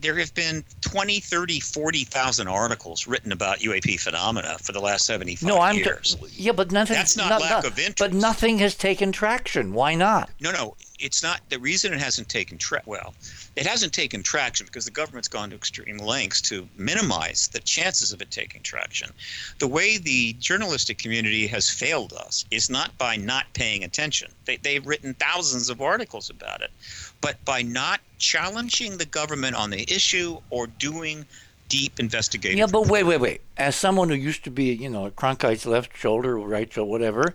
There 0.00 0.18
have 0.18 0.34
been 0.34 0.62
20, 0.82 1.20
30, 1.20 1.60
40,000 1.60 2.48
articles 2.48 3.06
written 3.06 3.32
about 3.32 3.60
UAP 3.60 3.98
phenomena 3.98 4.58
for 4.60 4.72
the 4.72 4.80
last 4.80 5.06
75 5.06 5.46
no, 5.48 5.58
I'm. 5.58 5.76
years. 5.76 6.18
yeah, 6.32 6.52
but 6.52 6.70
nothing. 6.70 6.96
That's 6.96 7.16
not 7.16 7.40
lack 7.40 7.64
of 7.64 7.78
interest. 7.78 7.98
But 7.98 8.12
nothing 8.12 8.58
has 8.58 8.74
taken 8.74 9.10
traction. 9.10 9.72
Why 9.72 9.94
not? 9.94 10.28
No, 10.40 10.52
no, 10.52 10.76
it's 10.98 11.22
not. 11.22 11.40
The 11.48 11.58
reason 11.58 11.92
it 11.92 12.00
hasn't 12.00 12.28
taken 12.28 12.58
tra- 12.58 12.82
well, 12.86 13.14
it 13.56 13.66
hasn't 13.66 13.92
taken 13.92 14.22
traction 14.22 14.66
because 14.66 14.84
the 14.84 14.90
government's 14.90 15.28
gone 15.28 15.50
to 15.50 15.56
extreme 15.56 15.98
lengths 15.98 16.40
to 16.42 16.68
minimize 16.76 17.48
the 17.48 17.60
chances 17.60 18.12
of 18.12 18.22
it 18.22 18.30
taking 18.30 18.62
traction. 18.62 19.10
The 19.58 19.68
way 19.68 19.98
the 19.98 20.34
journalistic 20.34 20.98
community 20.98 21.46
has 21.48 21.68
failed 21.68 22.12
us 22.12 22.44
is 22.50 22.70
not 22.70 22.96
by 22.98 23.16
not 23.16 23.46
paying 23.54 23.84
attention. 23.84 24.30
They, 24.44 24.56
they've 24.56 24.86
written 24.86 25.14
thousands 25.14 25.68
of 25.68 25.80
articles 25.80 26.30
about 26.30 26.62
it, 26.62 26.70
but 27.20 27.44
by 27.44 27.62
not 27.62 28.00
challenging 28.18 28.96
the 28.96 29.06
government 29.06 29.56
on 29.56 29.70
the 29.70 29.82
issue 29.92 30.38
or 30.50 30.66
doing 30.66 31.26
deep 31.68 31.98
investigative. 31.98 32.56
Yeah, 32.56 32.66
but 32.66 32.88
wait, 32.88 33.04
wait, 33.04 33.20
wait. 33.20 33.40
As 33.56 33.74
someone 33.74 34.08
who 34.08 34.14
used 34.14 34.44
to 34.44 34.50
be, 34.50 34.72
you 34.74 34.90
know, 34.90 35.10
Cronkite's 35.10 35.66
left 35.66 35.96
shoulder, 35.96 36.38
right 36.38 36.72
shoulder, 36.72 36.90
whatever, 36.90 37.34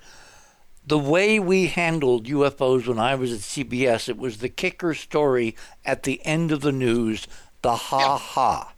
the 0.90 0.98
way 0.98 1.40
we 1.40 1.68
handled 1.68 2.26
UFOs 2.28 2.88
when 2.88 3.00
I 3.00 3.16
was 3.16 3.32
at 3.32 3.40
CBS, 3.40 4.10
it 4.10 4.18
was 4.18 4.38
the 4.40 4.50
kicker 4.50 4.94
story 4.94 5.56
at 5.86 6.04
the 6.04 6.20
end 6.26 6.52
of 6.52 6.62
the 6.62 6.72
news, 6.72 7.28
the 7.62 7.76
ha 7.76 8.18
ha. 8.18 8.74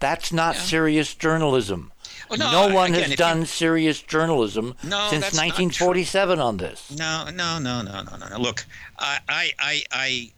That's 0.00 0.32
not 0.32 0.54
Yeah. 0.54 0.62
serious 0.62 1.14
journalism. 1.14 1.90
Well, 2.30 2.38
no, 2.38 2.52
no 2.68 2.74
one 2.74 2.90
again, 2.90 2.94
has 2.94 3.02
if 3.04 3.10
you- 3.10 3.16
done 3.16 3.46
serious 3.46 4.00
journalism 4.02 4.76
No, 4.82 5.08
since 5.10 5.32
1947 5.34 6.38
on 6.38 6.58
this. 6.58 6.90
No, 6.90 7.24
no, 7.30 7.58
no, 7.58 7.82
no, 7.82 8.02
no, 8.02 8.16
no. 8.16 8.28
no. 8.28 8.38
Look, 8.38 8.66
I, 8.98 9.18
I, 9.58 9.82
I, 9.90 10.30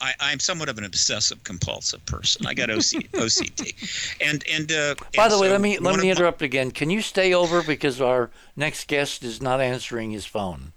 I, 0.00 0.08
I, 0.20 0.32
I'm 0.32 0.40
somewhat 0.40 0.68
of 0.68 0.78
an 0.78 0.84
obsessive 0.84 1.42
compulsive 1.44 2.04
person. 2.06 2.46
I 2.46 2.54
got 2.54 2.70
OC, 2.76 3.10
OCD, 3.12 4.16
and 4.20 4.44
and. 4.50 4.70
Uh, 4.72 4.94
By 5.16 5.24
and 5.24 5.32
the 5.32 5.38
way, 5.38 5.48
so 5.48 5.52
let 5.52 5.60
me 5.60 5.78
let 5.78 5.94
me 5.96 6.00
of 6.00 6.04
my- 6.04 6.10
interrupt 6.10 6.42
again. 6.42 6.70
Can 6.70 6.90
you 6.90 7.02
stay 7.02 7.34
over 7.34 7.62
because 7.62 8.00
our 8.00 8.30
next 8.56 8.88
guest 8.88 9.22
is 9.22 9.40
not 9.42 9.60
answering 9.60 10.10
his 10.10 10.26
phone? 10.26 10.72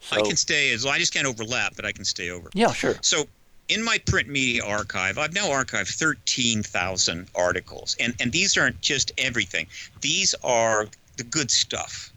So, 0.00 0.16
I 0.16 0.22
can 0.22 0.36
stay 0.36 0.72
as 0.72 0.86
I 0.86 0.98
just 0.98 1.12
can't 1.12 1.26
overlap, 1.26 1.76
but 1.76 1.84
I 1.84 1.92
can 1.92 2.04
stay 2.06 2.30
over. 2.30 2.48
yeah, 2.54 2.72
sure. 2.72 2.94
So 3.02 3.24
in 3.68 3.84
my 3.84 3.98
print 4.06 4.28
media 4.28 4.64
archive, 4.64 5.18
I've 5.18 5.34
now 5.34 5.46
archived 5.48 5.94
13,000 5.96 7.28
articles. 7.34 7.96
And, 8.00 8.14
and 8.18 8.32
these 8.32 8.56
aren't 8.56 8.80
just 8.80 9.12
everything, 9.18 9.66
these 10.00 10.34
are 10.42 10.86
the 11.18 11.22
good 11.24 11.50
stuff. 11.50 12.12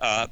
Uh, 0.00 0.26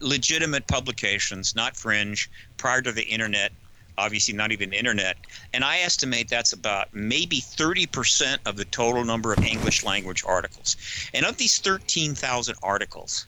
legitimate 0.00 0.66
publications, 0.68 1.56
not 1.56 1.76
fringe, 1.76 2.30
prior 2.56 2.82
to 2.82 2.92
the 2.92 3.04
internet, 3.04 3.52
obviously 3.98 4.32
not 4.32 4.52
even 4.52 4.72
internet. 4.72 5.18
And 5.52 5.64
I 5.64 5.80
estimate 5.80 6.28
that's 6.28 6.52
about 6.52 6.94
maybe 6.94 7.40
30% 7.40 8.38
of 8.46 8.56
the 8.56 8.64
total 8.64 9.04
number 9.04 9.32
of 9.32 9.44
English 9.44 9.84
language 9.84 10.24
articles. 10.26 10.76
And 11.12 11.26
of 11.26 11.36
these 11.36 11.58
13,000 11.58 12.56
articles, 12.62 13.26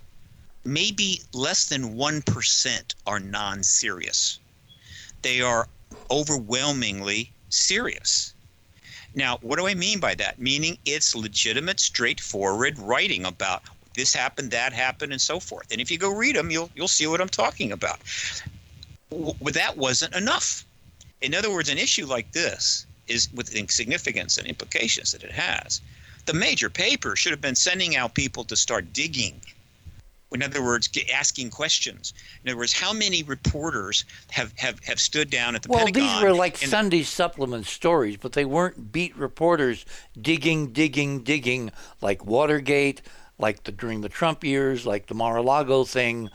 maybe 0.64 1.22
less 1.34 1.68
than 1.68 1.96
1% 1.96 2.94
are 3.06 3.20
non 3.20 3.62
serious. 3.62 4.38
They 5.22 5.42
are 5.42 5.68
overwhelmingly 6.10 7.32
serious. 7.50 8.32
Now, 9.14 9.38
what 9.42 9.58
do 9.58 9.66
I 9.66 9.74
mean 9.74 9.98
by 9.98 10.14
that? 10.14 10.38
Meaning 10.38 10.78
it's 10.84 11.14
legitimate, 11.14 11.80
straightforward 11.80 12.78
writing 12.78 13.24
about 13.24 13.64
this 13.94 14.14
happened, 14.14 14.52
that 14.52 14.72
happened, 14.72 15.12
and 15.12 15.20
so 15.20 15.40
forth. 15.40 15.66
And 15.72 15.80
if 15.80 15.90
you 15.90 15.98
go 15.98 16.14
read 16.14 16.36
them, 16.36 16.50
you'll 16.50 16.70
you'll 16.76 16.88
see 16.88 17.06
what 17.08 17.20
I'm 17.20 17.28
talking 17.28 17.72
about. 17.72 17.98
W- 19.10 19.34
But 19.40 19.54
that 19.54 19.76
wasn't 19.76 20.14
enough. 20.14 20.64
In 21.20 21.34
other 21.34 21.50
words, 21.50 21.68
an 21.68 21.78
issue 21.78 22.06
like 22.06 22.32
this 22.32 22.86
is 23.06 23.32
with 23.32 23.50
the 23.50 23.66
significance 23.68 24.38
and 24.38 24.46
implications 24.46 25.12
that 25.12 25.22
it 25.22 25.32
has. 25.32 25.80
The 26.26 26.34
major 26.34 26.70
paper 26.70 27.16
should 27.16 27.32
have 27.32 27.40
been 27.40 27.56
sending 27.56 27.96
out 27.96 28.14
people 28.14 28.44
to 28.44 28.56
start 28.56 28.92
digging 28.92 29.40
in 30.32 30.42
other 30.42 30.62
words, 30.62 30.86
get, 30.86 31.10
asking 31.10 31.50
questions. 31.50 32.14
In 32.44 32.50
other 32.50 32.58
words, 32.58 32.72
how 32.72 32.92
many 32.92 33.22
reporters 33.22 34.04
have, 34.30 34.52
have, 34.56 34.78
have 34.84 35.00
stood 35.00 35.30
down 35.30 35.54
at 35.54 35.62
the 35.62 35.68
Well, 35.68 35.86
Pentagon? 35.86 36.02
these 36.02 36.22
were 36.22 36.32
like 36.32 36.56
Sunday 36.56 37.02
supplement 37.02 37.66
stories, 37.66 38.16
but 38.16 38.32
they 38.32 38.44
weren't 38.44 38.92
beat 38.92 39.16
reporters 39.16 39.84
digging, 40.20 40.72
digging, 40.72 41.22
digging 41.22 41.72
like 42.00 42.24
Watergate, 42.24 43.02
like 43.38 43.64
the 43.64 43.72
during 43.72 44.02
the 44.02 44.08
Trump 44.08 44.44
years, 44.44 44.86
like 44.86 45.06
the 45.06 45.14
Mar-a-Lago 45.14 45.84
thing. 45.84 46.30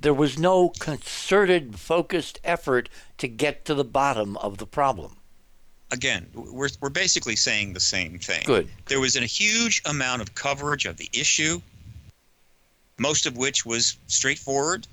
There 0.00 0.14
was 0.14 0.38
no 0.38 0.68
concerted, 0.68 1.78
focused 1.78 2.38
effort 2.44 2.88
to 3.18 3.26
get 3.28 3.64
to 3.64 3.74
the 3.74 3.84
bottom 3.84 4.36
of 4.38 4.58
the 4.58 4.66
problem. 4.66 5.16
again, 5.90 6.28
we're, 6.34 6.68
we're 6.80 6.88
basically 6.90 7.34
saying 7.36 7.72
the 7.72 7.80
same 7.80 8.18
thing. 8.18 8.42
Good. 8.44 8.68
There 8.86 9.00
was 9.00 9.16
a 9.16 9.20
huge 9.22 9.82
amount 9.86 10.22
of 10.22 10.34
coverage 10.34 10.84
of 10.86 10.96
the 10.98 11.08
issue, 11.12 11.60
most 12.98 13.26
of 13.26 13.36
which 13.36 13.64
was 13.64 13.96
straightforward, 14.06 14.86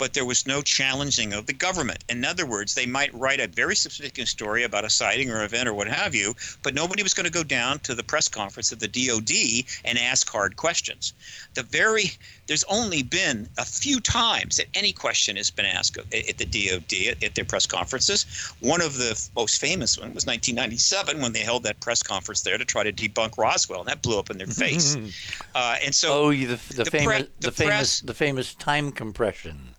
but 0.00 0.14
there 0.14 0.24
was 0.24 0.46
no 0.46 0.62
challenging 0.62 1.34
of 1.34 1.44
the 1.44 1.52
government. 1.52 2.02
In 2.08 2.24
other 2.24 2.46
words, 2.46 2.74
they 2.74 2.86
might 2.86 3.12
write 3.12 3.38
a 3.38 3.46
very 3.46 3.76
significant 3.76 4.28
story 4.28 4.64
about 4.64 4.86
a 4.86 4.88
sighting 4.88 5.30
or 5.30 5.44
event 5.44 5.68
or 5.68 5.74
what 5.74 5.88
have 5.88 6.14
you, 6.14 6.34
but 6.62 6.74
nobody 6.74 7.02
was 7.02 7.12
going 7.12 7.26
to 7.26 7.30
go 7.30 7.44
down 7.44 7.80
to 7.80 7.94
the 7.94 8.02
press 8.02 8.26
conference 8.26 8.72
of 8.72 8.78
the 8.78 8.88
DOD 8.88 9.66
and 9.84 9.98
ask 9.98 10.26
hard 10.30 10.56
questions. 10.56 11.12
The 11.52 11.64
very 11.64 12.12
there's 12.46 12.64
only 12.64 13.02
been 13.02 13.46
a 13.58 13.64
few 13.64 14.00
times 14.00 14.56
that 14.56 14.66
any 14.72 14.92
question 14.92 15.36
has 15.36 15.50
been 15.50 15.66
asked 15.66 15.98
at 15.98 16.38
the 16.38 16.46
DOD 16.46 17.22
at, 17.22 17.34
their 17.34 17.44
press 17.44 17.66
conferences. 17.66 18.24
One 18.60 18.80
of 18.80 18.96
the 18.96 19.12
most 19.36 19.60
famous 19.60 19.98
one 19.98 20.14
was 20.14 20.24
1997 20.24 21.20
when 21.20 21.34
they 21.34 21.40
held 21.40 21.62
that 21.64 21.78
press 21.80 22.02
conference 22.02 22.40
there 22.40 22.56
to 22.56 22.64
try 22.64 22.82
to 22.82 22.92
debunk 22.92 23.36
Roswell, 23.36 23.80
and 23.80 23.88
that 23.88 24.00
blew 24.00 24.18
up 24.18 24.30
in 24.30 24.38
their 24.38 24.46
face. 24.46 24.96
uh, 25.54 25.76
and 25.84 25.94
so 25.94 26.24
oh, 26.24 26.30
the, 26.32 26.46
the, 26.46 26.84
the 26.84 26.90
famous, 26.90 27.04
pre- 27.04 27.22
the, 27.22 27.30
the 27.38 27.52
famous, 27.52 27.74
press- 27.74 28.00
the 28.00 28.14
famous 28.14 28.54
time 28.54 28.92
compression. 28.92 29.74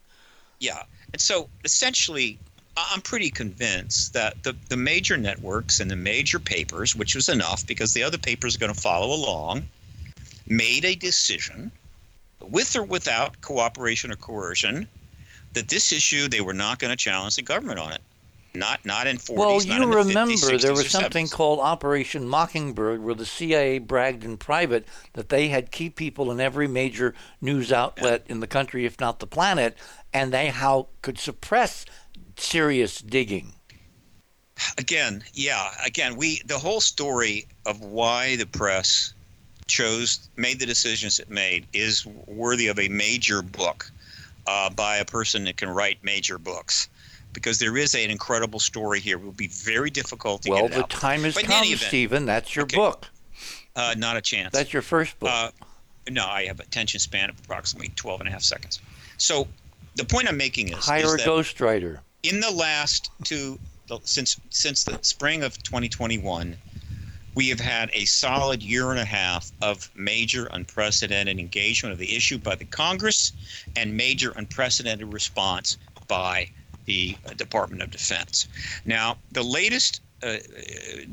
Yeah. 0.62 0.84
And 1.12 1.20
so 1.22 1.50
essentially, 1.66 2.40
I'm 2.78 3.02
pretty 3.02 3.30
convinced 3.30 4.14
that 4.14 4.42
the, 4.44 4.56
the 4.70 4.78
major 4.78 5.18
networks 5.18 5.80
and 5.82 5.92
the 5.92 5.96
major 5.96 6.40
papers, 6.40 6.96
which 6.96 7.16
was 7.16 7.28
enough 7.28 7.68
because 7.68 7.94
the 7.94 8.04
other 8.04 8.18
papers 8.18 8.56
are 8.56 8.60
going 8.60 8.74
to 8.74 8.80
follow 8.80 9.14
along, 9.14 9.64
made 10.48 10.86
a 10.86 10.96
decision, 10.96 11.72
with 12.40 12.76
or 12.76 12.84
without 12.84 13.42
cooperation 13.42 14.12
or 14.12 14.16
coercion, 14.16 14.88
that 15.54 15.68
this 15.68 15.92
issue 15.92 16.30
they 16.30 16.42
were 16.42 16.54
not 16.54 16.80
going 16.80 16.92
to 16.92 16.98
challenge 16.98 17.36
the 17.36 17.42
government 17.42 17.80
on 17.80 17.92
it. 17.92 18.02
Not 18.54 18.86
not 18.86 19.08
in 19.08 19.16
40s. 19.16 19.38
Well, 19.38 19.56
not 19.60 19.66
you 19.66 19.74
in 19.76 19.90
the 19.90 19.96
50s, 19.96 20.08
remember 20.08 20.34
60s, 20.34 20.62
there 20.62 20.74
was 20.74 20.90
something 20.90 21.26
70s. 21.28 21.32
called 21.32 21.60
Operation 21.60 22.28
Mockingbird 22.28 23.02
where 23.02 23.16
the 23.16 23.26
CIA 23.26 23.80
bragged 23.80 24.26
in 24.26 24.36
private 24.36 24.86
that 25.14 25.30
they 25.30 25.48
had 25.48 25.72
key 25.72 25.90
people 25.90 26.32
in 26.32 26.42
every 26.42 26.68
major 26.68 27.16
news 27.40 27.72
outlet 27.72 28.26
in 28.28 28.42
the 28.42 28.48
country, 28.48 28.86
if 28.86 29.00
not 29.00 29.20
the 29.20 29.28
planet, 29.28 29.78
and 30.14 30.34
they 30.34 30.48
how 30.48 30.88
could 31.02 31.18
suppress 31.18 31.86
serious 32.38 33.00
digging. 33.00 33.54
again, 34.78 35.24
yeah, 35.34 35.72
again, 35.86 36.16
we 36.16 36.42
the 36.46 36.58
whole 36.58 36.82
story 36.82 37.48
of 37.66 37.82
why 37.82 38.36
the 38.36 38.46
press 38.46 39.14
chose, 39.68 40.30
made 40.36 40.60
the 40.60 40.66
decisions 40.66 41.20
it 41.20 41.30
made, 41.30 41.66
is 41.74 42.06
worthy 42.28 42.68
of 42.68 42.78
a 42.80 42.90
major 42.90 43.42
book 43.42 43.90
uh, 44.48 44.70
by 44.70 44.98
a 44.98 45.06
person 45.06 45.46
that 45.46 45.58
can 45.58 45.70
write 45.70 46.04
major 46.04 46.38
books. 46.38 46.90
Because 47.34 47.60
there 47.60 47.78
is 47.78 47.96
an 47.96 48.12
incredible 48.12 48.60
story 48.60 49.00
here. 49.00 49.16
It 49.18 49.24
will 49.24 49.32
be 49.32 49.48
very 49.48 49.90
difficult 49.90 50.42
to 50.42 50.50
well, 50.52 50.68
the 50.68 50.80
out. 50.80 50.90
time 50.90 51.24
is 51.24 51.34
But 51.36 51.46
come, 51.46 51.64
event- 51.64 51.80
Stephen. 51.80 52.26
That's 52.26 52.54
your 52.54 52.64
Okay. 52.64 52.76
book. 52.76 53.08
Uh, 53.74 53.96
not 53.98 54.18
a 54.18 54.22
chance. 54.22 54.52
That's 54.52 54.74
your 54.74 54.82
first 54.82 55.18
book. 55.18 55.30
Uh, 55.32 55.52
no, 56.10 56.26
I 56.28 56.46
have 56.48 56.60
attention 56.60 57.00
span 57.00 57.30
of 57.30 57.40
approximately 57.40 57.94
12 57.96 58.20
and 58.20 58.28
a 58.28 58.32
half 58.34 58.42
seconds. 58.44 58.82
So 59.16 59.48
the 59.96 60.06
point 60.06 60.28
I'm 60.28 60.38
making 60.38 60.70
is, 60.70 60.86
Hire 60.86 61.04
is 61.04 61.14
a 61.16 61.18
ghostwriter. 61.20 62.00
in 62.24 62.40
the 62.40 62.52
last 62.52 63.12
two 63.24 63.60
since 64.04 64.40
since 64.50 64.84
the 64.84 64.98
spring 65.02 65.44
of 65.44 65.62
2021 65.64 66.58
we 67.34 67.48
have 67.50 67.60
had 67.60 67.90
a 67.94 68.06
solid 68.06 68.62
year 68.62 68.92
and 68.92 69.00
a 69.00 69.06
half 69.06 69.52
of 69.62 69.90
major 69.96 70.48
unprecedented 70.52 71.40
engagement 71.40 71.92
of 71.92 72.00
the 72.00 72.16
issue 72.16 72.38
by 72.38 72.56
the 72.56 72.66
congress 72.66 73.34
and 73.76 73.96
major 73.96 74.32
unprecedented 74.38 75.12
response 75.12 75.78
by 76.08 76.48
the 76.86 77.18
uh, 77.26 77.34
department 77.34 77.82
of 77.82 77.92
defense 77.92 78.48
now 78.86 79.18
the 79.34 79.44
latest 79.44 80.02
uh, 80.24 80.28
uh, 80.28 80.38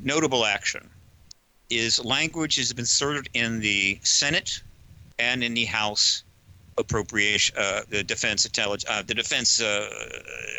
notable 0.03 0.45
action 0.45 0.89
is 1.71 2.05
language 2.05 2.55
has 2.57 2.73
been 2.73 2.83
inserted 2.83 3.29
in 3.35 3.59
the 3.61 3.99
senate 4.05 4.63
and 5.19 5.43
in 5.43 5.53
the 5.55 5.65
house 5.65 6.23
appropriation, 6.79 7.57
uh, 7.59 7.83
the 7.89 8.03
Defense 8.03 8.45
Intelligence, 8.45 8.91
uh, 8.91 9.03
the 9.03 9.15
Defense 9.15 9.61
uh, 9.61 9.89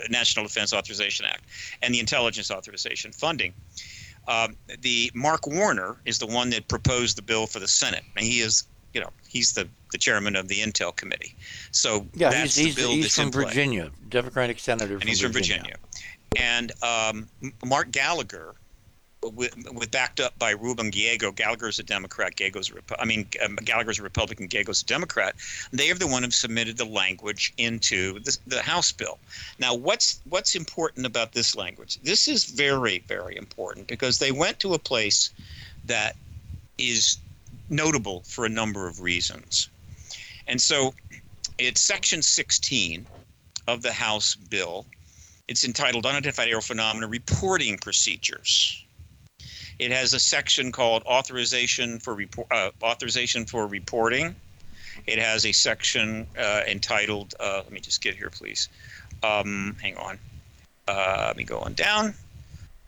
National 0.09 0.45
Defense 0.45 0.73
Authorization 0.73 1.25
Act, 1.25 1.43
and 1.81 1.93
the 1.93 1.99
Intelligence 1.99 2.51
Authorization 2.51 3.11
funding. 3.11 3.53
Um, 4.27 4.55
the 4.81 5.11
Mark 5.15 5.47
Warner 5.47 5.97
is 6.05 6.19
the 6.19 6.27
one 6.27 6.49
that 6.51 6.67
proposed 6.67 7.17
the 7.17 7.21
bill 7.21 7.47
for 7.47 7.59
the 7.59 7.67
Senate, 7.67 8.03
and 8.15 8.25
he 8.25 8.41
is, 8.41 8.65
you 8.93 9.01
know, 9.01 9.09
he's 9.27 9.53
the, 9.53 9.67
the 9.91 9.97
chairman 9.97 10.35
of 10.35 10.47
the 10.47 10.59
Intel 10.59 10.95
Committee. 10.95 11.35
So 11.71 12.05
Yeah, 12.13 12.29
that's 12.29 12.55
he's, 12.55 12.75
he's, 12.75 12.85
he's 12.85 13.15
from. 13.15 13.31
Virginia, 13.31 13.89
Democratic 14.09 14.59
senator 14.59 14.95
and 14.95 15.03
he's 15.03 15.21
from 15.21 15.31
Virginia. 15.31 15.75
And 16.37 16.71
um, 16.83 17.27
Mark 17.65 17.91
Gallagher, 17.91 18.53
with, 19.21 19.55
with 19.73 19.91
backed 19.91 20.19
up 20.19 20.37
by 20.39 20.51
Ruben 20.51 20.89
Gallego, 20.89 21.31
Gallagher's 21.31 21.79
a 21.79 21.83
Democrat, 21.83 22.35
Gallego's 22.35 22.71
a 22.71 23.01
I 23.01 23.05
mean 23.05 23.27
um, 23.43 23.57
Gallagher's 23.57 23.99
a 23.99 24.03
Republican, 24.03 24.47
Gallego's 24.47 24.81
a 24.81 24.85
Democrat. 24.85 25.35
They 25.71 25.91
are 25.91 25.95
the 25.95 26.07
one 26.07 26.23
who 26.23 26.31
submitted 26.31 26.77
the 26.77 26.85
language 26.85 27.53
into 27.57 28.19
the, 28.19 28.37
the 28.47 28.61
House 28.61 28.91
bill. 28.91 29.19
Now, 29.59 29.73
what's 29.73 30.21
what's 30.29 30.55
important 30.55 31.05
about 31.05 31.33
this 31.33 31.55
language? 31.55 31.99
This 32.01 32.27
is 32.27 32.45
very 32.45 32.99
very 33.07 33.35
important 33.35 33.87
because 33.87 34.19
they 34.19 34.31
went 34.31 34.59
to 34.61 34.73
a 34.73 34.79
place 34.79 35.31
that 35.85 36.15
is 36.77 37.17
notable 37.69 38.21
for 38.21 38.45
a 38.45 38.49
number 38.49 38.87
of 38.87 39.01
reasons, 39.01 39.69
and 40.47 40.61
so 40.61 40.93
it's 41.57 41.81
Section 41.81 42.21
16 42.21 43.05
of 43.67 43.81
the 43.81 43.91
House 43.91 44.35
bill. 44.35 44.85
It's 45.49 45.65
entitled 45.65 46.05
Unidentified 46.05 46.45
Aerial 46.45 46.61
Phenomena 46.61 47.07
Reporting 47.07 47.77
Procedures. 47.79 48.85
It 49.79 49.91
has 49.91 50.13
a 50.13 50.19
section 50.19 50.71
called 50.73 51.03
Authorization 51.05 51.99
for 51.99 52.13
report, 52.13 52.47
uh, 52.51 52.71
Authorization 52.83 53.45
for 53.45 53.65
Reporting. 53.65 54.35
It 55.07 55.19
has 55.19 55.45
a 55.45 55.53
section 55.53 56.27
uh, 56.37 56.61
entitled. 56.67 57.33
Uh, 57.39 57.61
let 57.63 57.71
me 57.71 57.79
just 57.79 58.01
get 58.01 58.15
here, 58.15 58.29
please. 58.29 58.67
Um, 59.23 59.77
hang 59.81 59.95
on. 59.95 60.19
Uh, 60.87 61.25
let 61.27 61.37
me 61.37 61.45
go 61.45 61.59
on 61.59 61.73
down. 61.73 62.13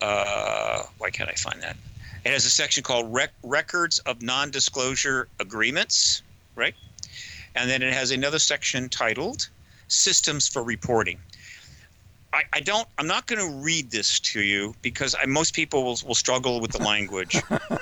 Uh, 0.02 0.84
why 0.98 1.10
can't 1.10 1.30
I 1.30 1.34
find 1.34 1.62
that? 1.62 1.78
It 2.26 2.32
has 2.32 2.46
a 2.46 2.50
section 2.50 2.84
called 2.84 3.14
rec- 3.14 3.34
Records 3.42 4.00
of 4.00 4.22
Non-Disclosure 4.22 5.28
Agreements, 5.40 6.22
right? 6.56 6.76
And 7.56 7.70
then 7.70 7.82
it 7.82 7.94
has 7.94 8.12
another 8.12 8.40
section 8.40 8.90
titled 8.90 9.48
Systems 9.88 10.48
for 10.48 10.64
Reporting. 10.64 11.20
I, 12.34 12.44
I 12.54 12.60
don't. 12.62 12.88
I'm 12.98 13.08
not 13.08 13.28
going 13.28 13.40
to 13.40 13.58
read 13.64 13.92
this 13.92 14.20
to 14.20 14.42
you 14.42 14.74
because 14.82 15.16
I, 15.22 15.26
most 15.26 15.54
people 15.54 15.84
will, 15.84 15.98
will 16.06 16.16
struggle 16.16 16.62
with 16.62 16.72
the 16.72 16.84
language. 16.84 17.36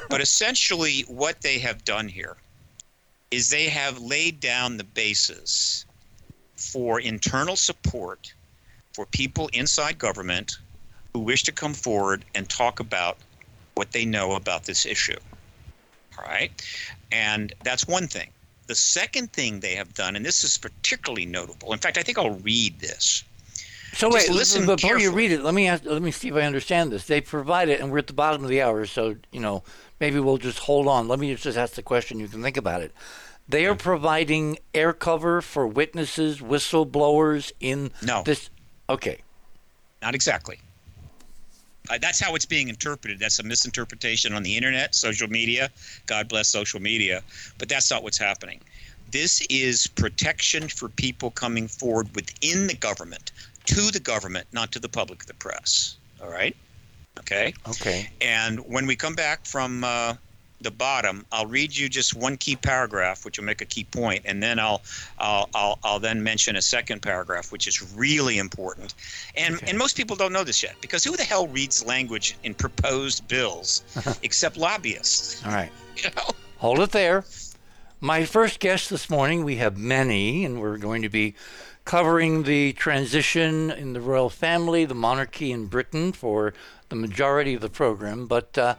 but 0.09 0.21
essentially, 0.21 1.01
what 1.07 1.41
they 1.41 1.59
have 1.59 1.85
done 1.85 2.07
here 2.07 2.35
is 3.31 3.49
they 3.49 3.69
have 3.69 3.99
laid 3.99 4.39
down 4.39 4.77
the 4.77 4.83
basis 4.83 5.85
for 6.55 6.99
internal 6.99 7.55
support 7.55 8.33
for 8.93 9.05
people 9.05 9.49
inside 9.53 9.97
government 9.97 10.57
who 11.13 11.19
wish 11.19 11.43
to 11.43 11.51
come 11.51 11.73
forward 11.73 12.25
and 12.33 12.49
talk 12.49 12.79
about 12.79 13.17
what 13.75 13.91
they 13.91 14.03
know 14.03 14.33
about 14.33 14.63
this 14.63 14.85
issue. 14.85 15.17
All 16.17 16.25
right, 16.25 16.51
and 17.11 17.53
that's 17.63 17.87
one 17.87 18.07
thing. 18.07 18.29
The 18.67 18.75
second 18.75 19.31
thing 19.31 19.59
they 19.59 19.75
have 19.75 19.93
done, 19.93 20.15
and 20.15 20.25
this 20.25 20.43
is 20.43 20.57
particularly 20.57 21.25
notable. 21.25 21.71
In 21.71 21.79
fact, 21.79 21.97
I 21.97 22.03
think 22.03 22.17
I'll 22.17 22.39
read 22.39 22.79
this. 22.79 23.23
So 23.93 24.09
wait, 24.09 24.29
listen 24.29 24.65
before 24.65 24.97
you 24.99 25.11
read 25.11 25.31
it. 25.31 25.41
Let 25.41 25.53
me 25.53 25.67
ask, 25.67 25.83
let 25.85 26.01
me 26.01 26.11
see 26.11 26.29
if 26.29 26.35
I 26.35 26.41
understand 26.41 26.91
this. 26.91 27.05
They 27.07 27.21
provide 27.21 27.69
it, 27.69 27.79
and 27.81 27.91
we're 27.91 27.97
at 27.99 28.07
the 28.07 28.13
bottom 28.13 28.43
of 28.43 28.49
the 28.49 28.61
hour, 28.61 28.85
so 28.85 29.15
you 29.31 29.39
know 29.39 29.63
maybe 29.99 30.19
we'll 30.19 30.37
just 30.37 30.59
hold 30.59 30.87
on. 30.87 31.07
Let 31.07 31.19
me 31.19 31.33
just 31.35 31.57
ask 31.57 31.73
the 31.73 31.81
question. 31.83 32.19
You 32.19 32.27
can 32.27 32.41
think 32.41 32.57
about 32.57 32.81
it. 32.81 32.93
They 33.47 33.65
are 33.65 33.75
providing 33.75 34.59
air 34.75 34.93
cover 34.93 35.41
for 35.41 35.65
witnesses, 35.67 36.39
whistleblowers 36.39 37.51
in 37.59 37.91
No. 38.03 38.21
this. 38.23 38.49
Okay, 38.89 39.21
Not 40.01 40.15
exactly. 40.15 40.59
Uh, 41.89 41.97
that's 41.99 42.19
how 42.19 42.35
it's 42.35 42.45
being 42.45 42.69
interpreted. 42.69 43.19
That's 43.19 43.39
a 43.39 43.43
misinterpretation 43.43 44.33
on 44.33 44.43
the 44.43 44.55
internet, 44.55 44.93
social 44.93 45.27
media. 45.27 45.71
God 46.05 46.27
bless 46.29 46.47
social 46.47 46.79
media. 46.79 47.23
But 47.57 47.69
that's 47.69 47.89
not 47.89 48.03
what's 48.03 48.17
happening. 48.17 48.59
This 49.11 49.41
is 49.49 49.87
protection 49.87 50.67
for 50.67 50.89
people 50.89 51.31
coming 51.31 51.67
forward 51.67 52.13
within 52.15 52.67
the 52.67 52.75
government, 52.75 53.31
to 53.69 53.91
the 53.91 53.99
government, 53.99 54.47
not 54.51 54.71
to 54.73 54.79
the 54.79 54.89
public, 54.89 55.25
the 55.25 55.33
press. 55.35 55.97
All 56.21 56.29
right? 56.29 56.55
Okay? 57.19 57.53
okay. 57.67 58.09
And 58.21 58.59
when 58.61 58.85
we 58.87 58.95
come 58.95 59.13
back 59.13 59.45
from 59.45 59.83
uh, 59.83 60.15
the 60.61 60.71
bottom, 60.71 61.25
I'll 61.31 61.45
read 61.45 61.75
you 61.75 61.87
just 61.89 62.15
one 62.15 62.37
key 62.37 62.55
paragraph, 62.55 63.25
which 63.25 63.37
will 63.37 63.45
make 63.45 63.61
a 63.61 63.65
key 63.65 63.83
point, 63.83 64.23
and 64.25 64.41
then 64.41 64.57
I'll 64.59 64.81
I'll 65.19 65.49
I'll, 65.53 65.79
I'll 65.83 65.99
then 65.99 66.23
mention 66.23 66.55
a 66.55 66.61
second 66.61 67.01
paragraph, 67.01 67.51
which 67.51 67.67
is 67.67 67.93
really 67.93 68.37
important. 68.37 68.93
And 69.35 69.55
Okay. 69.55 69.67
and 69.69 69.77
most 69.77 69.95
people 69.97 70.15
don't 70.15 70.33
know 70.33 70.43
this 70.43 70.63
yet 70.63 70.75
because 70.81 71.03
who 71.03 71.15
the 71.17 71.23
hell 71.23 71.47
reads 71.47 71.85
language 71.85 72.37
in 72.43 72.53
proposed 72.53 73.27
bills 73.27 73.83
except 74.23 74.57
lobbyists? 74.57 75.45
All 75.45 75.51
right. 75.51 75.71
You 75.97 76.09
know. 76.15 76.29
Hold 76.59 76.79
it 76.79 76.91
there. 76.91 77.25
My 77.99 78.23
first 78.23 78.61
guest 78.61 78.89
this 78.89 79.09
morning, 79.09 79.43
we 79.43 79.57
have 79.57 79.77
many, 79.77 80.45
and 80.45 80.61
we're 80.61 80.77
going 80.77 81.01
to 81.01 81.09
be 81.09 81.35
covering 81.89 82.43
the 82.43 82.71
transition 82.73 83.71
in 83.71 83.93
the 83.93 83.99
royal 83.99 84.29
family, 84.29 84.85
the 84.85 84.93
monarchy 84.93 85.51
in 85.51 85.65
Britain 85.65 86.11
for 86.11 86.53
the 86.89 86.95
majority 86.95 87.55
of 87.55 87.61
the 87.61 87.69
program. 87.69 88.27
But 88.27 88.55
uh, 88.59 88.75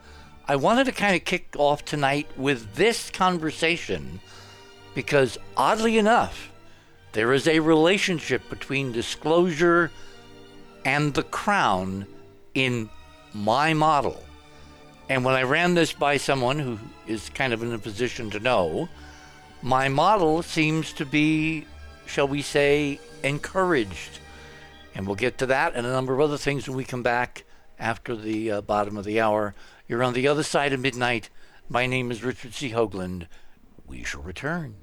I 0.47 0.55
wanted 0.55 0.85
to 0.85 0.93
kind 0.93 1.13
of 1.13 1.25
kick 1.25 1.53
off 1.57 1.83
tonight 1.83 2.29
with 2.37 2.75
this 2.75 3.09
conversation 3.09 4.21
because, 4.95 5.37
oddly 5.57 5.97
enough, 5.97 6.53
there 7.11 7.33
is 7.33 7.49
a 7.49 7.59
relationship 7.59 8.49
between 8.49 8.93
disclosure 8.93 9.91
and 10.85 11.13
the 11.13 11.23
crown 11.23 12.07
in 12.53 12.89
my 13.33 13.73
model. 13.73 14.23
And 15.09 15.25
when 15.25 15.35
I 15.35 15.43
ran 15.43 15.73
this 15.73 15.91
by 15.91 16.15
someone 16.15 16.59
who 16.59 16.79
is 17.07 17.29
kind 17.31 17.51
of 17.51 17.61
in 17.61 17.73
a 17.73 17.77
position 17.77 18.29
to 18.29 18.39
know, 18.39 18.87
my 19.61 19.89
model 19.89 20.41
seems 20.43 20.93
to 20.93 21.05
be, 21.05 21.65
shall 22.11 22.27
we 22.27 22.41
say, 22.41 22.99
encouraged. 23.23 24.19
And 24.93 25.07
we'll 25.07 25.15
get 25.15 25.37
to 25.37 25.45
that 25.45 25.73
and 25.75 25.87
a 25.87 25.91
number 25.91 26.13
of 26.13 26.19
other 26.19 26.37
things 26.37 26.67
when 26.67 26.75
we 26.75 26.83
come 26.83 27.03
back 27.03 27.45
after 27.79 28.15
the 28.17 28.51
uh, 28.51 28.61
bottom 28.61 28.97
of 28.97 29.05
the 29.05 29.21
hour. 29.21 29.55
You're 29.87 30.03
on 30.03 30.13
the 30.13 30.27
other 30.27 30.43
side 30.43 30.73
of 30.73 30.81
midnight. 30.81 31.29
My 31.69 31.85
name 31.85 32.11
is 32.11 32.21
Richard 32.21 32.53
C. 32.53 32.71
Hoagland. 32.71 33.27
We 33.87 34.03
shall 34.03 34.21
return. 34.21 34.75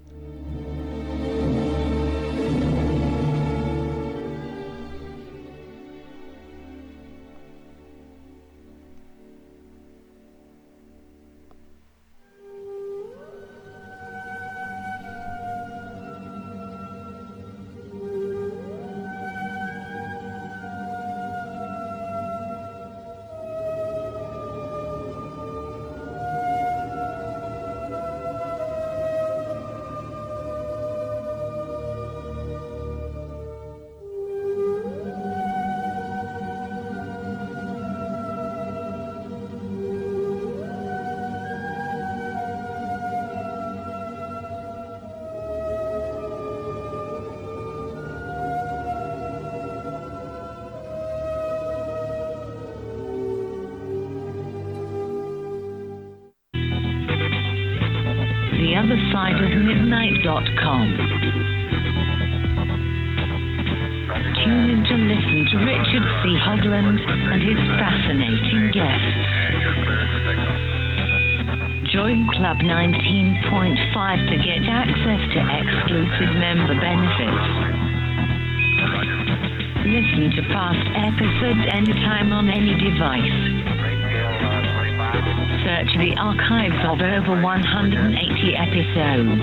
180 87.78 88.58
episodes. 88.58 89.38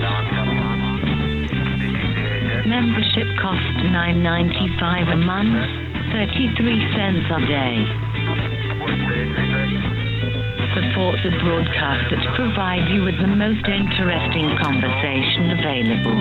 Membership 2.68 3.24
costs 3.40 3.80
$9.95 3.88 5.08
a 5.08 5.16
month, 5.16 5.56
33 6.12 6.52
cents 6.92 7.24
a 7.32 7.40
day. 7.48 7.80
Support 10.76 11.16
the 11.24 11.32
broadcast 11.40 12.12
that 12.12 12.20
provide 12.36 12.84
you 12.92 13.08
with 13.08 13.16
the 13.16 13.26
most 13.26 13.64
interesting 13.64 14.52
conversation 14.60 15.56
available. 15.56 16.20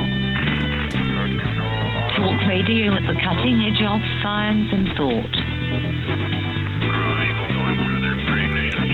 Talk 2.15 2.47
radio 2.47 2.95
at 2.95 3.03
the 3.11 3.19
cutting 3.19 3.59
edge 3.67 3.83
of 3.83 3.99
science 4.23 4.71
and 4.71 4.87
thought. 4.95 5.35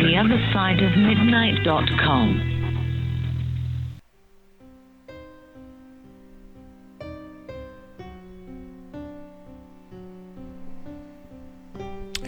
The 0.10 0.18
other 0.18 0.42
side 0.52 0.82
of 0.82 0.98
midnight.com. 0.98 2.52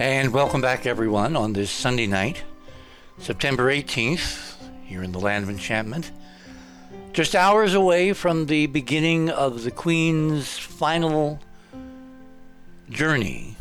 And 0.04 0.34
welcome 0.34 0.60
back, 0.60 0.86
everyone, 0.86 1.38
on 1.38 1.54
this 1.54 1.72
Sunday 1.72 2.08
night, 2.08 2.44
September 3.20 3.72
18th, 3.72 4.56
here 4.84 5.02
in 5.02 5.13
the 5.13 5.20
land 5.22 5.46
of 5.46 5.50
enchantment. 5.50 6.12
Just 7.13 7.36
hours 7.36 7.74
away 7.74 8.12
from 8.12 8.48
the 8.48 8.66
beginning 8.66 9.30
of 9.30 9.63
the 9.63 9.72
Queen's 9.72 10.58
final 10.58 11.39
journey 12.89 13.56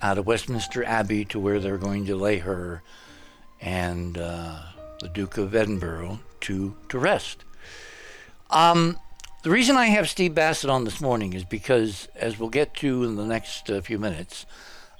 out 0.00 0.18
of 0.18 0.26
Westminster 0.28 0.84
Abbey 0.84 1.24
to 1.24 1.40
where 1.40 1.58
they're 1.58 1.78
going 1.78 2.06
to 2.06 2.14
lay 2.14 2.38
her 2.38 2.84
and 3.60 4.16
uh, 4.16 4.62
the 5.00 5.08
Duke 5.08 5.36
of 5.36 5.52
Edinburgh 5.52 6.20
to, 6.42 6.76
to 6.90 6.98
rest. 7.00 7.42
Um, 8.50 8.98
the 9.42 9.50
reason 9.50 9.76
I 9.76 9.86
have 9.86 10.08
Steve 10.08 10.32
Bassett 10.32 10.70
on 10.70 10.84
this 10.84 11.00
morning 11.00 11.32
is 11.32 11.42
because, 11.42 12.06
as 12.14 12.38
we'll 12.38 12.50
get 12.50 12.72
to 12.74 13.02
in 13.02 13.16
the 13.16 13.26
next 13.26 13.68
uh, 13.68 13.80
few 13.80 13.98
minutes, 13.98 14.46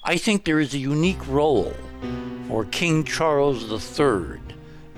I 0.04 0.16
think 0.16 0.44
there 0.44 0.58
is 0.58 0.74
a 0.74 0.78
unique 0.78 1.24
role 1.28 1.72
for 2.48 2.64
King 2.64 3.04
Charles 3.04 3.70
III 3.70 4.40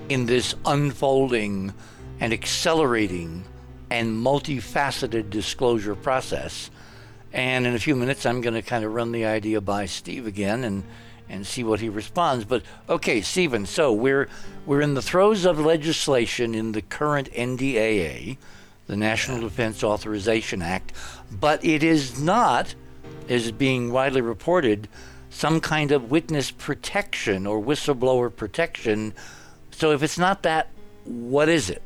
in 0.09 0.25
this 0.25 0.55
unfolding 0.65 1.75
and 2.19 2.33
accelerating 2.33 3.43
and 3.91 4.25
multifaceted 4.25 5.29
disclosure 5.29 5.93
process. 5.93 6.71
And 7.31 7.67
in 7.67 7.75
a 7.75 7.79
few 7.79 7.95
minutes, 7.95 8.25
I'm 8.25 8.41
going 8.41 8.55
to 8.55 8.63
kind 8.63 8.83
of 8.83 8.95
run 8.95 9.11
the 9.11 9.25
idea 9.25 9.61
by 9.61 9.85
Steve 9.85 10.25
again 10.25 10.63
and, 10.63 10.83
and 11.29 11.45
see 11.45 11.63
what 11.63 11.81
he 11.81 11.89
responds. 11.89 12.43
But 12.43 12.63
okay, 12.89 13.21
Stephen, 13.21 13.67
so 13.67 13.93
we're, 13.93 14.27
we're 14.65 14.81
in 14.81 14.95
the 14.95 15.03
throes 15.03 15.45
of 15.45 15.59
legislation 15.59 16.55
in 16.55 16.71
the 16.71 16.81
current 16.81 17.31
NDAA, 17.33 18.37
the 18.87 18.97
National 18.97 19.39
Defense 19.39 19.83
Authorization 19.83 20.63
Act, 20.63 20.93
but 21.29 21.63
it 21.63 21.83
is 21.83 22.19
not 22.19 22.73
is 23.27 23.51
being 23.51 23.91
widely 23.91 24.21
reported 24.21 24.87
some 25.29 25.59
kind 25.59 25.91
of 25.91 26.11
witness 26.11 26.51
protection 26.51 27.45
or 27.45 27.61
whistleblower 27.61 28.33
protection. 28.33 29.13
So 29.71 29.91
if 29.91 30.01
it's 30.03 30.17
not 30.17 30.43
that, 30.43 30.69
what 31.03 31.49
is 31.49 31.69
it? 31.69 31.81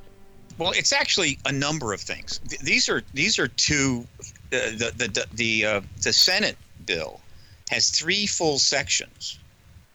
Well, 0.58 0.72
it's 0.72 0.92
actually 0.94 1.40
a 1.46 1.52
number 1.52 1.94
of 1.94 2.02
things. 2.02 2.40
Th- 2.50 2.62
These 2.62 2.90
are 2.90 3.02
these 3.14 3.40
are 3.40 3.48
two. 3.48 4.06
Uh, 4.52 4.72
the 4.72 4.94
the 4.98 5.08
the 5.08 5.26
the, 5.34 5.66
uh, 5.66 5.82
the 6.02 6.12
Senate 6.14 6.58
bill 6.86 7.22
has 7.70 7.90
three 7.90 8.26
full 8.28 8.60
sections 8.60 9.40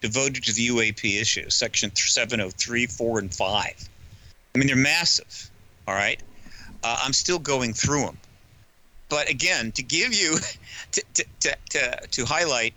devoted 0.00 0.42
to 0.44 0.52
the 0.52 0.68
UAP 0.68 1.20
issue. 1.20 1.48
Section 1.50 1.90
703, 1.94 2.86
4, 2.86 3.18
and 3.18 3.34
5. 3.34 3.88
I 4.54 4.58
mean, 4.58 4.66
they're 4.66 4.76
massive. 4.76 5.50
All 5.88 5.94
right. 5.94 6.20
Uh, 6.82 6.98
I'm 7.02 7.12
still 7.12 7.38
going 7.38 7.72
through 7.72 8.02
them. 8.02 8.18
But 9.14 9.30
again, 9.30 9.70
to 9.72 9.82
give 9.84 10.12
you, 10.12 10.38
to, 10.90 11.02
to, 11.14 11.56
to, 11.70 12.06
to, 12.10 12.24
highlight 12.24 12.74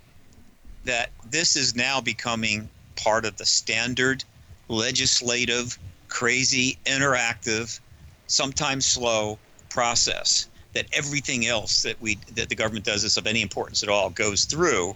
that 0.83 1.09
this 1.31 1.55
is 1.55 1.75
now 1.75 1.99
becoming 1.99 2.69
part 2.95 3.25
of 3.25 3.37
the 3.37 3.45
standard 3.47 4.23
legislative, 4.67 5.79
crazy, 6.09 6.77
interactive, 6.85 7.79
sometimes 8.27 8.85
slow 8.85 9.39
process 9.69 10.47
that 10.73 10.85
everything 10.93 11.47
else 11.47 11.81
that 11.81 11.99
we 12.01 12.19
that 12.35 12.49
the 12.49 12.55
government 12.55 12.85
does 12.85 13.03
is 13.03 13.17
of 13.17 13.25
any 13.25 13.41
importance 13.41 13.81
at 13.81 13.89
all 13.89 14.11
goes 14.11 14.45
through. 14.45 14.95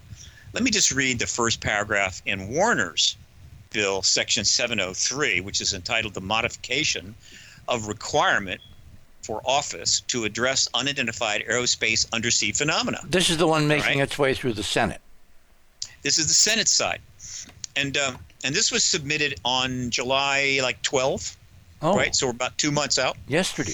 Let 0.54 0.62
me 0.62 0.69
just 0.69 0.91
read 0.91 1.17
the 1.17 1.25
first 1.25 1.60
paragraph 1.60 2.21
in 2.27 2.49
Warner's 2.49 3.17
bill, 3.71 4.04
section 4.04 4.45
703, 4.45 5.41
which 5.41 5.60
is 5.60 5.73
entitled 5.73 6.13
"The 6.13 6.21
Modification 6.21 7.15
of 7.67 7.88
Requirement 7.88 8.62
for 9.23 9.41
Office 9.45 10.01
to 10.07 10.25
Address 10.25 10.67
Unidentified 10.73 11.43
Aerospace 11.49 12.05
Undersea 12.13 12.51
Phenomena." 12.51 12.99
This 13.07 13.29
is 13.29 13.38
the 13.38 13.47
one 13.47 13.67
making 13.67 13.99
right. 13.99 14.07
its 14.07 14.17
way 14.17 14.34
through 14.34 14.53
the 14.53 14.63
Senate. 14.63 15.01
This 16.01 16.17
is 16.17 16.27
the 16.27 16.34
Senate 16.34 16.67
side, 16.67 17.01
and 17.75 17.95
um, 17.97 18.17
and 18.43 18.55
this 18.55 18.71
was 18.71 18.84
submitted 18.84 19.39
on 19.45 19.89
July 19.91 20.60
like 20.63 20.81
12, 20.81 21.38
Oh, 21.84 21.95
right? 21.95 22.15
So 22.15 22.27
we're 22.27 22.31
about 22.31 22.57
two 22.57 22.71
months 22.71 22.97
out. 22.97 23.17
yesterday. 23.27 23.73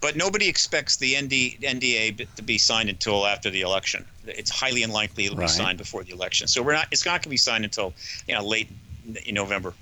But 0.00 0.16
nobody 0.16 0.48
expects 0.48 0.96
the 0.96 1.14
ND, 1.16 1.60
NDA 1.62 2.26
to 2.34 2.42
be 2.42 2.58
signed 2.58 2.88
until 2.88 3.24
after 3.24 3.50
the 3.50 3.60
election. 3.60 4.04
It's 4.26 4.50
highly 4.50 4.82
unlikely 4.82 5.26
it'll 5.26 5.36
Right. 5.38 5.46
be 5.46 5.52
signed 5.52 5.78
before 5.78 6.02
the 6.02 6.10
election. 6.12 6.48
So 6.48 6.60
we're 6.62 6.72
not. 6.72 6.88
It's 6.90 7.04
not 7.06 7.12
going 7.12 7.22
to 7.22 7.28
be 7.28 7.36
signed 7.36 7.62
until 7.64 7.94
you 8.26 8.34
know 8.34 8.44
late 8.44 8.68
in 9.24 9.34
November. 9.34 9.74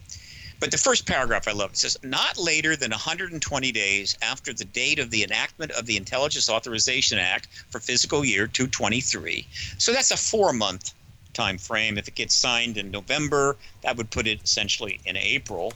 But 0.61 0.71
the 0.71 0.79
first 0.79 1.07
paragraph 1.07 1.49
I 1.49 1.53
love. 1.53 1.71
It 1.71 1.79
says 1.79 1.97
not 2.03 2.37
later 2.37 2.77
than 2.77 2.91
120 2.91 3.73
days 3.73 4.17
after 4.21 4.53
the 4.53 4.67
date 4.67 4.99
of 4.99 5.11
the 5.11 5.25
enactment 5.25 5.73
of 5.73 5.87
the 5.87 5.97
Intelligence 5.97 6.51
Authorization 6.51 7.19
Act 7.19 7.49
for 7.71 7.81
fiscal 7.81 8.25
year 8.25 8.47
223. 8.47 9.47
So 9.79 9.93
that's 9.93 10.11
a 10.11 10.17
four-month 10.19 10.93
time 11.33 11.57
frame. 11.57 11.97
If 11.97 12.09
it 12.09 12.15
gets 12.15 12.35
signed 12.35 12.77
in 12.77 12.91
November, 12.91 13.57
that 13.83 13.97
would 13.97 14.11
put 14.11 14.27
it 14.27 14.43
essentially 14.45 15.01
in 15.07 15.17
April. 15.17 15.73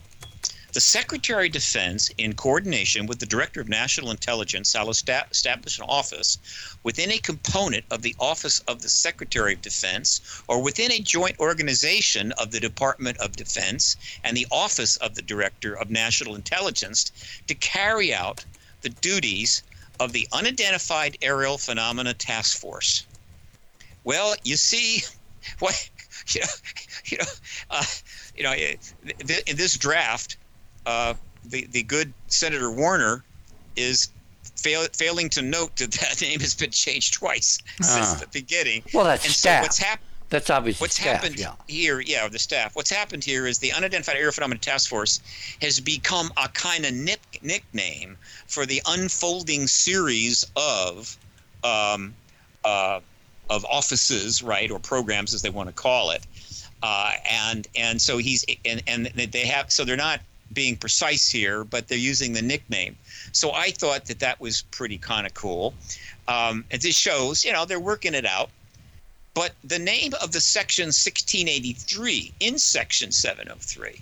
The 0.75 0.81
Secretary 0.81 1.47
of 1.47 1.53
Defense, 1.53 2.11
in 2.17 2.33
coordination 2.33 3.05
with 3.05 3.19
the 3.19 3.25
Director 3.25 3.61
of 3.61 3.69
National 3.69 4.11
Intelligence, 4.11 4.71
shall 4.71 4.89
establish 4.89 5.79
an 5.79 5.85
office 5.87 6.37
within 6.83 7.11
a 7.11 7.17
component 7.17 7.85
of 7.89 8.01
the 8.01 8.13
Office 8.19 8.59
of 8.67 8.81
the 8.81 8.89
Secretary 8.89 9.53
of 9.53 9.61
Defense 9.61 10.19
or 10.49 10.61
within 10.61 10.91
a 10.91 10.99
joint 10.99 11.39
organization 11.39 12.33
of 12.33 12.51
the 12.51 12.59
Department 12.59 13.17
of 13.19 13.37
Defense 13.37 13.95
and 14.21 14.35
the 14.35 14.47
Office 14.51 14.97
of 14.97 15.15
the 15.15 15.21
Director 15.21 15.73
of 15.73 15.89
National 15.89 16.35
Intelligence 16.35 17.09
to 17.47 17.55
carry 17.55 18.13
out 18.13 18.43
the 18.81 18.89
duties 18.89 19.63
of 19.97 20.11
the 20.11 20.27
Unidentified 20.33 21.17
Aerial 21.21 21.57
Phenomena 21.57 22.13
Task 22.13 22.57
Force. 22.57 23.05
Well, 24.03 24.35
you 24.43 24.57
see, 24.57 25.05
what 25.59 25.89
you 26.27 26.41
know, 26.41 26.47
you 27.05 27.17
know, 27.19 27.25
uh, 27.69 27.85
you 28.35 28.43
know, 28.43 28.51
eh, 28.51 28.75
in 29.47 29.55
this 29.55 29.77
draft, 29.77 30.35
uh, 30.85 31.13
the 31.45 31.65
the 31.71 31.83
good 31.83 32.13
Senator 32.27 32.71
Warner 32.71 33.23
is 33.75 34.09
fail, 34.55 34.83
failing 34.93 35.29
to 35.31 35.41
note 35.41 35.75
that 35.77 35.91
that 35.91 36.21
name 36.27 36.39
has 36.39 36.53
been 36.55 36.71
changed 36.71 37.13
twice 37.15 37.59
since 37.81 38.13
Ah. 38.13 38.17
the 38.19 38.27
beginning. 38.27 38.83
Well, 38.93 39.05
that's 39.05 39.25
and 39.25 39.33
staff. 39.33 39.61
so 39.61 39.65
what's 39.65 39.77
happened? 39.77 40.09
That's 40.29 40.49
obviously 40.49 40.83
What's 40.85 40.95
staff, 40.95 41.21
happened 41.21 41.39
yeah. 41.39 41.53
here, 41.67 41.99
yeah, 42.01 42.27
the 42.27 42.39
staff. 42.39 42.75
What's 42.75 42.89
happened 42.89 43.23
here 43.23 43.45
is 43.45 43.59
the 43.59 43.71
Unidentified 43.71 44.15
Aerial 44.15 44.31
Phenomena 44.31 44.59
Task 44.59 44.89
Force 44.89 45.19
has 45.61 45.79
become 45.79 46.31
a 46.35 46.49
kind 46.49 46.83
of 46.83 46.93
nick, 46.93 47.19
nickname 47.43 48.17
for 48.47 48.65
the 48.65 48.81
unfolding 48.87 49.67
series 49.67 50.43
of 50.55 51.15
um, 51.63 52.15
uh, 52.65 53.01
of 53.51 53.63
offices, 53.65 54.41
right, 54.41 54.71
or 54.71 54.79
programs 54.79 55.35
as 55.35 55.43
they 55.43 55.51
want 55.51 55.69
to 55.69 55.73
call 55.73 56.09
it. 56.09 56.25
Uh, 56.81 57.13
and 57.29 57.67
and 57.75 58.01
so 58.01 58.17
he's 58.17 58.43
and 58.65 58.81
and 58.87 59.05
they 59.05 59.45
have 59.45 59.71
so 59.71 59.85
they're 59.85 59.95
not 59.95 60.21
being 60.55 60.75
precise 60.75 61.29
here, 61.29 61.63
but 61.63 61.87
they're 61.87 61.97
using 61.97 62.33
the 62.33 62.41
nickname. 62.41 62.95
So 63.31 63.51
I 63.51 63.69
thought 63.71 64.05
that 64.05 64.19
that 64.19 64.39
was 64.39 64.63
pretty 64.71 64.97
kind 64.97 65.27
of 65.27 65.35
cool. 65.35 65.75
Um, 66.27 66.65
this 66.71 66.97
shows, 66.97 67.45
you 67.45 67.53
know, 67.53 67.65
they're 67.65 67.79
working 67.79 68.15
it 68.15 68.25
out. 68.25 68.49
But 69.35 69.53
the 69.65 69.79
name 69.79 70.13
of 70.21 70.31
the 70.31 70.39
section 70.39 70.85
1683 70.85 72.33
in 72.39 72.57
section 72.57 73.11
703 73.11 73.99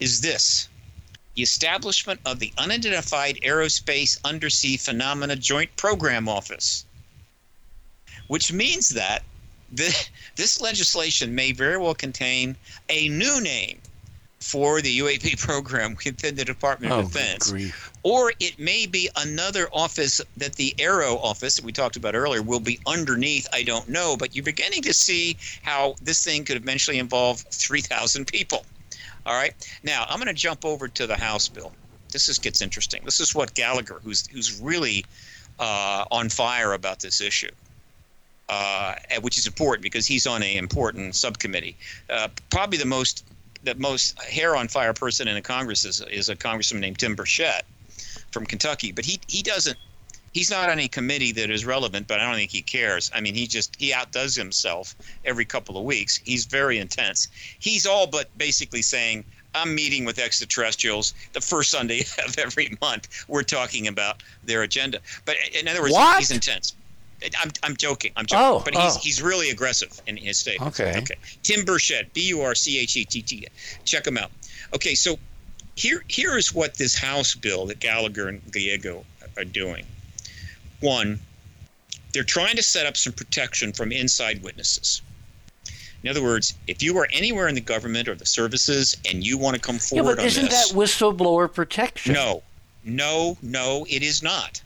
is 0.00 0.20
this 0.20 0.68
the 1.34 1.42
establishment 1.42 2.20
of 2.26 2.38
the 2.38 2.52
Unidentified 2.58 3.38
Aerospace 3.42 4.18
Undersea 4.24 4.76
Phenomena 4.76 5.36
Joint 5.36 5.74
Program 5.76 6.28
Office, 6.28 6.84
which 8.28 8.52
means 8.52 8.90
that 8.90 9.22
the, 9.72 10.06
this 10.36 10.60
legislation 10.60 11.34
may 11.34 11.52
very 11.52 11.76
well 11.76 11.94
contain 11.94 12.56
a 12.88 13.08
new 13.08 13.40
name 13.40 13.80
for 14.44 14.82
the 14.82 14.98
UAP 14.98 15.38
program 15.40 15.96
within 16.04 16.34
the 16.36 16.44
Department 16.44 16.92
Oh, 16.92 17.00
of 17.00 17.12
Defense. 17.12 17.50
grief. 17.50 17.90
Or 18.02 18.32
it 18.38 18.58
may 18.58 18.84
be 18.86 19.08
another 19.16 19.68
office 19.72 20.20
that 20.36 20.54
the 20.56 20.74
AARO 20.78 21.16
office 21.22 21.56
that 21.56 21.64
we 21.64 21.72
talked 21.72 21.96
about 21.96 22.14
earlier 22.14 22.42
will 22.42 22.60
be 22.60 22.78
underneath. 22.86 23.48
I 23.54 23.62
don't 23.62 23.88
know, 23.88 24.16
but 24.16 24.34
you're 24.36 24.44
beginning 24.44 24.82
to 24.82 24.92
see 24.92 25.38
how 25.62 25.94
this 26.02 26.22
thing 26.22 26.44
could 26.44 26.56
eventually 26.58 26.98
involve 26.98 27.40
3,000 27.50 28.26
people. 28.26 28.66
All 29.24 29.34
right. 29.34 29.54
Now 29.82 30.04
I'm 30.08 30.18
going 30.18 30.28
to 30.28 30.34
jump 30.34 30.66
over 30.66 30.88
to 30.88 31.06
the 31.06 31.16
House 31.16 31.48
bill. 31.48 31.72
This 32.12 32.28
is 32.28 32.38
gets 32.38 32.60
interesting. 32.60 33.00
This 33.04 33.20
is 33.20 33.34
what 33.34 33.54
Gallagher, 33.54 33.98
who's 34.04 34.26
who's 34.26 34.60
really 34.60 35.04
uh, 35.58 36.04
on 36.10 36.28
fire 36.28 36.74
about 36.74 37.00
this 37.00 37.20
issue, 37.22 37.50
uh, 38.50 38.94
which 39.22 39.38
is 39.38 39.46
important 39.46 39.82
because 39.82 40.06
he's 40.06 40.26
on 40.26 40.42
an 40.42 40.56
important 40.58 41.14
subcommittee. 41.16 41.74
Uh, 42.10 42.28
probably 42.50 42.76
the 42.78 42.84
most 42.86 43.24
the 43.64 43.74
most 43.76 44.20
hair 44.22 44.56
on 44.56 44.68
fire 44.68 44.92
person 44.92 45.28
in 45.28 45.34
the 45.34 45.42
Congress 45.42 45.84
is, 45.84 46.00
is 46.02 46.28
a 46.28 46.36
congressman 46.36 46.80
named 46.80 46.98
Tim 46.98 47.16
Burchett 47.16 47.62
from 48.30 48.44
Kentucky. 48.46 48.92
But 48.92 49.04
he 49.04 49.20
he 49.26 49.42
doesn't. 49.42 49.78
He's 50.32 50.50
not 50.50 50.68
on 50.68 50.80
a 50.80 50.88
committee 50.88 51.30
that 51.32 51.48
is 51.48 51.64
relevant, 51.64 52.08
but 52.08 52.18
I 52.18 52.24
don't 52.26 52.34
think 52.34 52.50
he 52.50 52.62
cares. 52.62 53.08
I 53.14 53.20
mean, 53.20 53.34
he 53.36 53.46
just 53.46 53.76
he 53.76 53.92
outdoes 53.92 54.34
himself 54.34 54.94
every 55.24 55.44
couple 55.44 55.78
of 55.78 55.84
weeks. 55.84 56.20
He's 56.24 56.44
very 56.44 56.78
intense. 56.78 57.28
He's 57.58 57.86
all 57.86 58.06
but 58.06 58.36
basically 58.36 58.82
saying, 58.82 59.24
"I'm 59.54 59.74
meeting 59.74 60.04
with 60.04 60.18
extraterrestrials 60.18 61.14
the 61.32 61.40
first 61.40 61.70
Sunday 61.70 62.00
of 62.26 62.38
every 62.38 62.76
month. 62.80 63.24
We're 63.28 63.44
talking 63.44 63.86
about 63.88 64.22
their 64.42 64.62
agenda." 64.62 65.00
But 65.24 65.36
in 65.52 65.68
other 65.68 65.82
words, 65.82 65.94
What? 65.94 66.18
he's 66.18 66.30
intense. 66.30 66.74
I'm, 67.40 67.50
I'm 67.62 67.76
joking. 67.76 68.12
I'm 68.16 68.26
joking. 68.26 68.44
Oh, 68.44 68.62
but 68.64 68.74
he's 68.74 68.96
oh. 68.96 69.00
he's 69.00 69.22
really 69.22 69.50
aggressive 69.50 70.00
in 70.06 70.16
his 70.16 70.38
statements. 70.38 70.80
Okay. 70.80 70.98
Okay. 70.98 71.16
Tim 71.42 71.64
Burchett, 71.64 72.12
B 72.12 72.28
U 72.28 72.42
R 72.42 72.54
C 72.54 72.78
H 72.78 72.96
E 72.96 73.04
T 73.04 73.22
T. 73.22 73.46
Check 73.84 74.06
him 74.06 74.18
out. 74.18 74.30
Okay, 74.74 74.94
so 74.94 75.18
here 75.76 76.04
here 76.08 76.36
is 76.36 76.52
what 76.52 76.74
this 76.74 76.94
House 76.94 77.34
bill 77.34 77.66
that 77.66 77.80
Gallagher 77.80 78.28
and 78.28 78.52
Gallego 78.52 79.04
are 79.36 79.44
doing. 79.44 79.86
One, 80.80 81.20
they're 82.12 82.24
trying 82.24 82.56
to 82.56 82.62
set 82.62 82.86
up 82.86 82.96
some 82.96 83.12
protection 83.12 83.72
from 83.72 83.92
inside 83.92 84.42
witnesses. 84.42 85.02
In 86.02 86.10
other 86.10 86.22
words, 86.22 86.54
if 86.66 86.82
you 86.82 86.96
are 86.98 87.08
anywhere 87.12 87.48
in 87.48 87.54
the 87.54 87.62
government 87.62 88.08
or 88.08 88.14
the 88.14 88.26
services 88.26 88.94
and 89.08 89.26
you 89.26 89.38
want 89.38 89.54
to 89.54 89.60
come 89.60 89.78
forward 89.78 90.10
Yeah, 90.10 90.14
but 90.14 90.20
on 90.20 90.26
isn't 90.26 90.50
this, 90.50 90.70
that 90.70 90.76
whistleblower 90.76 91.52
protection? 91.52 92.12
no, 92.12 92.42
no, 92.84 93.38
no, 93.40 93.86
it 93.88 94.02
is 94.02 94.22
not. 94.22 94.60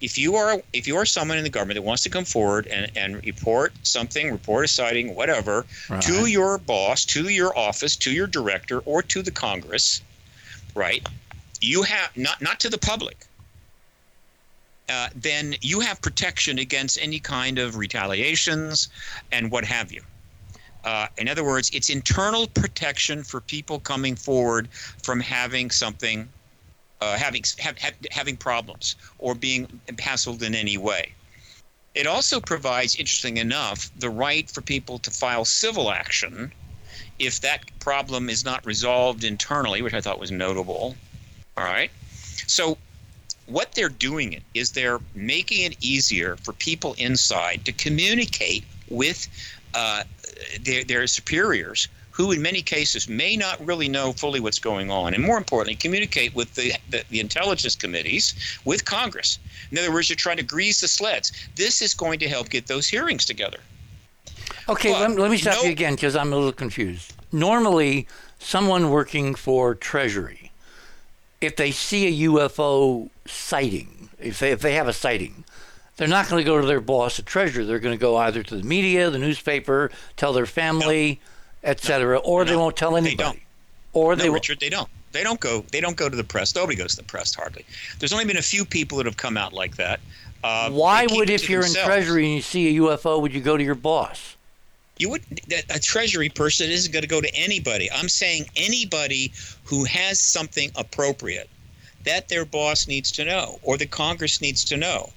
If 0.00 0.16
you 0.16 0.36
are 0.36 0.62
if 0.72 0.86
you 0.86 0.96
are 0.96 1.04
someone 1.04 1.38
in 1.38 1.44
the 1.44 1.50
government 1.50 1.76
that 1.76 1.82
wants 1.82 2.04
to 2.04 2.10
come 2.10 2.24
forward 2.24 2.66
and, 2.68 2.90
and 2.96 3.24
report 3.24 3.72
something, 3.82 4.30
report 4.30 4.64
a 4.64 4.68
sighting, 4.68 5.14
whatever, 5.14 5.66
to 6.00 6.26
your 6.26 6.58
boss, 6.58 7.04
to 7.06 7.28
your 7.28 7.56
office, 7.58 7.96
to 7.96 8.12
your 8.12 8.28
director, 8.28 8.78
or 8.80 9.02
to 9.02 9.22
the 9.22 9.32
Congress, 9.32 10.02
right? 10.74 11.06
You 11.60 11.82
have 11.82 12.16
not 12.16 12.40
not 12.40 12.60
to 12.60 12.68
the 12.68 12.78
public. 12.78 13.26
Uh, 14.88 15.08
then 15.14 15.54
you 15.60 15.80
have 15.80 16.00
protection 16.00 16.58
against 16.60 16.98
any 17.02 17.18
kind 17.18 17.58
of 17.58 17.76
retaliations 17.76 18.88
and 19.32 19.50
what 19.50 19.64
have 19.64 19.92
you. 19.92 20.02
Uh, 20.84 21.08
in 21.18 21.28
other 21.28 21.44
words, 21.44 21.70
it's 21.74 21.90
internal 21.90 22.46
protection 22.46 23.22
for 23.22 23.40
people 23.40 23.80
coming 23.80 24.14
forward 24.14 24.68
from 25.02 25.20
having 25.20 25.70
something 25.70 26.28
uh, 27.00 27.16
having 27.16 27.44
having 28.10 28.36
problems 28.36 28.96
or 29.18 29.34
being 29.34 29.66
hassled 29.88 30.42
in 30.42 30.54
any 30.54 30.78
way. 30.78 31.12
It 31.94 32.06
also 32.06 32.40
provides, 32.40 32.94
interesting 32.96 33.38
enough, 33.38 33.90
the 33.98 34.10
right 34.10 34.48
for 34.50 34.60
people 34.60 34.98
to 35.00 35.10
file 35.10 35.44
civil 35.44 35.90
action 35.90 36.52
if 37.18 37.40
that 37.40 37.60
problem 37.80 38.28
is 38.28 38.44
not 38.44 38.64
resolved 38.64 39.24
internally, 39.24 39.82
which 39.82 39.94
I 39.94 40.00
thought 40.00 40.20
was 40.20 40.30
notable. 40.30 40.94
All 41.56 41.64
right, 41.64 41.90
so 42.46 42.78
what 43.46 43.72
they're 43.72 43.88
doing 43.88 44.42
is 44.54 44.72
they're 44.72 45.00
making 45.14 45.64
it 45.64 45.76
easier 45.80 46.36
for 46.36 46.52
people 46.52 46.94
inside 46.98 47.64
to 47.64 47.72
communicate 47.72 48.64
with 48.90 49.26
uh, 49.74 50.04
their, 50.60 50.84
their 50.84 51.06
superiors 51.06 51.88
who 52.18 52.32
in 52.32 52.42
many 52.42 52.60
cases 52.60 53.08
may 53.08 53.36
not 53.36 53.64
really 53.64 53.88
know 53.88 54.12
fully 54.12 54.40
what's 54.40 54.58
going 54.58 54.90
on 54.90 55.14
and 55.14 55.24
more 55.24 55.38
importantly 55.38 55.74
communicate 55.76 56.34
with 56.34 56.54
the, 56.54 56.74
the, 56.90 57.02
the 57.08 57.20
intelligence 57.20 57.74
committees 57.74 58.34
with 58.66 58.84
congress 58.84 59.38
in 59.70 59.78
other 59.78 59.92
words 59.92 60.10
you're 60.10 60.16
trying 60.16 60.36
to 60.36 60.42
grease 60.42 60.82
the 60.82 60.88
sleds 60.88 61.32
this 61.56 61.80
is 61.80 61.94
going 61.94 62.18
to 62.18 62.28
help 62.28 62.50
get 62.50 62.66
those 62.66 62.86
hearings 62.86 63.24
together 63.24 63.58
Okay, 64.68 64.92
But 64.92 65.10
let, 65.10 65.18
let 65.18 65.30
me 65.30 65.38
stop 65.38 65.56
no- 65.56 65.62
you 65.62 65.70
again 65.70 65.94
because 65.94 66.14
I'm 66.14 66.32
a 66.32 66.36
little 66.36 66.52
confused. 66.52 67.14
Normally, 67.32 68.06
someone 68.38 68.90
working 68.90 69.34
for 69.34 69.74
Treasury, 69.74 70.52
if 71.40 71.56
they 71.56 71.70
see 71.70 72.06
a 72.24 72.28
UFO 72.28 73.08
sighting, 73.26 74.10
if 74.18 74.40
they, 74.40 74.50
if 74.50 74.60
they 74.60 74.74
have 74.74 74.88
a 74.88 74.92
sighting, 74.92 75.44
they're 75.96 76.08
not 76.08 76.28
going 76.28 76.42
to 76.42 76.44
go 76.44 76.60
to 76.60 76.66
their 76.66 76.80
boss 76.80 77.18
at 77.18 77.26
Treasury. 77.26 77.64
They're 77.64 77.78
going 77.78 77.96
to 77.96 78.00
go 78.00 78.16
either 78.16 78.42
to 78.42 78.56
the 78.56 78.62
media, 78.62 79.10
the 79.10 79.18
newspaper, 79.18 79.90
tell 80.16 80.32
their 80.32 80.46
family, 80.46 81.20
etc., 81.64 82.18
or 82.18 82.44
they 82.44 82.56
won't 82.56 82.76
tell 82.76 82.92
they 82.92 82.98
anybody. 82.98 83.16
don't. 83.16 83.40
Or 83.92 84.14
no 84.14 84.22
they 84.22 84.30
richard 84.30 84.60
they 84.60 84.68
don't 84.68 84.88
they 85.12 85.22
don't 85.22 85.40
go 85.40 85.64
they 85.72 85.80
don't 85.80 85.96
go 85.96 86.08
to 86.08 86.16
the 86.16 86.22
press 86.22 86.54
nobody 86.54 86.76
goes 86.76 86.90
to 86.92 86.98
the 86.98 87.02
press 87.04 87.34
hardly 87.34 87.64
there's 87.98 88.12
only 88.12 88.26
been 88.26 88.36
a 88.36 88.42
few 88.42 88.64
people 88.64 88.98
that 88.98 89.06
have 89.06 89.16
come 89.16 89.36
out 89.36 89.52
like 89.52 89.76
that 89.76 89.98
uh, 90.44 90.70
Why 90.70 91.06
would, 91.10 91.30
if 91.30 91.50
you're 91.50 91.62
themselves. 91.62 91.88
in 91.88 91.92
Treasury 91.92 92.26
and 92.26 92.34
you 92.36 92.42
see 92.42 92.76
a 92.76 92.80
UFO, 92.80 93.20
would 93.20 93.34
you 93.34 93.40
go 93.40 93.56
to 93.56 93.64
your 93.64 93.74
boss? 93.74 94.36
You 94.96 95.10
would 95.10 95.22
a 95.70 95.78
treasury 95.78 96.28
person 96.28 96.70
isn't 96.70 96.92
going 96.92 97.02
to 97.02 97.08
go 97.08 97.20
to 97.20 97.34
anybody. 97.34 97.90
I'm 97.90 98.08
saying 98.08 98.46
anybody 98.56 99.32
who 99.64 99.84
has 99.84 100.20
something 100.20 100.70
appropriate 100.76 101.48
that 102.04 102.28
their 102.28 102.44
boss 102.44 102.86
needs 102.88 103.10
to 103.12 103.24
know, 103.24 103.58
or 103.62 103.76
the 103.76 103.86
Congress 103.86 104.40
needs 104.40 104.64
to 104.66 104.76
know, 104.76 105.10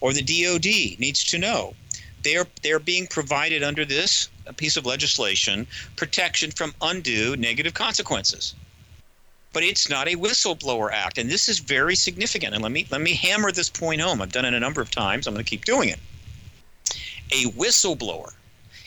or 0.00 0.12
the 0.12 0.22
DoD 0.22 0.98
needs 0.98 1.24
to 1.24 1.38
know. 1.38 1.74
They're 2.22 2.46
they're 2.62 2.78
being 2.78 3.06
provided 3.06 3.62
under 3.62 3.84
this 3.84 4.28
piece 4.52 4.76
of 4.76 4.86
legislation 4.86 5.66
protection 5.96 6.50
from 6.50 6.74
undue 6.80 7.36
negative 7.36 7.74
consequences. 7.74 8.54
But 9.52 9.62
it's 9.62 9.90
not 9.90 10.08
a 10.08 10.16
whistleblower 10.16 10.90
act, 10.92 11.18
and 11.18 11.30
this 11.30 11.48
is 11.48 11.58
very 11.58 11.94
significant. 11.94 12.54
And 12.54 12.62
let 12.62 12.72
me 12.72 12.86
let 12.90 13.02
me 13.02 13.14
hammer 13.14 13.52
this 13.52 13.68
point 13.68 14.00
home. 14.00 14.22
I've 14.22 14.32
done 14.32 14.46
it 14.46 14.54
a 14.54 14.60
number 14.60 14.80
of 14.80 14.90
times. 14.90 15.26
I'm 15.26 15.34
going 15.34 15.44
to 15.44 15.50
keep 15.50 15.66
doing 15.66 15.90
it. 15.90 16.00
A 17.30 17.50
whistleblower 17.50 18.32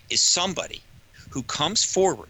is 0.09 0.21
somebody 0.21 0.81
who 1.29 1.43
comes 1.43 1.83
forward 1.83 2.29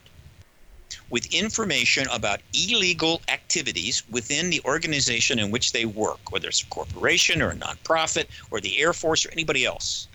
with 1.09 1.33
information 1.33 2.07
about 2.11 2.41
illegal 2.53 3.21
activities 3.29 4.03
within 4.09 4.49
the 4.49 4.61
organization 4.65 5.39
in 5.39 5.51
which 5.51 5.71
they 5.71 5.85
work, 5.85 6.31
whether 6.31 6.47
it's 6.47 6.61
a 6.61 6.65
corporation 6.67 7.41
or 7.41 7.51
a 7.51 7.55
nonprofit 7.55 8.25
or 8.51 8.59
the 8.59 8.77
Air 8.79 8.93
Force 8.93 9.25
or 9.25 9.31
anybody 9.31 9.65
else. 9.65 10.07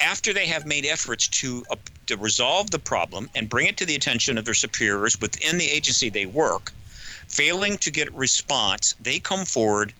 After 0.00 0.32
they 0.32 0.46
have 0.46 0.66
made 0.66 0.86
efforts 0.86 1.28
to, 1.28 1.64
uh, 1.70 1.76
to 2.06 2.16
resolve 2.16 2.70
the 2.70 2.78
problem 2.78 3.30
and 3.34 3.48
bring 3.48 3.66
it 3.66 3.76
to 3.78 3.86
the 3.86 3.94
attention 3.94 4.38
of 4.38 4.44
their 4.44 4.54
superiors 4.54 5.20
within 5.20 5.58
the 5.58 5.70
agency 5.70 6.08
they 6.08 6.26
work, 6.26 6.72
failing 7.28 7.78
to 7.78 7.90
get 7.90 8.12
response, 8.12 8.94
they 9.00 9.18
come 9.18 9.44
forward 9.44 9.92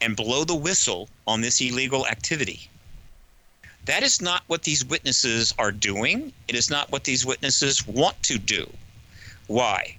and 0.00 0.16
blow 0.16 0.44
the 0.44 0.54
whistle 0.54 1.08
on 1.26 1.40
this 1.40 1.60
illegal 1.60 2.06
activity. 2.06 2.68
That 3.84 4.02
is 4.02 4.20
not 4.20 4.42
what 4.46 4.62
these 4.62 4.84
witnesses 4.84 5.54
are 5.58 5.72
doing. 5.72 6.32
It 6.48 6.54
is 6.54 6.70
not 6.70 6.90
what 6.90 7.04
these 7.04 7.26
witnesses 7.26 7.86
want 7.86 8.22
to 8.24 8.38
do. 8.38 8.70
Why? 9.46 9.96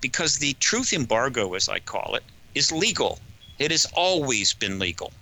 Because 0.00 0.38
the 0.38 0.54
truth 0.54 0.92
embargo, 0.92 1.54
as 1.54 1.68
I 1.68 1.78
call 1.78 2.14
it, 2.14 2.24
is 2.54 2.72
legal. 2.72 3.18
It 3.58 3.70
has 3.70 3.84
always 3.92 4.54
been 4.54 4.78
legal. 4.78 5.12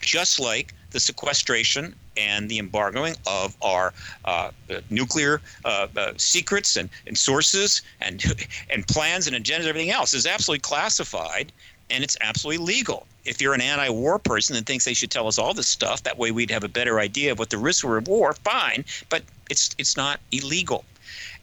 Just 0.00 0.40
like 0.40 0.74
the 0.90 1.00
sequestration 1.00 1.94
and 2.16 2.48
the 2.48 2.58
embargoing 2.58 3.14
of 3.26 3.56
our 3.62 3.92
uh, 4.24 4.50
uh, 4.70 4.80
nuclear 4.90 5.40
uh, 5.64 5.86
uh, 5.96 6.12
secrets 6.16 6.76
and, 6.76 6.88
and 7.06 7.16
sources 7.16 7.82
and, 8.00 8.24
and 8.70 8.86
plans 8.88 9.26
and 9.26 9.36
agendas, 9.36 9.60
and 9.60 9.68
everything 9.68 9.90
else 9.90 10.14
is 10.14 10.26
absolutely 10.26 10.60
classified 10.60 11.52
and 11.90 12.04
it's 12.04 12.16
absolutely 12.20 12.64
legal. 12.64 13.06
If 13.24 13.40
you're 13.40 13.54
an 13.54 13.60
anti-war 13.60 14.18
person 14.18 14.56
and 14.56 14.66
thinks 14.66 14.84
they 14.84 14.94
should 14.94 15.10
tell 15.10 15.26
us 15.26 15.38
all 15.38 15.54
this 15.54 15.68
stuff, 15.68 16.02
that 16.02 16.18
way 16.18 16.30
we'd 16.30 16.50
have 16.50 16.64
a 16.64 16.68
better 16.68 17.00
idea 17.00 17.32
of 17.32 17.38
what 17.38 17.50
the 17.50 17.58
risks 17.58 17.84
were 17.84 17.96
of 17.96 18.08
war. 18.08 18.32
Fine, 18.32 18.84
but 19.08 19.22
it's 19.50 19.70
it's 19.78 19.96
not 19.96 20.20
illegal. 20.32 20.84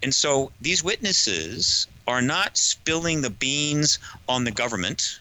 And 0.04 0.14
so 0.14 0.52
these 0.62 0.84
witnesses 0.84 1.88
are 2.08 2.22
not 2.22 2.58
spilling 2.58 3.22
the 3.22 3.30
beans 3.30 4.00
on 4.30 4.44
the 4.44 4.52
government 4.52 5.20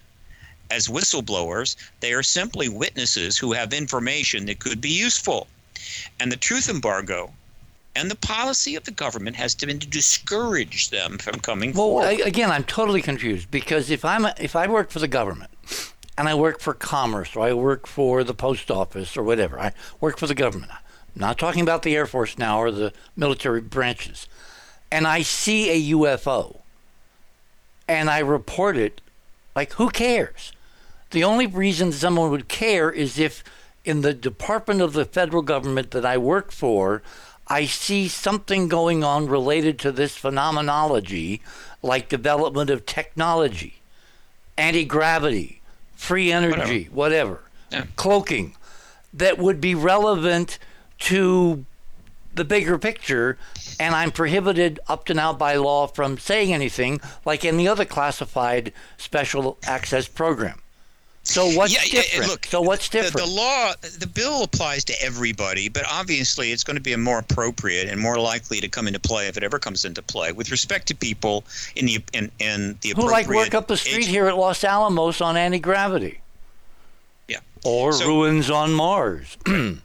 as 0.70 0.88
whistleblowers. 0.88 1.76
They 2.00 2.12
are 2.12 2.22
simply 2.22 2.68
witnesses 2.68 3.36
who 3.38 3.52
have 3.52 3.72
information 3.72 4.46
that 4.46 4.58
could 4.60 4.80
be 4.80 4.90
useful. 4.90 5.46
And 6.20 6.32
the 6.32 6.36
truth 6.36 6.68
embargo 6.68 7.32
And 7.96 8.10
the 8.10 8.16
policy 8.16 8.74
of 8.76 8.84
the 8.84 8.90
government 8.90 9.36
has 9.36 9.54
been 9.54 9.78
to 9.78 9.86
discourage 9.86 10.90
them 10.90 11.18
from 11.18 11.38
coming 11.40 11.72
Well, 11.72 11.86
forward. 11.88 12.04
I, 12.06 12.12
again, 12.26 12.50
I'm 12.50 12.64
totally 12.64 13.02
confused 13.02 13.50
because 13.50 13.90
if 13.90 14.04
I'm 14.04 14.24
a, 14.24 14.34
if 14.40 14.56
I 14.56 14.66
work 14.66 14.90
for 14.90 14.98
the 14.98 15.08
government 15.08 15.50
and 16.18 16.28
I 16.28 16.34
work 16.34 16.60
for 16.60 16.74
commerce 16.74 17.36
or 17.36 17.46
I 17.46 17.52
work 17.52 17.86
for 17.86 18.24
the 18.24 18.34
post 18.34 18.70
office 18.70 19.16
or 19.16 19.22
whatever, 19.22 19.60
I 19.60 19.72
work 20.00 20.18
for 20.18 20.26
the 20.26 20.34
government. 20.34 20.72
I'm 20.72 21.20
not 21.20 21.38
talking 21.38 21.62
about 21.62 21.82
the 21.82 21.94
Air 21.94 22.06
Force 22.06 22.36
now 22.38 22.58
or 22.58 22.70
the 22.72 22.92
military 23.16 23.60
branches. 23.60 24.26
And 24.90 25.06
I 25.06 25.22
see 25.22 25.70
a 25.70 25.94
UFO 25.94 26.60
and 27.88 28.08
I 28.10 28.18
report 28.20 28.76
it, 28.76 29.00
like 29.54 29.72
who 29.74 29.88
cares? 29.90 30.52
The 31.10 31.24
only 31.24 31.46
reason 31.46 31.92
someone 31.92 32.30
would 32.30 32.48
care 32.48 32.90
is 32.90 33.18
if 33.18 33.44
in 33.84 34.00
the 34.00 34.14
department 34.14 34.80
of 34.80 34.92
the 34.94 35.04
federal 35.04 35.42
government 35.42 35.90
that 35.92 36.04
I 36.06 36.18
work 36.18 36.50
for, 36.50 37.02
I 37.46 37.66
see 37.66 38.08
something 38.08 38.68
going 38.68 39.04
on 39.04 39.26
related 39.26 39.78
to 39.80 39.92
this 39.92 40.16
phenomenology, 40.16 41.42
like 41.82 42.08
development 42.08 42.70
of 42.70 42.86
technology, 42.86 43.80
anti 44.56 44.84
gravity, 44.84 45.60
free 45.94 46.32
energy, 46.32 46.88
whatever, 46.90 47.42
Yeah. 47.70 47.84
cloaking, 47.96 48.56
that 49.12 49.38
would 49.38 49.60
be 49.60 49.74
relevant 49.74 50.58
to 51.00 51.64
the 52.34 52.44
bigger 52.44 52.78
picture, 52.78 53.38
and 53.80 53.94
I'm 53.94 54.10
prohibited 54.10 54.80
up 54.88 55.04
to 55.06 55.14
now 55.14 55.32
by 55.32 55.56
law 55.56 55.86
from 55.86 56.18
saying 56.18 56.52
anything 56.52 57.00
like 57.24 57.44
any 57.44 57.66
other 57.68 57.84
classified 57.84 58.72
special 58.98 59.58
access 59.66 60.08
program. 60.08 60.60
So 61.26 61.46
what's 61.52 61.72
Yeah, 61.72 61.80
yeah, 61.86 62.02
different? 62.02 62.30
look, 62.30 62.44
so 62.46 62.60
what's 62.60 62.88
the, 62.90 63.00
different? 63.00 63.26
the 63.26 63.32
law, 63.32 63.72
the 63.98 64.06
bill 64.06 64.42
applies 64.42 64.84
to 64.84 65.02
everybody, 65.02 65.70
but 65.70 65.84
obviously 65.90 66.52
it's 66.52 66.62
going 66.62 66.76
to 66.76 66.82
be 66.82 66.92
a 66.92 66.98
more 66.98 67.18
appropriate 67.18 67.88
and 67.88 67.98
more 67.98 68.18
likely 68.18 68.60
to 68.60 68.68
come 68.68 68.86
into 68.86 69.00
play 69.00 69.26
if 69.26 69.38
it 69.38 69.42
ever 69.42 69.58
comes 69.58 69.86
into 69.86 70.02
play 70.02 70.32
with 70.32 70.50
respect 70.50 70.86
to 70.88 70.94
people 70.94 71.42
in 71.76 71.86
the 71.86 72.04
in, 72.12 72.30
in 72.40 72.76
the 72.82 72.90
Who 72.94 73.10
like 73.10 73.26
work 73.28 73.54
up 73.54 73.68
the 73.68 73.76
street 73.78 74.00
age- 74.04 74.08
here 74.08 74.26
at 74.28 74.36
Los 74.36 74.64
Alamos 74.64 75.22
on 75.22 75.38
anti 75.38 75.58
gravity? 75.60 76.20
Yeah. 77.26 77.38
Or 77.64 77.94
So- 77.94 78.06
ruins 78.06 78.50
on 78.50 78.72
Mars. 78.74 79.38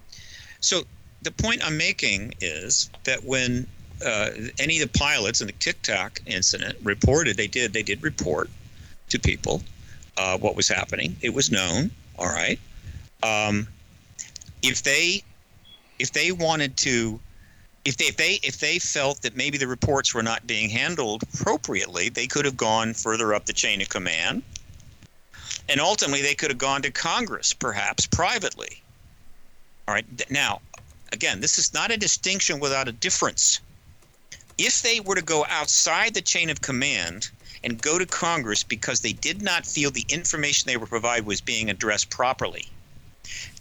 So 0.62 0.82
the 1.22 1.32
point 1.32 1.65
I'm 1.65 1.78
making 1.78 2.34
is 2.41 2.89
that 3.03 3.24
when 3.24 3.67
uh, 4.05 4.30
any 4.59 4.82
of 4.82 4.91
the 4.91 4.97
pilots 4.97 5.41
in 5.41 5.47
the 5.47 5.53
Tic 5.53 5.82
Tac 5.82 6.22
incident 6.26 6.78
reported, 6.84 7.38
they 7.38 7.47
did 7.47 7.74
they 7.74 7.84
did 7.84 8.01
report 8.01 8.49
to 9.09 9.20
people 9.20 9.61
uh, 10.17 10.38
what 10.38 10.55
was 10.55 10.67
happening. 10.67 11.15
It 11.22 11.34
was 11.34 11.51
known. 11.51 11.91
All 12.17 12.28
right. 12.28 12.59
Um, 13.24 13.67
if 14.61 14.84
they 14.84 15.24
if 15.97 16.11
they 16.11 16.32
wanted 16.32 16.78
to. 16.78 17.20
If 17.86 17.95
they, 17.95 18.05
if 18.05 18.17
they 18.17 18.39
if 18.43 18.59
they 18.59 18.78
felt 18.78 19.22
that 19.22 19.38
maybe 19.38 19.57
the 19.57 19.65
reports 19.65 20.13
were 20.13 20.22
not 20.22 20.45
being 20.45 20.70
handled 20.70 21.24
appropriately, 21.24 22.09
they 22.09 22.28
could 22.28 22.43
have 22.43 22.57
gone 22.57 22.93
further 22.93 23.34
up 23.34 23.45
the 23.45 23.53
chain 23.53 23.82
of 23.82 23.88
command, 23.88 24.43
and 25.70 25.80
ultimately 25.80 26.22
they 26.22 26.36
could 26.36 26.51
have 26.51 26.57
gone 26.57 26.82
to 26.82 26.91
Congress, 26.91 27.53
perhaps 27.53 28.05
privately, 28.05 28.84
all 29.89 29.95
right. 29.95 30.05
Now, 30.30 30.61
again, 31.12 31.39
this 31.41 31.57
is 31.57 31.74
not 31.74 31.91
a 31.91 31.97
distinction 31.97 32.60
without 32.60 32.88
a 32.88 32.91
difference. 32.91 33.60
If 34.57 34.82
they 34.82 34.99
were 34.99 35.16
to 35.16 35.22
go 35.22 35.45
outside 35.49 36.14
the 36.14 36.22
chain 36.22 36.49
of 36.49 36.62
command 36.62 37.30
and 37.64 37.82
go 37.82 37.97
to 37.97 38.05
Congress 38.05 38.64
because 38.64 38.99
they 39.01 39.14
did 39.14 39.41
not 39.41 39.66
feel 39.66 39.91
the 39.91 40.05
information 40.10 40.68
they 40.68 40.78
were 40.78 40.86
provided 40.86 41.26
was 41.26 41.41
being 41.41 41.70
addressed 41.70 42.10
properly, 42.10 42.68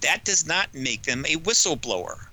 that 0.01 0.23
does 0.25 0.45
not 0.45 0.73
make 0.73 1.03
them 1.03 1.25
a 1.25 1.35
whistleblower. 1.37 2.25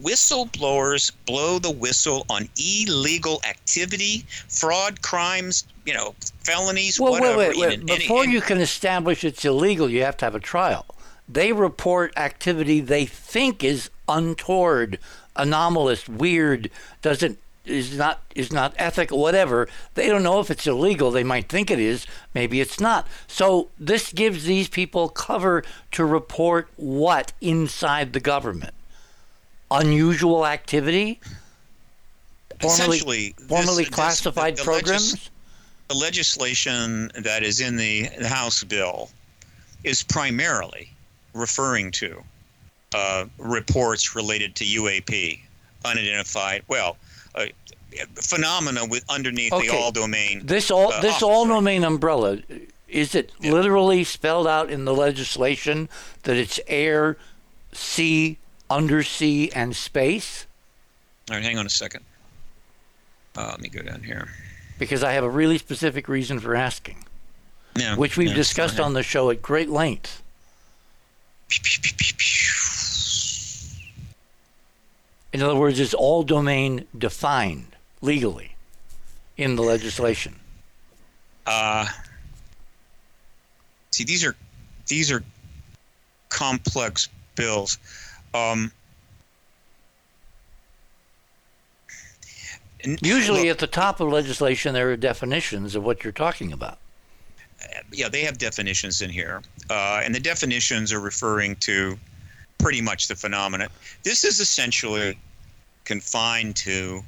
Whistleblowers 0.00 1.10
blow 1.26 1.58
the 1.58 1.70
whistle 1.70 2.24
on 2.30 2.48
illegal 2.56 3.40
activity, 3.48 4.24
fraud, 4.48 5.02
crimes, 5.02 5.64
you 5.86 5.94
know, 5.94 6.14
felonies, 6.44 7.00
well, 7.00 7.12
whatever. 7.12 7.36
wait, 7.38 7.48
wait, 7.48 7.58
wait. 7.58 7.72
in- 7.74 7.80
in- 7.80 7.98
Before 7.98 8.24
in- 8.24 8.30
you 8.30 8.40
can 8.40 8.58
establish 8.58 9.24
it's 9.24 9.44
illegal, 9.44 9.88
you 9.90 10.02
have 10.02 10.16
to 10.18 10.24
have 10.26 10.34
a 10.34 10.40
trial. 10.40 10.86
They 11.28 11.52
report 11.52 12.12
activity 12.16 12.80
they 12.80 13.06
think 13.06 13.64
is 13.64 13.90
untoward, 14.08 14.98
anomalous, 15.36 16.08
weird, 16.08 16.70
doesn't 17.02 17.38
is 17.64 17.98
not 17.98 18.22
is 18.34 18.50
not 18.50 18.72
ethical, 18.78 19.18
whatever. 19.18 19.68
They 19.94 20.06
don't 20.06 20.22
know 20.22 20.40
if 20.40 20.50
it's 20.50 20.66
illegal. 20.66 21.10
They 21.10 21.22
might 21.24 21.48
think 21.50 21.70
it 21.70 21.78
is. 21.78 22.06
Maybe 22.34 22.60
it's 22.62 22.80
not. 22.80 23.06
So 23.26 23.68
this 23.78 24.10
gives 24.12 24.44
these 24.44 24.68
people 24.68 25.10
cover 25.10 25.62
to 25.92 26.04
report 26.06 26.68
what 26.76 27.32
inside 27.42 28.14
the 28.14 28.20
government. 28.20 28.72
Unusual 29.70 30.46
activity. 30.46 31.20
Formerly, 32.60 32.96
Essentially, 32.96 33.34
this- 33.36 33.48
formerly 33.48 33.84
this- 33.84 33.94
classified 33.94 34.56
the- 34.56 34.64
the 34.64 34.70
legis- 34.70 34.82
programs. 35.12 35.30
the 35.88 35.94
legislation 35.94 37.12
that 37.16 37.42
is 37.42 37.60
in 37.60 37.76
the 37.76 38.04
House 38.26 38.64
bill 38.64 39.10
is 39.84 40.02
primarily 40.02 40.90
referring 41.34 41.90
to 41.92 42.24
uh, 42.94 43.26
reports 43.38 44.14
related 44.14 44.54
to 44.56 44.64
UAP, 44.64 45.40
unidentified, 45.84 46.62
well, 46.68 46.96
uh, 47.34 47.46
phenomena 48.14 48.86
with 48.86 49.04
underneath 49.08 49.52
Okay. 49.52 49.68
the 49.68 49.74
all 49.76 49.92
domain. 49.92 50.42
This 50.44 50.70
all 50.70 50.92
uh, 50.92 51.00
this 51.00 51.22
all 51.22 51.46
domain 51.46 51.84
umbrella 51.84 52.38
is 52.88 53.14
it 53.14 53.32
literally 53.40 54.02
spelled 54.04 54.46
out 54.46 54.70
in 54.70 54.84
the 54.86 54.94
legislation 54.94 55.88
that 56.22 56.36
it's 56.36 56.58
air, 56.66 57.18
sea, 57.72 58.38
undersea, 58.70 59.50
and 59.52 59.76
space? 59.76 60.46
All 61.30 61.36
right, 61.36 61.44
hang 61.44 61.58
on 61.58 61.66
a 61.66 61.70
second. 61.70 62.04
Uh, 63.36 63.48
let 63.50 63.60
me 63.60 63.68
go 63.68 63.82
down 63.82 64.02
here. 64.02 64.28
Because 64.78 65.02
I 65.04 65.12
have 65.12 65.24
a 65.24 65.28
really 65.30 65.58
specific 65.58 66.08
reason 66.08 66.40
for 66.40 66.54
asking, 66.54 67.04
Yeah, 67.76 67.96
which 67.96 68.16
we've 68.16 68.28
yeah, 68.30 68.34
discussed 68.34 68.80
on 68.80 68.94
the 68.94 69.02
show 69.02 69.28
at 69.30 69.42
great 69.42 69.68
length. 69.68 70.22
In 75.32 75.42
other 75.42 75.56
words, 75.56 75.78
is 75.78 75.94
all 75.94 76.22
domain 76.22 76.86
defined 76.96 77.76
legally 78.00 78.56
in 79.36 79.56
the 79.56 79.62
legislation? 79.62 80.36
Uh, 81.46 81.86
see, 83.90 84.04
these 84.04 84.24
are 84.24 84.36
these 84.86 85.10
are 85.10 85.22
complex 86.28 87.08
bills. 87.36 87.78
Um, 88.34 88.72
Usually, 93.02 93.48
look, 93.48 93.50
at 93.50 93.58
the 93.58 93.66
top 93.66 94.00
of 94.00 94.08
legislation, 94.08 94.72
there 94.72 94.90
are 94.90 94.96
definitions 94.96 95.74
of 95.74 95.82
what 95.82 96.04
you're 96.04 96.12
talking 96.12 96.52
about. 96.52 96.78
yeah, 97.92 98.08
they 98.08 98.22
have 98.22 98.38
definitions 98.38 99.02
in 99.02 99.10
here, 99.10 99.42
uh, 99.68 100.00
and 100.04 100.14
the 100.14 100.20
definitions 100.20 100.92
are 100.92 101.00
referring 101.00 101.56
to 101.56 101.98
pretty 102.58 102.80
much 102.80 103.08
the 103.08 103.14
phenomenon. 103.14 103.68
This 104.02 104.24
is 104.24 104.40
essentially 104.40 105.18
confined 105.84 106.56
to 106.56 107.02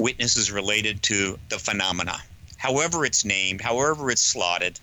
witnesses 0.00 0.50
related 0.50 1.02
to 1.02 1.38
the 1.50 1.58
phenomena, 1.58 2.16
however 2.56 3.04
it's 3.04 3.24
named, 3.24 3.60
however 3.60 4.10
it's 4.10 4.22
slotted. 4.22 4.80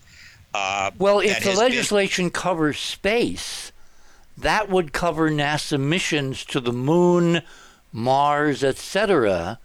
Uh, 0.54 0.90
Well, 0.98 1.20
if 1.20 1.28
the 1.42 1.50
has 1.50 1.58
been- 1.58 1.68
legislation 1.70 2.30
covers 2.30 2.78
space, 2.78 3.72
that 4.36 4.68
would 4.68 4.92
cover 4.92 5.30
NASA 5.30 5.80
missions 5.80 6.44
to 6.46 6.60
the 6.60 6.72
moon, 6.72 7.42
Mars, 7.92 8.62
etc. 8.64 9.58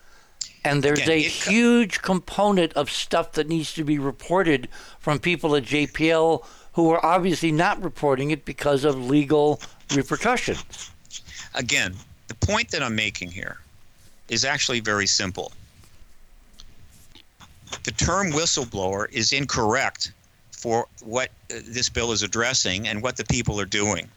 And 0.64 0.84
there's 0.84 1.00
Again, 1.00 1.12
a 1.20 1.24
co- 1.24 1.52
huge 1.52 2.02
component 2.02 2.74
of 2.74 2.90
stuff 2.92 3.34
that 3.34 3.48
needs 3.48 3.74
to 3.74 3.84
be 3.84 4.00
reported 4.00 4.68
from 5.00 5.20
people 5.20 5.56
at 5.56 5.64
JPL 5.64 6.46
who 6.74 6.90
are 6.92 7.06
obviously 7.06 7.52
not 7.52 7.82
reporting 7.82 8.32
it 8.32 8.44
because 8.46 8.84
of 8.84 9.10
legal 9.10 9.62
repercussions. 9.96 10.92
again, 11.56 11.96
the 12.28 12.36
point 12.36 12.70
that 12.72 12.84
I'm 12.84 12.96
making 12.96 13.32
here 13.32 13.58
is 14.30 14.44
actually 14.44 14.80
very 14.80 15.08
simple. 15.08 15.52
The 17.84 17.92
term 17.92 18.32
whistleblower 18.32 19.12
is 19.12 19.32
incorrect 19.32 20.12
for 20.52 20.88
what 21.02 21.30
uh, 21.52 21.60
this 21.66 21.90
bill 21.90 22.12
is 22.12 22.24
addressing 22.24 22.88
and 22.88 23.02
what 23.02 23.18
the 23.18 23.26
people 23.26 23.60
are 23.60 23.66
doing. 23.66 24.10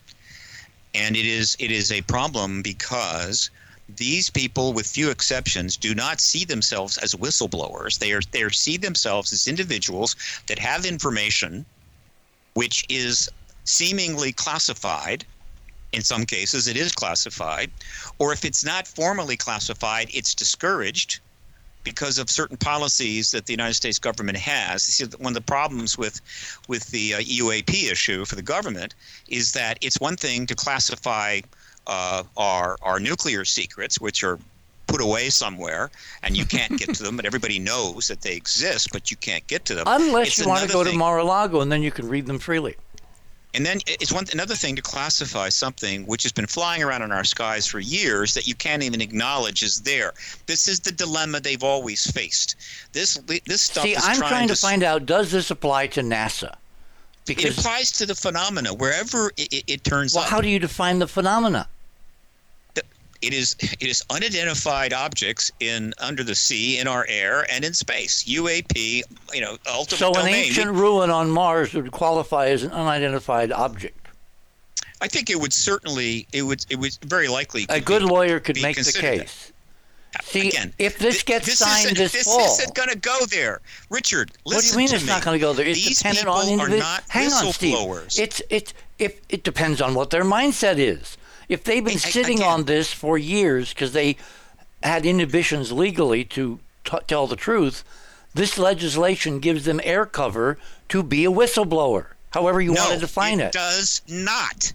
And 0.95 1.16
it 1.16 1.27
is 1.27 1.57
it 1.61 1.71
is 1.71 1.93
a 1.93 2.03
problem 2.03 2.62
because 2.62 3.51
these 3.97 4.31
people, 4.31 4.73
with 4.73 4.87
few 4.87 5.11
exceptions, 5.11 5.77
do 5.77 5.95
not 5.95 6.21
see 6.21 6.45
themselves 6.45 6.99
as 6.99 7.14
whistleblowers. 7.14 7.99
They 7.99 8.12
are 8.12 8.23
they 8.33 8.43
are 8.43 8.51
see 8.51 8.77
themselves 8.77 9.33
as 9.33 9.47
individuals 9.47 10.16
that 10.47 10.59
have 10.59 10.85
information 10.85 11.64
which 12.55 12.85
is 12.89 13.31
seemingly 13.64 14.33
classified 14.33 15.25
in 15.93 16.03
some 16.03 16.24
cases 16.24 16.68
it 16.68 16.76
is 16.76 16.93
classified 16.93 17.70
or 18.18 18.32
if 18.32 18.45
it's 18.45 18.64
not 18.64 18.86
formally 18.86 19.36
classified 19.36 20.09
it's 20.12 20.34
discouraged 20.34 21.20
because 21.84 22.18
of 22.18 22.30
certain 22.30 22.57
policies 22.57 23.30
that 23.30 23.47
the 23.47 23.53
United 23.53 23.74
States 23.74 23.99
government 23.99 24.38
has. 24.38 24.82
See, 24.82 25.05
one 25.18 25.30
of 25.30 25.34
the 25.34 25.41
problems 25.41 25.97
with 25.97 26.20
with 26.68 26.86
the 26.91 27.14
uh, 27.14 27.20
UAP 27.20 27.91
issue 27.91 28.24
for 28.24 28.36
the 28.36 28.43
government 28.43 28.95
is 29.28 29.53
that 29.53 29.78
it's 29.80 29.99
one 30.01 30.16
thing 30.16 30.47
to 30.47 30.55
classify 30.55 31.41
uh, 31.86 32.22
our 32.36 32.76
our 32.82 33.01
nuclear 33.01 33.45
secrets, 33.45 34.01
which 34.01 34.22
are 34.22 34.38
put 34.86 35.01
away 35.01 35.30
somewhere, 35.30 35.91
and 36.22 36.36
you 36.36 36.45
can't 36.45 36.76
get 36.78 36.95
to 36.95 37.03
them, 37.03 37.16
but 37.16 37.24
everybody 37.24 37.59
knows 37.61 38.09
that 38.09 38.22
they 38.22 38.34
exist, 38.34 38.88
but 38.93 39.11
you 39.11 39.16
can't 39.16 39.47
get 39.47 39.64
to 39.64 39.74
them. 39.74 39.84
Unless 39.86 40.28
It's 40.28 40.41
you 40.41 40.49
want 40.49 40.66
to 40.66 40.72
go 40.72 40.82
to 40.82 40.93
Mar-a-Lago 40.93 41.61
and 41.61 41.70
then 41.70 41.80
you 41.82 41.93
can 41.93 42.09
read 42.09 42.26
them 42.26 42.41
freely. 42.41 42.76
And 43.53 43.67
then 43.67 43.81
it's 43.87 44.13
one 44.13 44.27
another 44.33 44.55
thing 44.55 44.77
to 44.77 44.83
classify 44.83 45.49
something 45.49 46.07
which 46.07 46.23
has 46.23 46.33
been 46.33 46.47
flying 46.47 46.83
around 46.83 47.03
in 47.03 47.11
our 47.11 47.25
skies 47.25 47.67
for 47.67 47.81
years 47.81 48.35
that 48.35 48.47
you 48.47 48.55
can't 48.55 48.83
even 48.83 49.01
acknowledge 49.01 49.63
is 49.63 49.81
there. 49.81 50.13
This 50.47 50.69
is 50.69 50.81
the 50.81 50.93
dilemma 50.93 51.41
they've 51.41 51.65
always 51.65 52.09
faced. 52.11 52.57
This 52.93 53.17
this 53.47 53.63
stuff 53.63 53.85
See, 53.85 53.93
is 53.93 54.05
I'm 54.05 54.17
trying 54.17 54.47
to 54.49 54.53
s- 54.53 54.61
find 54.61 54.83
out 54.83 55.05
does 55.07 55.33
this 55.33 55.51
apply 55.51 55.89
to 55.89 56.01
NASA? 56.03 56.55
It 57.29 57.59
applies 57.59 57.93
to 57.93 58.07
the 58.07 58.15
phenomena 58.15 58.73
wherever 58.75 59.29
it, 59.37 59.53
it, 59.53 59.65
it 59.67 59.85
turns 59.85 60.15
well, 60.15 60.25
up. 60.25 60.31
how 60.31 60.41
do 60.41 60.49
you 60.49 60.59
define 60.59 60.99
the 60.99 61.07
phenomena? 61.07 61.69
It 63.23 63.33
is 63.35 63.55
it 63.61 63.83
is 63.83 64.03
unidentified 64.11 64.93
objects 64.93 65.51
in 65.61 65.93
under 65.99 66.25
the 66.25 66.35
sea, 66.35 66.79
in 66.79 66.89
our 66.89 67.05
air, 67.09 67.47
and 67.51 67.64
in 67.64 67.75
space. 67.75 68.25
UAP, 68.25 69.03
you 69.35 69.41
know, 69.41 69.59
ultimate 69.68 69.99
So 69.99 70.09
an 70.09 70.14
domain. 70.14 70.35
ancient 70.47 70.71
ruin 70.73 71.11
on 71.11 71.31
Mars 71.31 71.75
would 71.75 71.91
qualify 71.93 72.47
as 72.49 72.62
an 72.62 72.71
unidentified 72.73 73.53
object. 73.53 73.97
I 75.03 75.09
think 75.09 75.31
it 75.31 75.37
would 75.41 75.53
certainly 75.53 76.27
it 76.33 76.43
would 76.43 76.64
it 76.71 76.77
would 76.77 76.97
very 77.05 77.29
likely 77.29 77.66
A 77.68 77.81
good 77.81 78.01
be- 78.03 78.09
lawyer 78.09 78.41
could 78.41 78.61
make 78.61 78.77
the 78.77 78.83
considered 78.85 79.18
that. 79.21 79.27
case. 79.27 79.53
See, 80.25 80.49
Again, 80.49 80.75
if 80.79 80.99
this 80.99 81.18
thi- 81.23 81.25
gets 81.33 81.47
this 81.47 81.59
signed 81.61 81.97
this 81.97 82.12
this 82.12 82.25
fall, 82.25 82.41
isn't 82.41 82.75
going 82.75 82.89
to 82.89 82.99
go 82.99 83.27
there, 83.27 83.61
Richard. 83.91 84.33
what 84.43 84.61
do 84.61 84.66
you 84.66 84.77
mean 84.77 84.93
it's 84.93 85.05
me. 85.05 85.09
not 85.09 85.23
going 85.23 85.39
to 85.39 85.41
go 85.41 85.53
there? 85.53 85.64
It's 85.66 85.87
These 85.87 85.99
dependent 85.99 86.27
people 86.27 86.53
on 86.53 86.61
are 86.61 86.77
not 86.79 87.05
Hang 87.09 87.33
on, 87.33 87.53
Steve. 87.53 87.77
whistleblowers. 87.77 88.18
It's 88.18 88.43
it's 88.51 88.75
if 88.99 89.21
it 89.29 89.45
depends 89.45 89.81
on 89.81 89.95
what 89.95 90.11
their 90.11 90.25
mindset 90.25 90.79
is. 90.79 91.16
If 91.51 91.65
they've 91.65 91.85
been 91.85 91.99
sitting 91.99 92.39
again- 92.39 92.49
on 92.49 92.65
this 92.65 92.93
for 92.93 93.19
years 93.19 93.75
because 93.75 93.93
they 93.93 94.17
had 94.83 95.05
inhibitions 95.05 95.73
legally 95.73 96.25
to 96.27 96.61
t- 96.85 96.97
tell 97.09 97.27
the 97.27 97.37
truth, 97.37 97.83
this 98.33 98.57
legislation 98.57 99.41
gives 99.41 99.65
them 99.65 99.81
air 99.83 100.07
cover 100.07 100.57
to 100.89 101.03
be 101.03 101.25
a 101.25 101.31
whistleblower. 101.31 102.07
However 102.31 102.61
you 102.61 102.73
no, 102.73 102.81
want 102.83 102.95
to 102.95 103.01
define 103.01 103.41
it 103.41 103.47
it. 103.47 103.53
does 103.53 104.01
not. 104.07 104.73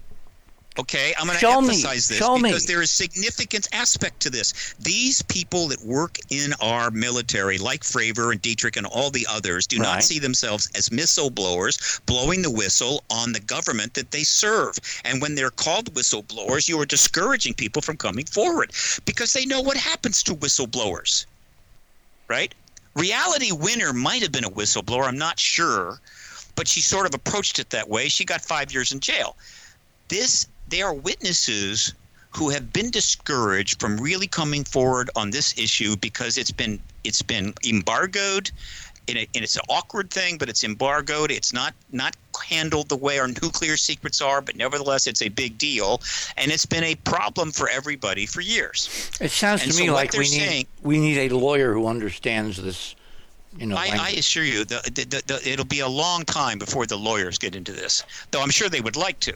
Okay, 0.78 1.14
I'm 1.18 1.28
going 1.28 1.36
to 1.36 1.40
Show 1.40 1.62
me. 1.62 1.68
emphasize 1.70 2.10
this 2.10 2.18
Show 2.18 2.38
me. 2.38 2.50
because 2.50 2.66
there 2.66 2.82
is 2.82 2.92
significant 2.92 3.68
aspect 3.72 4.20
to 4.22 4.30
this. 4.30 4.76
These 4.78 5.22
people 5.22 5.70
that 5.70 5.82
work 5.86 6.18
in 6.30 6.54
our 6.60 6.92
military, 6.92 7.58
like 7.58 7.84
Fravor 7.84 8.34
and 8.34 8.42
Dietrich 8.42 8.76
and 8.76 8.86
all 8.86 9.10
the 9.10 9.26
others, 9.30 9.68
do 9.68 9.78
Right. 9.78 9.84
not 9.86 10.04
see 10.04 10.20
themselves 10.20 10.70
as 10.76 10.92
missile 10.92 11.30
blowers 11.30 12.02
blowing 12.06 12.42
the 12.42 12.50
whistle 12.50 13.06
on 13.10 13.32
the 13.32 13.40
government 13.40 13.94
that 13.94 14.12
they 14.12 14.26
serve. 14.26 14.78
And 15.06 15.22
when 15.22 15.36
they're 15.36 15.50
called 15.50 15.94
whistleblowers, 15.94 16.68
you 16.68 16.78
are 16.82 16.86
discouraging 16.86 17.54
people 17.54 17.82
from 17.82 17.96
coming 17.96 18.26
forward 18.26 18.74
because 19.06 19.32
they 19.32 19.46
know 19.46 19.62
what 19.62 19.78
happens 19.78 20.24
to 20.24 20.36
whistleblowers. 20.36 21.26
Right? 22.28 22.54
Reality 22.96 23.54
Winner 23.54 23.94
might 23.94 24.22
have 24.24 24.32
been 24.34 24.44
a 24.46 24.50
whistleblower, 24.50 25.08
I'm 25.08 25.18
not 25.18 25.40
sure, 25.40 26.02
but 26.56 26.68
she 26.68 26.82
sort 26.82 27.06
of 27.06 27.14
approached 27.14 27.60
it 27.60 27.70
that 27.70 27.88
way. 27.88 28.10
She 28.10 28.26
got 28.26 28.42
5 28.42 28.74
years 28.74 28.92
in 28.92 29.00
jail 29.00 29.38
this 30.08 30.46
they 30.70 30.82
are 30.82 30.94
witnesses 30.94 31.94
who 32.32 32.50
have 32.50 32.74
been 32.74 32.92
discouraged 32.92 33.80
from 33.80 33.98
really 33.98 34.28
coming 34.28 34.64
forward 34.64 35.10
on 35.16 35.30
this 35.30 35.58
issue 35.58 35.96
because 35.98 36.38
it's 36.38 36.52
been 36.52 36.80
it's 37.04 37.22
been 37.22 37.54
embargoed 37.66 38.52
and, 39.08 39.20
it, 39.20 39.30
and 39.36 39.44
it's 39.44 39.56
an 39.56 39.62
awkward 39.70 40.10
thing 40.12 40.38
but 40.38 40.50
it's 40.50 40.64
embargoed 40.64 41.32
it's 41.32 41.54
not 41.54 41.74
not 41.92 42.16
handled 42.50 42.90
the 42.90 42.96
way 42.98 43.20
our 43.20 43.28
nuclear 43.28 43.78
secrets 43.78 44.20
are 44.22 44.42
but 44.42 44.56
nevertheless 44.58 45.08
it's 45.08 45.22
a 45.22 45.30
big 45.30 45.58
deal 45.58 46.02
and 46.36 46.52
it's 46.52 46.66
been 46.66 46.84
a 46.84 46.96
problem 46.96 47.52
for 47.52 47.70
everybody 47.70 48.26
for 48.26 48.42
years 48.42 49.10
It 49.22 49.32
sounds 49.32 49.64
And 49.64 49.72
to 49.72 49.80
me 49.80 49.90
like 49.92 50.12
we 50.14 50.20
need 50.20 50.28
saying- 50.28 50.68
we 50.84 50.98
need 51.00 51.32
a 51.32 51.38
lawyer 51.38 51.74
who 51.74 51.88
understands 51.88 52.62
this. 52.62 52.96
You 53.58 53.68
know, 53.68 53.78
I, 53.78 53.88
I 53.98 54.10
assure 54.10 54.44
you, 54.44 54.66
the, 54.66 54.82
the, 54.94 55.06
the, 55.06 55.24
the, 55.28 55.50
it'll 55.50 55.64
be 55.64 55.80
a 55.80 55.88
long 55.88 56.26
time 56.26 56.60
before 56.60 56.86
the 56.86 56.98
lawyers 56.98 57.38
get 57.38 57.56
into 57.56 57.72
this, 57.72 58.04
though 58.32 58.42
I'm 58.42 58.50
sure 58.50 58.68
they 58.68 58.82
would 58.82 58.98
like 58.98 59.18
to. 59.22 59.34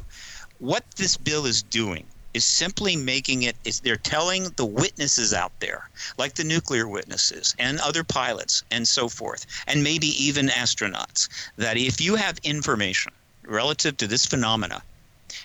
What 0.59 0.83
this 0.97 1.15
bill 1.15 1.45
is 1.45 1.63
doing 1.63 2.05
is 2.33 2.43
simply 2.43 2.97
making 2.97 3.43
it 3.43 3.55
is 3.63 3.79
they're 3.79 3.95
telling 3.95 4.49
the 4.57 4.65
witnesses 4.65 5.33
out 5.33 5.57
there, 5.61 5.89
like 6.17 6.35
the 6.35 6.43
nuclear 6.43 6.85
witnesses 6.85 7.55
and 7.57 7.79
other 7.79 8.03
pilots 8.03 8.63
and 8.69 8.85
so 8.85 9.07
forth, 9.07 9.45
and 9.67 9.81
maybe 9.81 10.07
even 10.21 10.49
astronauts, 10.49 11.29
that 11.55 11.77
if 11.77 12.01
you 12.01 12.15
have 12.15 12.39
information 12.39 13.13
relative 13.43 13.95
to 13.95 14.07
this 14.07 14.25
phenomena 14.25 14.83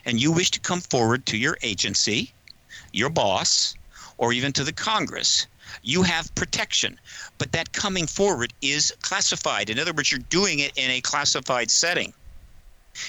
and 0.05 0.21
you 0.21 0.33
wish 0.33 0.51
to 0.51 0.59
come 0.59 0.81
forward 0.81 1.27
to 1.27 1.37
your 1.37 1.57
agency, 1.63 2.33
your 2.93 3.09
boss, 3.09 3.77
or 4.19 4.33
even 4.33 4.53
to 4.53 4.65
the 4.65 4.73
Congress, 4.73 5.47
you 5.83 6.03
have 6.03 6.35
protection. 6.35 6.99
But 7.39 7.53
that 7.53 7.73
coming 7.73 8.09
forward 8.09 8.53
is 8.63 8.93
classified. 9.01 9.71
In 9.71 9.79
other 9.79 9.93
words, 9.93 10.11
you're 10.11 10.19
doing 10.29 10.59
it 10.59 10.73
in 10.77 10.91
a 10.91 11.01
classified 11.01 11.71
setting. 11.71 12.13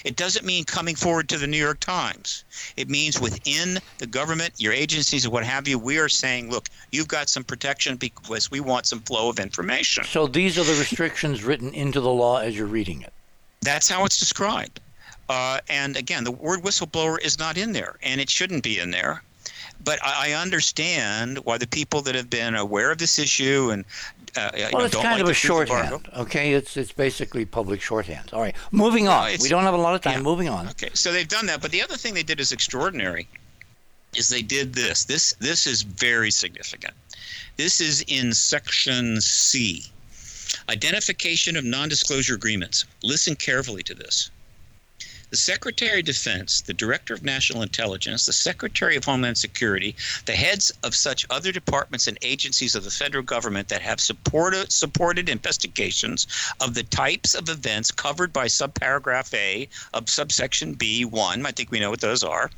It 0.03 0.15
doesn't 0.15 0.45
mean 0.45 0.63
coming 0.63 0.95
forward 0.95 1.29
to 1.29 1.37
the 1.37 1.47
New 1.47 1.57
York 1.57 1.79
Times. 1.79 2.43
It 2.77 2.89
means 2.89 3.19
within 3.19 3.79
the 3.97 4.07
government, 4.07 4.53
your 4.57 4.73
agencies, 4.73 5.25
and 5.25 5.33
what 5.33 5.43
have 5.43 5.67
you, 5.67 5.79
we 5.79 5.97
are 5.97 6.09
saying, 6.09 6.49
look, 6.49 6.69
you've 6.91 7.07
got 7.07 7.29
some 7.29 7.43
protection 7.43 7.95
because 7.95 8.51
we 8.51 8.59
want 8.59 8.85
some 8.85 8.99
flow 9.01 9.29
of 9.29 9.39
information. 9.39 10.03
So 10.03 10.27
these 10.27 10.57
are 10.57 10.63
the 10.63 10.73
restrictions 10.73 11.43
written 11.43 11.73
into 11.73 12.01
the 12.01 12.11
law 12.11 12.37
as 12.37 12.57
you're 12.57 12.67
reading 12.67 13.01
it. 13.01 13.13
That's 13.61 13.89
how 13.89 14.05
it's 14.05 14.19
described. 14.19 14.79
Uh, 15.27 15.59
and 15.69 15.97
again, 15.97 16.23
the 16.23 16.31
word 16.31 16.61
whistleblower 16.61 17.19
is 17.19 17.39
not 17.39 17.57
in 17.57 17.73
there, 17.73 17.95
and 18.03 18.21
it 18.21 18.29
shouldn't 18.29 18.63
be 18.63 18.79
in 18.79 18.91
there. 18.91 19.23
But 19.83 19.99
I, 20.03 20.29
I 20.29 20.33
understand 20.33 21.39
why 21.39 21.57
the 21.57 21.67
people 21.67 22.01
that 22.03 22.15
have 22.15 22.29
been 22.29 22.55
aware 22.55 22.91
of 22.91 22.97
this 22.97 23.19
issue 23.19 23.71
and 23.71 23.85
uh, 24.37 24.51
you 24.55 24.63
Well, 24.71 24.79
know, 24.79 24.85
it's 24.85 24.95
kind 24.95 25.13
like 25.13 25.21
of 25.21 25.29
a 25.29 25.33
shorthand. 25.33 26.07
Okay, 26.17 26.53
it's 26.53 26.75
it's 26.77 26.91
basically 26.91 27.45
public 27.45 27.81
shorthand. 27.81 28.31
All 28.33 28.41
right, 28.41 28.55
moving 28.71 29.07
on. 29.07 29.31
we 29.41 29.49
don't 29.49 29.63
have 29.63 29.73
a 29.73 29.77
lot 29.77 29.95
of 29.95 30.01
time. 30.01 30.13
yeah. 30.19 30.21
Moving 30.21 30.49
on. 30.49 30.67
Okay, 30.69 30.89
so 30.93 31.11
they've 31.11 31.27
done 31.27 31.45
that, 31.47 31.61
but 31.61 31.71
the 31.71 31.81
other 31.81 31.95
thing 31.97 32.13
they 32.13 32.23
did 32.23 32.39
is 32.39 32.51
extraordinary. 32.51 33.27
Is 34.15 34.29
they 34.29 34.41
did 34.41 34.73
this. 34.73 35.03
This 35.05 35.33
this 35.39 35.67
is 35.67 35.81
very 35.81 36.31
significant. 36.31 36.93
This 37.57 37.81
is 37.81 38.01
in 38.07 38.33
section 38.33 39.19
C. 39.19 39.83
Identification 40.69 41.57
of 41.57 41.65
non-disclosure 41.65 42.35
agreements. 42.35 42.85
Listen 43.03 43.35
carefully 43.35 43.83
to 43.83 43.93
this. 43.93 44.31
The 45.35 45.41
Secretary 45.41 45.99
of 45.99 46.05
Defense, 46.05 46.61
the 46.61 46.73
Director 46.73 47.13
of 47.13 47.21
National 47.21 47.61
Intelligence, 47.61 48.25
the 48.25 48.31
Secretary 48.31 48.95
of 48.95 49.03
Homeland 49.03 49.37
Security, 49.37 49.93
the 50.25 50.31
heads 50.31 50.71
of 50.81 50.95
such 50.95 51.25
other 51.29 51.51
departments 51.51 52.07
and 52.07 52.17
agencies 52.21 52.73
of 52.73 52.85
the 52.85 52.89
federal 52.89 53.21
government 53.21 53.67
that 53.67 53.81
have 53.81 53.99
supported 53.99 54.71
supported 54.71 55.27
investigations 55.27 56.25
of 56.61 56.73
the 56.73 56.83
types 56.83 57.35
of 57.35 57.49
events 57.49 57.91
covered 57.91 58.31
by 58.31 58.45
subparagraph 58.45 59.33
A 59.33 59.67
of 59.93 60.09
subsection 60.09 60.73
B1, 60.73 61.45
I 61.45 61.51
think 61.51 61.69
we 61.69 61.81
know 61.81 61.89
what 61.89 61.99
those 61.99 62.23
are, 62.23 62.49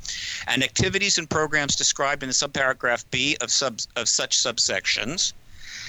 and 0.46 0.62
activities 0.62 1.18
and 1.18 1.28
programs 1.28 1.74
described 1.74 2.22
in 2.22 2.28
the 2.28 2.32
subparagraph 2.32 3.06
B 3.10 3.36
of 3.40 3.50
sub 3.50 3.80
of 3.96 4.08
such 4.08 4.38
subsections 4.38 5.32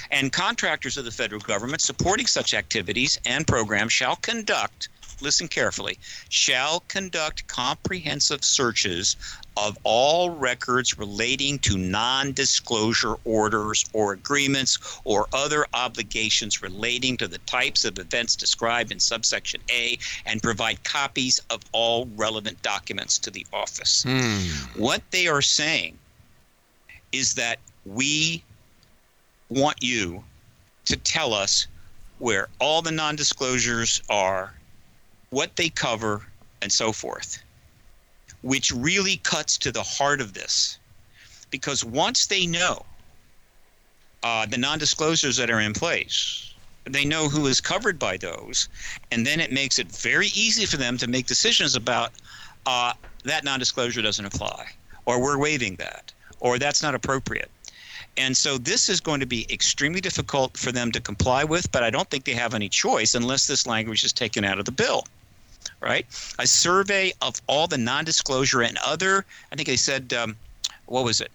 and 0.09 0.33
contractors 0.33 0.97
of 0.97 1.05
the 1.05 1.11
federal 1.11 1.41
government 1.41 1.83
supporting 1.83 2.25
such 2.25 2.55
activities 2.55 3.19
and 3.27 3.45
programs 3.45 3.93
shall 3.93 4.15
conduct 4.15 4.89
listen 5.21 5.47
carefully 5.47 5.97
shall 6.29 6.81
conduct 6.81 7.47
comprehensive 7.47 8.43
searches 8.43 9.15
of 9.57 9.77
all 9.83 10.29
records 10.29 10.97
relating 10.97 11.59
to 11.59 11.77
non-disclosure 11.77 13.15
orders 13.25 13.85
or 13.93 14.13
agreements 14.13 14.99
or 15.03 15.27
other 15.33 15.65
obligations 15.73 16.61
relating 16.61 17.17
to 17.17 17.27
the 17.27 17.39
types 17.39 17.83
of 17.85 17.99
events 17.99 18.35
described 18.35 18.91
in 18.91 18.99
subsection 18.99 19.61
A 19.69 19.97
and 20.25 20.41
provide 20.41 20.83
copies 20.83 21.41
of 21.49 21.61
all 21.71 22.07
relevant 22.15 22.61
documents 22.61 23.17
to 23.19 23.31
the 23.31 23.45
office. 23.51 24.03
Hmm. 24.03 24.81
What 24.81 25.01
they 25.11 25.27
are 25.27 25.41
saying 25.41 25.97
is 27.11 27.33
that 27.33 27.59
we 27.85 28.43
want 29.49 29.77
you 29.81 30.23
to 30.85 30.95
tell 30.95 31.33
us 31.33 31.67
where 32.19 32.47
all 32.59 32.81
the 32.81 32.91
non 32.91 33.15
disclosures 33.15 34.01
are, 34.09 34.53
what 35.29 35.55
they 35.55 35.69
cover, 35.69 36.23
and 36.61 36.71
so 36.71 36.91
forth, 36.91 37.41
which 38.41 38.71
really 38.71 39.17
cuts 39.17 39.57
to 39.59 39.71
the 39.71 39.83
heart 39.83 40.21
of 40.21 40.33
this. 40.33 40.79
Because 41.51 41.83
once 41.83 42.27
they 42.27 42.45
know 42.45 42.85
uh, 44.23 44.45
the 44.45 44.57
non 44.57 44.79
disclosures 44.79 45.37
that 45.37 45.49
are 45.49 45.59
in 45.59 45.73
place, 45.73 46.53
they 46.85 47.05
know 47.05 47.29
who 47.29 47.47
is 47.47 47.61
covered 47.61 47.99
by 47.99 48.17
those, 48.17 48.69
and 49.11 49.25
then 49.25 49.39
it 49.39 49.51
makes 49.51 49.79
it 49.79 49.87
very 49.87 50.27
easy 50.27 50.65
for 50.65 50.77
them 50.77 50.97
to 50.97 51.07
make 51.07 51.27
decisions 51.27 51.75
about 51.75 52.11
uh, 52.65 52.93
that 53.23 53.43
non 53.43 53.59
disclosure 53.59 54.01
doesn't 54.01 54.25
apply, 54.25 54.67
or 55.05 55.21
we're 55.21 55.37
waiving 55.37 55.75
that, 55.75 56.11
or 56.39 56.59
that's 56.59 56.83
not 56.83 56.95
appropriate. 56.95 57.49
And 58.17 58.35
so 58.35 58.57
this 58.57 58.89
is 58.89 58.99
going 58.99 59.21
to 59.21 59.25
be 59.25 59.51
extremely 59.51 60.01
difficult 60.01 60.57
for 60.57 60.71
them 60.71 60.91
to 60.91 60.99
comply 60.99 61.43
with, 61.43 61.71
but 61.71 61.83
I 61.83 61.89
don't 61.89 62.09
think 62.09 62.25
they 62.25 62.33
have 62.33 62.53
any 62.53 62.67
choice 62.67 63.15
unless 63.15 63.47
this 63.47 63.65
language 63.65 64.03
is 64.03 64.11
taken 64.11 64.43
out 64.43 64.59
of 64.59 64.65
the 64.65 64.71
bill. 64.71 65.05
Right? 65.81 66.05
A 66.39 66.47
survey 66.47 67.13
of 67.21 67.41
all 67.47 67.67
the 67.67 67.77
non 67.77 68.03
disclosure 68.05 68.61
and 68.61 68.77
other, 68.85 69.25
I 69.51 69.55
think 69.55 69.67
they 69.67 69.77
said, 69.77 70.13
um, 70.13 70.35
what 70.87 71.05
was 71.05 71.21
it? 71.21 71.31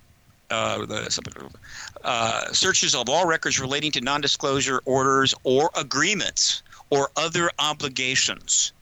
uh, 0.50 0.86
the, 0.86 1.60
uh, 2.04 2.52
searches 2.52 2.94
of 2.94 3.08
all 3.08 3.26
records 3.26 3.60
relating 3.60 3.90
to 3.92 4.00
non-disclosure 4.00 4.80
orders 4.84 5.34
or 5.44 5.70
agreements 5.76 6.62
or 6.90 7.10
other 7.16 7.50
obligations. 7.58 8.72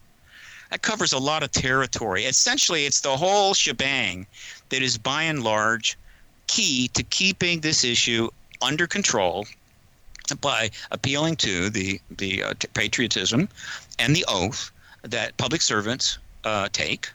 That 0.70 0.82
covers 0.82 1.12
a 1.12 1.18
lot 1.18 1.42
of 1.42 1.50
territory. 1.50 2.24
Essentially, 2.24 2.86
it's 2.86 3.00
the 3.00 3.16
whole 3.16 3.54
shebang 3.54 4.26
that 4.70 4.82
is 4.82 4.96
by 4.98 5.22
and 5.24 5.42
large 5.42 5.98
key 6.46 6.88
to 6.88 7.02
keeping 7.04 7.60
this 7.60 7.84
issue 7.84 8.28
under 8.60 8.86
control 8.86 9.46
by 10.40 10.70
appealing 10.90 11.36
to 11.36 11.68
the 11.68 12.00
the 12.16 12.42
uh, 12.42 12.54
patriotism 12.74 13.48
and 13.98 14.16
the 14.16 14.24
oath 14.28 14.70
that 15.02 15.36
public 15.36 15.62
servants 15.62 16.18
uh, 16.44 16.68
take 16.72 17.10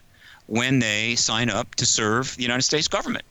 when 0.46 0.78
they 0.78 1.14
sign 1.14 1.50
up 1.50 1.74
to 1.76 1.86
serve 1.86 2.34
the 2.36 2.42
United 2.42 2.62
States 2.62 2.88
government. 2.88 3.24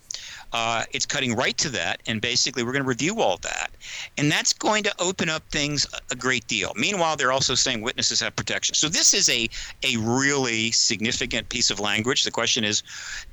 Uh, 0.54 0.84
it's 0.92 1.06
cutting 1.06 1.36
right 1.36 1.58
to 1.58 1.68
that, 1.68 2.02
and 2.08 2.22
basically 2.22 2.64
we're 2.64 2.72
going 2.72 2.84
to 2.84 2.88
review 2.88 3.20
all 3.20 3.38
that, 3.38 3.70
and 4.18 4.32
that's 4.32 4.54
going 4.54 4.82
to 4.82 4.94
open 4.98 5.28
up 5.28 5.44
things 5.50 5.86
a 6.10 6.16
great 6.16 6.48
deal. 6.48 6.72
Meanwhile, 6.76 7.18
they're 7.18 7.34
also 7.34 7.54
saying 7.54 7.82
witnesses 7.82 8.22
have 8.22 8.34
protection. 8.36 8.74
So 8.74 8.88
this 8.88 9.14
is 9.14 9.28
a 9.28 9.50
a 9.84 9.98
really 9.98 10.72
significant 10.72 11.50
piece 11.50 11.70
of 11.70 11.82
language. 11.82 12.24
The 12.24 12.32
question 12.32 12.64
is, 12.64 12.82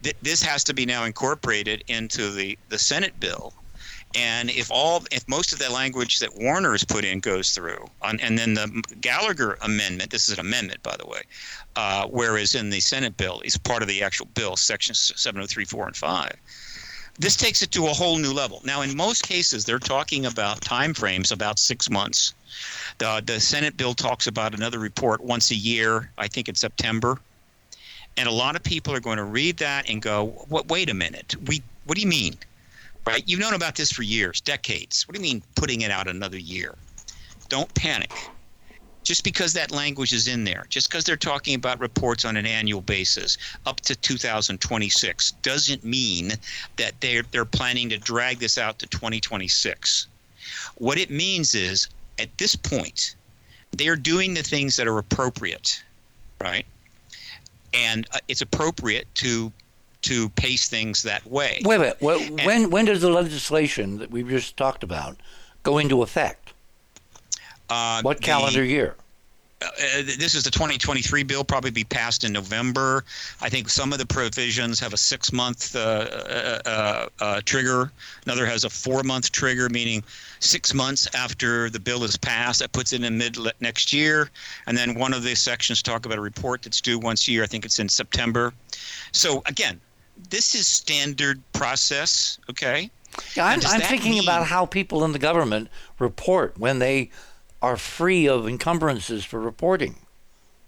th- 0.03 0.17
this 0.23 0.43
has 0.43 0.65
to 0.65 0.75
be 0.75 0.85
now 0.87 1.05
incorporated 1.05 1.85
into 1.87 2.31
the 2.31 2.59
the 2.69 2.79
Senate 2.79 3.19
bill 3.21 3.55
and 4.15 4.51
if 4.51 4.71
all, 4.71 5.03
if 5.11 5.27
most 5.29 5.53
of 5.53 5.59
the 5.59 5.71
language 5.71 6.21
that 6.21 6.35
Warner 6.37 6.73
has 6.73 6.85
put 6.85 7.05
in 7.05 7.21
goes 7.21 7.51
through, 7.51 7.85
on, 8.01 8.21
and 8.21 8.39
then 8.39 8.55
the 8.55 8.83
Gallagher 9.01 9.59
amendment, 9.63 10.11
this 10.11 10.29
is 10.29 10.39
an 10.39 10.41
amendment, 10.41 10.83
by 10.83 10.97
the 10.97 11.07
way, 11.07 11.23
uh, 11.77 12.07
whereas 12.07 12.55
in 12.55 12.71
the 12.71 12.81
Senate 12.81 13.17
bill 13.17 13.41
is 13.45 13.57
part 13.57 13.83
of 13.83 13.89
the 13.89 14.03
actual 14.03 14.27
bill, 14.35 14.57
sections 14.57 15.13
703, 15.17 15.65
4, 15.65 15.87
and 15.89 15.97
5. 15.97 16.33
This 17.19 17.37
takes 17.37 17.63
it 17.63 17.71
to 17.73 17.87
a 17.87 17.93
whole 17.93 18.19
new 18.19 18.33
level. 18.33 18.61
Now, 18.65 18.83
in 18.83 18.97
most 18.97 19.23
cases, 19.23 19.65
they're 19.65 19.79
talking 19.79 20.27
about 20.27 20.61
time 20.61 20.95
frames 20.95 21.31
about 21.31 21.59
six 21.59 21.89
months. 21.89 22.35
The, 22.99 23.23
the 23.25 23.41
Senate 23.41 23.77
bill 23.77 23.95
talks 23.95 24.27
about 24.27 24.55
another 24.55 24.79
report 24.79 25.23
once 25.23 25.51
a 25.51 25.57
year, 25.57 26.11
I 26.19 26.29
think 26.29 26.49
in 26.49 26.55
September. 26.55 27.21
And 28.17 28.29
a 28.29 28.33
lot 28.33 28.57
of 28.57 28.63
people 28.63 28.95
are 28.95 29.01
going 29.01 29.19
to 29.19 29.25
read 29.25 29.57
that 29.59 29.89
and 29.91 30.01
go, 30.01 30.27
"What? 30.49 30.69
Wait 30.69 30.89
a 30.89 30.95
minute. 30.95 31.35
We. 31.47 31.63
What 31.85 31.97
do 31.97 32.01
you 32.01 32.07
mean? 32.07 32.37
Right? 33.07 33.23
You've 33.27 33.41
known 33.41 33.55
about 33.55 33.77
this 33.77 33.93
for 33.93 34.03
years, 34.03 34.41
decades. 34.41 35.07
What 35.07 35.15
do 35.15 35.21
you 35.21 35.35
mean 35.35 35.43
putting 35.55 35.83
it 35.83 35.91
out 35.91 36.09
another 36.09 36.39
year? 36.39 36.75
Don't 37.49 37.73
panic. 37.75 38.13
Just 39.03 39.23
because 39.23 39.53
that 39.53 39.71
language 39.71 40.15
is 40.15 40.29
in 40.29 40.45
there, 40.45 40.65
just 40.71 40.89
because 40.89 41.05
they're 41.05 41.17
talking 41.17 41.55
about 41.55 41.79
reports 41.79 42.25
on 42.25 42.39
an 42.39 42.47
annual 42.47 42.81
basis 42.81 43.37
up 43.67 43.81
to 43.83 43.95
2026, 43.95 45.33
doesn't 45.43 45.85
mean 45.85 46.33
that 46.77 46.99
they're, 47.01 47.23
they're 47.31 47.45
planning 47.45 47.91
to 47.91 47.99
drag 47.99 48.39
this 48.39 48.57
out 48.57 48.79
to 48.79 48.87
2026. 48.87 50.07
What 50.77 50.97
it 50.97 51.11
means 51.11 51.55
is, 51.55 51.89
at 52.19 52.37
this 52.39 52.57
point, 52.57 53.15
they're 53.73 53.97
doing 53.97 54.33
the 54.33 54.43
things 54.43 54.77
that 54.77 54.87
are 54.87 54.99
appropriate, 54.99 55.83
right? 56.41 56.65
And 57.75 58.07
uh, 58.13 58.21
it's 58.29 58.41
appropriate 58.41 59.07
to 59.17 59.53
to 60.05 60.29
pace 60.31 60.69
things 60.69 61.03
that 61.03 61.27
way. 61.27 61.61
Wait, 61.65 61.79
wait. 61.79 61.95
Well, 62.01 62.21
when 62.45 62.71
when 62.71 62.85
does 62.85 63.01
the 63.01 63.11
legislation 63.11 63.99
that 63.99 64.11
we've 64.11 64.29
just 64.29 64.57
talked 64.57 64.83
about 64.83 65.17
go 65.63 65.79
into 65.79 66.03
effect? 66.03 66.53
Uh, 67.71 68.03
what 68.03 68.21
calendar 68.21 68.61
the, 68.61 68.67
year? 68.67 68.97
Uh, 69.63 70.03
this 70.03 70.35
is 70.35 70.45
the 70.45 70.51
2023 70.51 71.23
bill, 71.23 71.45
probably 71.45 71.71
be 71.71 71.85
passed 71.85 72.25
in 72.25 72.33
November. 72.33 73.05
I 73.41 73.49
think 73.49 73.69
some 73.71 73.93
of 73.93 73.99
the 73.99 74.07
provisions 74.07 74.79
have 74.81 74.93
a 74.93 74.97
six 74.97 75.33
month 75.33 75.75
uh, 75.75 75.79
uh, 75.79 76.59
uh, 76.67 77.09
uh, 77.21 77.41
trigger. 77.45 77.91
Another 78.27 78.45
has 78.47 78.65
a 78.65 78.71
four 78.71 79.03
month 79.03 79.33
trigger, 79.33 79.69
meaning 79.71 80.05
six 80.41 80.75
months 80.75 81.09
after 81.15 81.71
the 81.71 81.81
bill 81.81 82.05
is 82.05 82.17
passed. 82.17 82.61
That 82.61 82.73
puts 82.73 82.93
it 82.93 83.03
in 83.03 83.17
mid 83.17 83.39
next 83.61 83.93
year. 83.93 84.31
And 84.67 84.77
then 84.77 84.99
one 84.99 85.15
of 85.15 85.23
the 85.23 85.35
sections 85.35 85.83
talk 85.83 86.05
about 86.05 86.19
a 86.19 86.23
report 86.23 86.63
that's 86.63 86.81
due 86.81 86.99
once 86.99 87.27
a 87.29 87.33
year. 87.33 87.43
I 87.43 87.47
think 87.47 87.65
it's 87.65 87.79
in 87.79 87.89
September. 87.89 88.53
So 89.13 89.43
again, 89.47 89.81
this 90.31 90.55
is 90.55 90.67
standard 90.67 91.43
process, 91.53 92.39
okay? 92.51 92.91
Yeah, 93.35 93.47
I'm, 93.47 93.61
I'm 93.67 93.81
thinking 93.81 94.13
mean... 94.13 94.23
about 94.23 94.47
how 94.47 94.67
people 94.67 95.05
in 95.05 95.13
the 95.13 95.19
government 95.19 95.69
report 95.99 96.59
when 96.59 96.79
they 96.79 97.11
are 97.63 97.77
free 97.77 98.29
of 98.29 98.47
encumbrances 98.47 99.25
for 99.25 99.41
reporting. 99.41 99.97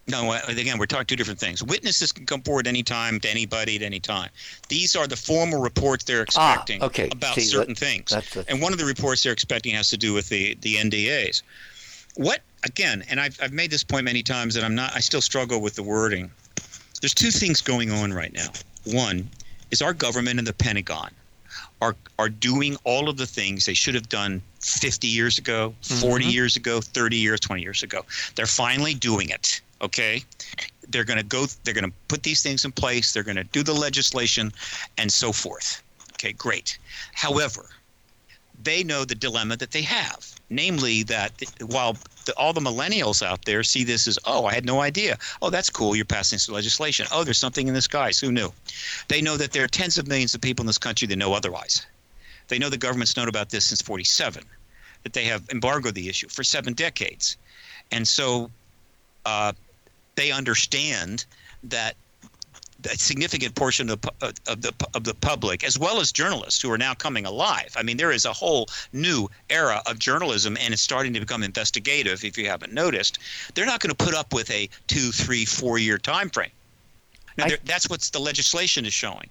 No, 0.09 0.31
uh, 0.31 0.41
again, 0.47 0.79
we're 0.79 0.87
talking 0.87 1.07
two 1.07 1.17
different 1.17 1.41
things. 1.41 1.63
Witnesses 1.65 2.13
can 2.13 2.27
come 2.27 2.41
forward 2.43 2.69
anytime 2.69 3.19
to 3.21 3.29
anybody 3.29 3.75
at 3.75 3.83
any 3.83 3.99
time. 3.99 4.31
These 4.69 4.95
are 4.95 5.07
the 5.07 5.17
formal 5.17 5.61
reports 5.61 6.05
they're 6.05 6.21
ah, 6.37 6.53
expecting 6.53 6.83
ah, 6.83 6.87
okay. 6.87 7.09
about 7.11 7.35
See, 7.35 7.41
certain 7.43 7.75
that, 7.75 7.79
things. 7.79 8.47
And 8.49 8.63
one 8.63 8.73
of 8.73 8.79
the 8.79 8.85
reports 8.85 9.25
they're 9.25 9.33
expecting 9.33 9.75
has 9.75 9.91
to 9.91 9.97
do 9.97 10.13
with 10.13 10.29
the, 10.29 10.57
the 10.61 10.77
NDAs. 10.77 11.43
What, 12.15 12.41
again, 12.65 13.05
and 13.11 13.21
I've, 13.21 13.39
I've 13.43 13.53
made 13.53 13.71
this 13.71 13.83
point 13.83 14.05
many 14.05 14.23
times 14.23 14.55
that 14.55 14.63
I'm 14.63 14.77
not, 14.77 14.95
I 14.95 15.01
still 15.01 15.21
struggle 15.21 15.61
with 15.61 15.75
the 15.75 15.83
wording. 15.83 16.31
There's 17.01 17.15
two 17.15 17.33
things 17.33 17.61
going 17.61 17.91
on 17.91 18.13
right 18.13 18.33
now. 18.33 18.49
One 18.85 19.29
is 19.71 19.83
our 19.83 19.93
government 19.93 20.39
and 20.39 20.47
the 20.47 20.53
Pentagon 20.53 21.11
are 21.81 21.97
are 22.19 22.29
doing 22.29 22.77
all 22.85 23.09
of 23.09 23.17
the 23.17 23.27
things 23.27 23.67
they 23.67 23.75
should 23.75 23.95
have 23.95 24.09
done 24.09 24.43
50 24.61 25.07
years 25.07 25.39
ago, 25.39 25.75
40 25.83 26.25
mm-hmm. 26.25 26.31
years 26.31 26.57
ago, 26.57 26.81
30 26.81 27.17
years, 27.17 27.41
20 27.41 27.63
years 27.63 27.83
ago. 27.83 28.05
They're 28.35 28.47
finally 28.47 28.95
doing 28.95 29.29
it. 29.29 29.61
Okay, 29.83 30.25
they're 30.89 31.05
going 31.05 31.19
to 31.19 31.25
go. 31.25 31.47
They're 31.65 31.75
going 31.75 31.85
to 31.85 31.97
put 32.09 32.23
these 32.23 32.43
things 32.43 32.65
in 32.65 32.73
place. 32.73 33.13
They're 33.13 33.23
going 33.23 33.37
to 33.37 33.45
do 33.45 33.63
the 33.63 33.75
legislation, 33.75 34.53
and 34.97 35.13
so 35.13 35.33
forth. 35.33 35.83
Okay, 36.15 36.33
great. 36.33 36.79
However, 37.13 37.67
they 38.63 38.83
know 38.83 39.05
the 39.05 39.15
dilemma 39.15 39.57
that 39.59 39.73
they 39.73 39.83
have, 39.83 40.27
namely 40.49 41.03
that 41.05 41.33
while 41.61 41.97
the, 42.27 42.37
all 42.37 42.53
the 42.53 42.61
millennials 42.61 43.25
out 43.25 43.45
there 43.45 43.63
see 43.63 43.85
this 43.85 44.07
as, 44.07 44.19
oh, 44.25 44.45
I 44.45 44.55
had 44.55 44.67
no 44.67 44.81
idea. 44.81 45.17
Oh, 45.41 45.51
that's 45.51 45.71
cool. 45.71 45.97
You're 45.97 46.05
passing 46.05 46.39
some 46.39 46.55
legislation. 46.55 47.07
Oh, 47.11 47.25
there's 47.25 47.39
something 47.39 47.67
in 47.67 47.75
the 47.75 47.83
skies. 47.83 48.19
Who 48.21 48.31
knew? 48.31 48.53
They 49.09 49.23
know 49.23 49.37
that 49.37 49.53
there 49.53 49.65
are 49.65 49.69
tens 49.69 49.97
of 49.97 50.07
millions 50.07 50.35
of 50.35 50.41
people 50.41 50.63
in 50.63 50.67
this 50.67 50.79
country 50.79 51.09
that 51.09 51.17
know 51.17 51.33
otherwise. 51.33 51.87
They 52.49 52.59
know 52.59 52.69
the 52.69 52.77
government's 52.77 53.17
known 53.17 53.29
about 53.29 53.51
this 53.51 53.65
since 53.65 53.83
47, 53.83 54.45
that 55.03 55.13
they 55.13 55.25
have 55.25 55.49
embargoed 55.51 55.95
the 55.95 56.09
issue 56.09 56.29
for 56.29 56.45
seven 56.45 56.75
decades. 56.75 57.37
And 57.91 58.07
so 58.07 58.51
uh, 59.25 59.53
they 60.15 60.31
understand 60.31 61.25
that 61.65 61.97
a 62.87 62.97
significant 62.97 63.55
portion 63.55 63.91
of 63.91 64.01
the, 64.01 64.13
uh, 64.23 64.33
of 64.47 64.63
the 64.63 64.73
of 64.95 65.05
the 65.05 65.15
public, 65.15 65.65
as 65.65 65.79
well 65.79 66.01
as 66.01 66.13
journalists 66.13 66.61
who 66.63 66.71
are 66.71 66.79
now 66.79 66.95
coming 66.95 67.27
alive. 67.27 67.75
I 67.77 67.83
mean, 67.83 67.97
there 67.97 68.13
is 68.13 68.25
a 68.25 68.33
whole 68.33 68.69
new 68.93 69.29
era 69.51 69.83
of 69.87 69.99
journalism, 69.99 70.57
and 70.61 70.73
it's 70.73 70.83
starting 70.83 71.13
to 71.15 71.21
become 71.21 71.43
investigative. 71.43 72.25
If 72.25 72.39
you 72.39 72.47
haven't 72.47 72.73
noticed, 72.73 73.19
they're 73.55 73.67
not 73.67 73.81
going 73.81 73.95
to 73.95 74.05
put 74.05 74.15
up 74.15 74.33
with 74.33 74.51
a 74.51 74.69
two, 74.87 75.13
three, 75.13 75.45
four 75.45 75.79
year 75.79 75.99
time 75.99 76.31
frame. 76.31 76.51
Now, 77.37 77.47
I, 77.47 77.59
that's 77.65 77.89
what 77.89 78.01
the 78.01 78.21
legislation 78.21 78.87
is 78.87 78.95
showing. 78.95 79.29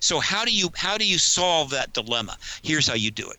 So 0.00 0.18
how 0.18 0.44
do 0.44 0.52
you 0.52 0.70
how 0.76 0.96
do 0.96 1.06
you 1.06 1.18
solve 1.18 1.70
that 1.70 1.92
dilemma? 1.92 2.38
Here's 2.62 2.86
how 2.88 2.94
you 2.94 3.10
do 3.10 3.28
it. 3.30 3.38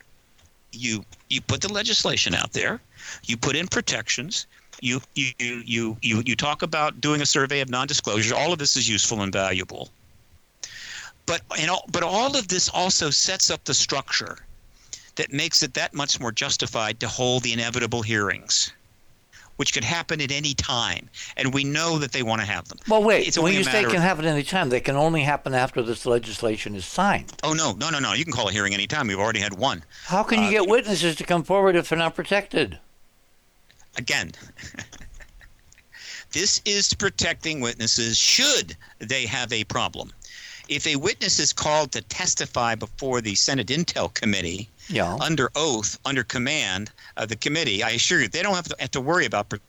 You 0.71 1.05
you 1.29 1.41
put 1.41 1.61
the 1.61 1.71
legislation 1.71 2.35
out 2.35 2.53
there. 2.53 2.79
You 3.25 3.35
put 3.37 3.55
in 3.55 3.67
protections 3.67 4.45
you 4.81 5.01
you 5.15 5.31
you 5.65 5.97
you 6.01 6.23
you 6.25 6.35
talk 6.35 6.61
about 6.61 6.99
doing 6.99 7.21
a 7.21 7.25
survey 7.25 7.61
of 7.61 7.69
non-disclosure. 7.69 8.35
All 8.35 8.51
of 8.51 8.59
this 8.59 8.75
is 8.75 8.89
useful 8.89 9.21
and 9.21 9.31
valuable. 9.31 9.89
But 11.25 11.41
you 11.57 11.67
know, 11.67 11.81
but 11.91 12.03
all 12.03 12.35
of 12.35 12.47
this 12.47 12.67
also 12.69 13.09
sets 13.09 13.49
up 13.49 13.63
the 13.63 13.73
structure 13.73 14.39
that 15.15 15.31
makes 15.31 15.63
it 15.63 15.73
that 15.75 15.93
much 15.93 16.19
more 16.19 16.31
justified 16.31 16.99
to 16.99 17.07
hold 17.07 17.43
the 17.43 17.53
inevitable 17.53 18.01
hearings 18.01 18.73
which 19.61 19.73
could 19.73 19.83
happen 19.83 20.19
at 20.21 20.31
any 20.31 20.55
time, 20.55 21.07
and 21.37 21.53
we 21.53 21.63
know 21.63 21.99
that 21.99 22.11
they 22.13 22.23
want 22.23 22.41
to 22.41 22.47
have 22.47 22.67
them. 22.67 22.79
Well, 22.87 23.03
wait. 23.03 23.27
It's 23.27 23.37
when 23.37 23.53
you 23.53 23.63
say 23.63 23.83
it 23.83 23.89
can 23.91 24.01
happen 24.01 24.25
at 24.25 24.31
any 24.31 24.41
time, 24.41 24.69
they 24.69 24.79
can 24.79 24.95
only 24.95 25.21
happen 25.21 25.53
after 25.53 25.83
this 25.83 26.07
legislation 26.07 26.73
is 26.73 26.83
signed. 26.83 27.33
Oh 27.43 27.53
no, 27.53 27.73
no, 27.73 27.91
no, 27.91 27.99
no! 27.99 28.13
You 28.13 28.23
can 28.23 28.33
call 28.33 28.49
a 28.49 28.51
hearing 28.51 28.73
any 28.73 28.87
time. 28.87 29.05
We've 29.05 29.19
already 29.19 29.39
had 29.39 29.53
one. 29.53 29.83
How 30.05 30.23
can 30.23 30.39
you 30.39 30.47
uh, 30.47 30.51
get 30.63 30.67
witnesses 30.67 31.15
to 31.17 31.23
come 31.23 31.43
forward 31.43 31.75
if 31.75 31.89
they're 31.89 31.97
not 31.99 32.15
protected? 32.15 32.79
Again, 33.97 34.31
this 36.31 36.61
is 36.65 36.93
protecting 36.93 37.59
witnesses 37.59 38.17
should 38.17 38.75
they 38.99 39.25
have 39.25 39.51
a 39.51 39.63
problem. 39.65 40.11
If 40.69 40.87
a 40.87 40.95
witness 40.95 41.39
is 41.39 41.51
called 41.51 41.91
to 41.91 42.01
testify 42.01 42.75
before 42.75 43.19
the 43.19 43.35
Senate 43.35 43.67
Intel 43.67 44.13
Committee 44.13 44.69
yeah. 44.87 45.17
under 45.19 45.51
oath, 45.55 45.99
under 46.05 46.23
command 46.23 46.91
of 47.17 47.27
the 47.27 47.35
committee, 47.35 47.83
I 47.83 47.89
assure 47.91 48.21
you, 48.21 48.29
they 48.29 48.41
don't 48.41 48.55
have 48.55 48.69
to, 48.69 48.75
have 48.79 48.91
to 48.91 49.01
worry 49.01 49.25
about 49.25 49.49
to 49.49 49.59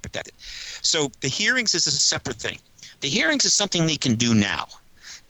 protect 0.00 0.28
it. 0.28 0.34
So 0.38 1.10
the 1.20 1.28
hearings 1.28 1.74
is 1.74 1.86
a 1.86 1.90
separate 1.90 2.36
thing. 2.36 2.58
The 3.00 3.08
hearings 3.08 3.44
is 3.44 3.52
something 3.52 3.86
they 3.86 3.96
can 3.96 4.14
do 4.14 4.34
now. 4.34 4.68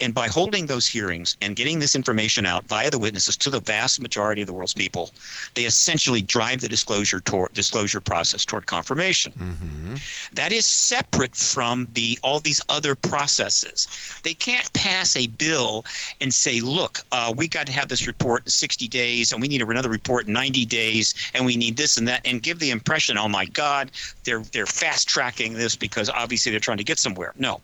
And 0.01 0.12
by 0.12 0.26
holding 0.26 0.66
those 0.66 0.86
hearings 0.86 1.36
and 1.40 1.55
getting 1.55 1.78
this 1.78 1.95
information 1.95 2.45
out 2.45 2.64
via 2.64 2.90
the 2.90 2.99
witnesses 2.99 3.36
to 3.36 3.51
the 3.51 3.61
vast 3.61 4.01
majority 4.01 4.43
of 4.43 4.49
the 4.49 4.53
world's 4.53 4.74
people, 4.74 5.11
they 5.55 5.64
essentially 5.64 6.20
drive 6.20 6.61
the 6.61 6.68
disclosure 6.68 7.20
toward 7.20 7.53
disclosure 7.53 8.01
process 8.01 8.45
toward 8.45 8.66
confirmation. 8.66 9.32
Mm-hmm. 9.32 9.95
That 10.32 10.53
is 10.53 10.66
separate 10.66 11.36
from 11.36 11.86
the 11.95 12.18
all 12.22 12.40
these 12.40 12.61
other 12.68 12.97
processes. 12.97 13.86
They 14.24 14.34
can't 14.34 14.72
pass 14.72 15.14
a 15.14 15.28
bill 15.28 15.84
and 16.20 16.34
say, 16.34 16.61
"Look, 16.61 17.01
uh, 17.12 17.32
we 17.36 17.47
got 17.47 17.66
to 17.66 17.72
have 17.72 17.88
this 17.88 18.07
report 18.07 18.45
in 18.45 18.51
60 18.51 18.88
days, 18.88 19.32
and 19.32 19.40
we 19.40 19.49
need 19.49 19.62
another 19.62 19.88
report 19.88 20.26
in 20.26 20.32
90 20.32 20.64
days, 20.66 21.14
and 21.34 21.47
we 21.47 21.57
need 21.57 21.76
this 21.76 21.97
and 21.97 22.09
that," 22.09 22.22
and 22.24 22.43
give 22.43 22.59
the 22.59 22.70
impression, 22.70 23.16
"Oh 23.16 23.28
my 23.28 23.45
God, 23.47 23.93
they're 24.24 24.43
they're 24.53 24.66
fast 24.66 25.09
tracking 25.09 25.53
this 25.53 25.76
because 25.76 26.11
obviously 26.11 26.51
they're 26.51 26.61
trying 26.61 26.78
to 26.78 26.84
get 26.84 26.99
somewhere." 26.99 27.32
No, 27.38 27.61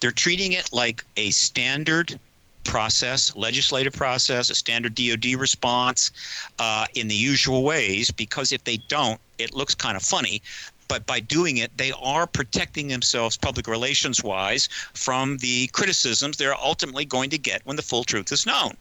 they're 0.00 0.10
treating 0.10 0.52
it 0.52 0.72
like 0.72 1.04
a 1.16 1.30
standard 1.76 2.18
process, 2.64 3.36
legislative 3.36 3.92
process, 3.92 4.48
a 4.48 4.54
standard 4.54 4.94
DoD 4.94 5.34
response 5.38 6.10
uh, 6.58 6.86
in 6.94 7.06
the 7.06 7.14
usual 7.14 7.64
ways. 7.64 8.10
Because 8.10 8.50
if 8.50 8.64
they 8.64 8.78
don't, 8.88 9.20
it 9.38 9.54
looks 9.54 9.74
kind 9.74 9.94
of 9.94 10.02
funny. 10.02 10.40
But 10.88 11.04
by 11.04 11.20
doing 11.20 11.58
it, 11.58 11.70
they 11.76 11.92
are 12.00 12.26
protecting 12.26 12.88
themselves 12.88 13.36
public 13.36 13.66
relations 13.66 14.24
wise 14.24 14.70
from 14.94 15.36
the 15.38 15.66
criticisms 15.68 16.38
they're 16.38 16.56
ultimately 16.56 17.04
going 17.04 17.28
to 17.30 17.38
get 17.38 17.60
when 17.66 17.76
the 17.76 17.82
full 17.82 18.04
truth 18.04 18.32
is 18.32 18.46
known. 18.46 18.72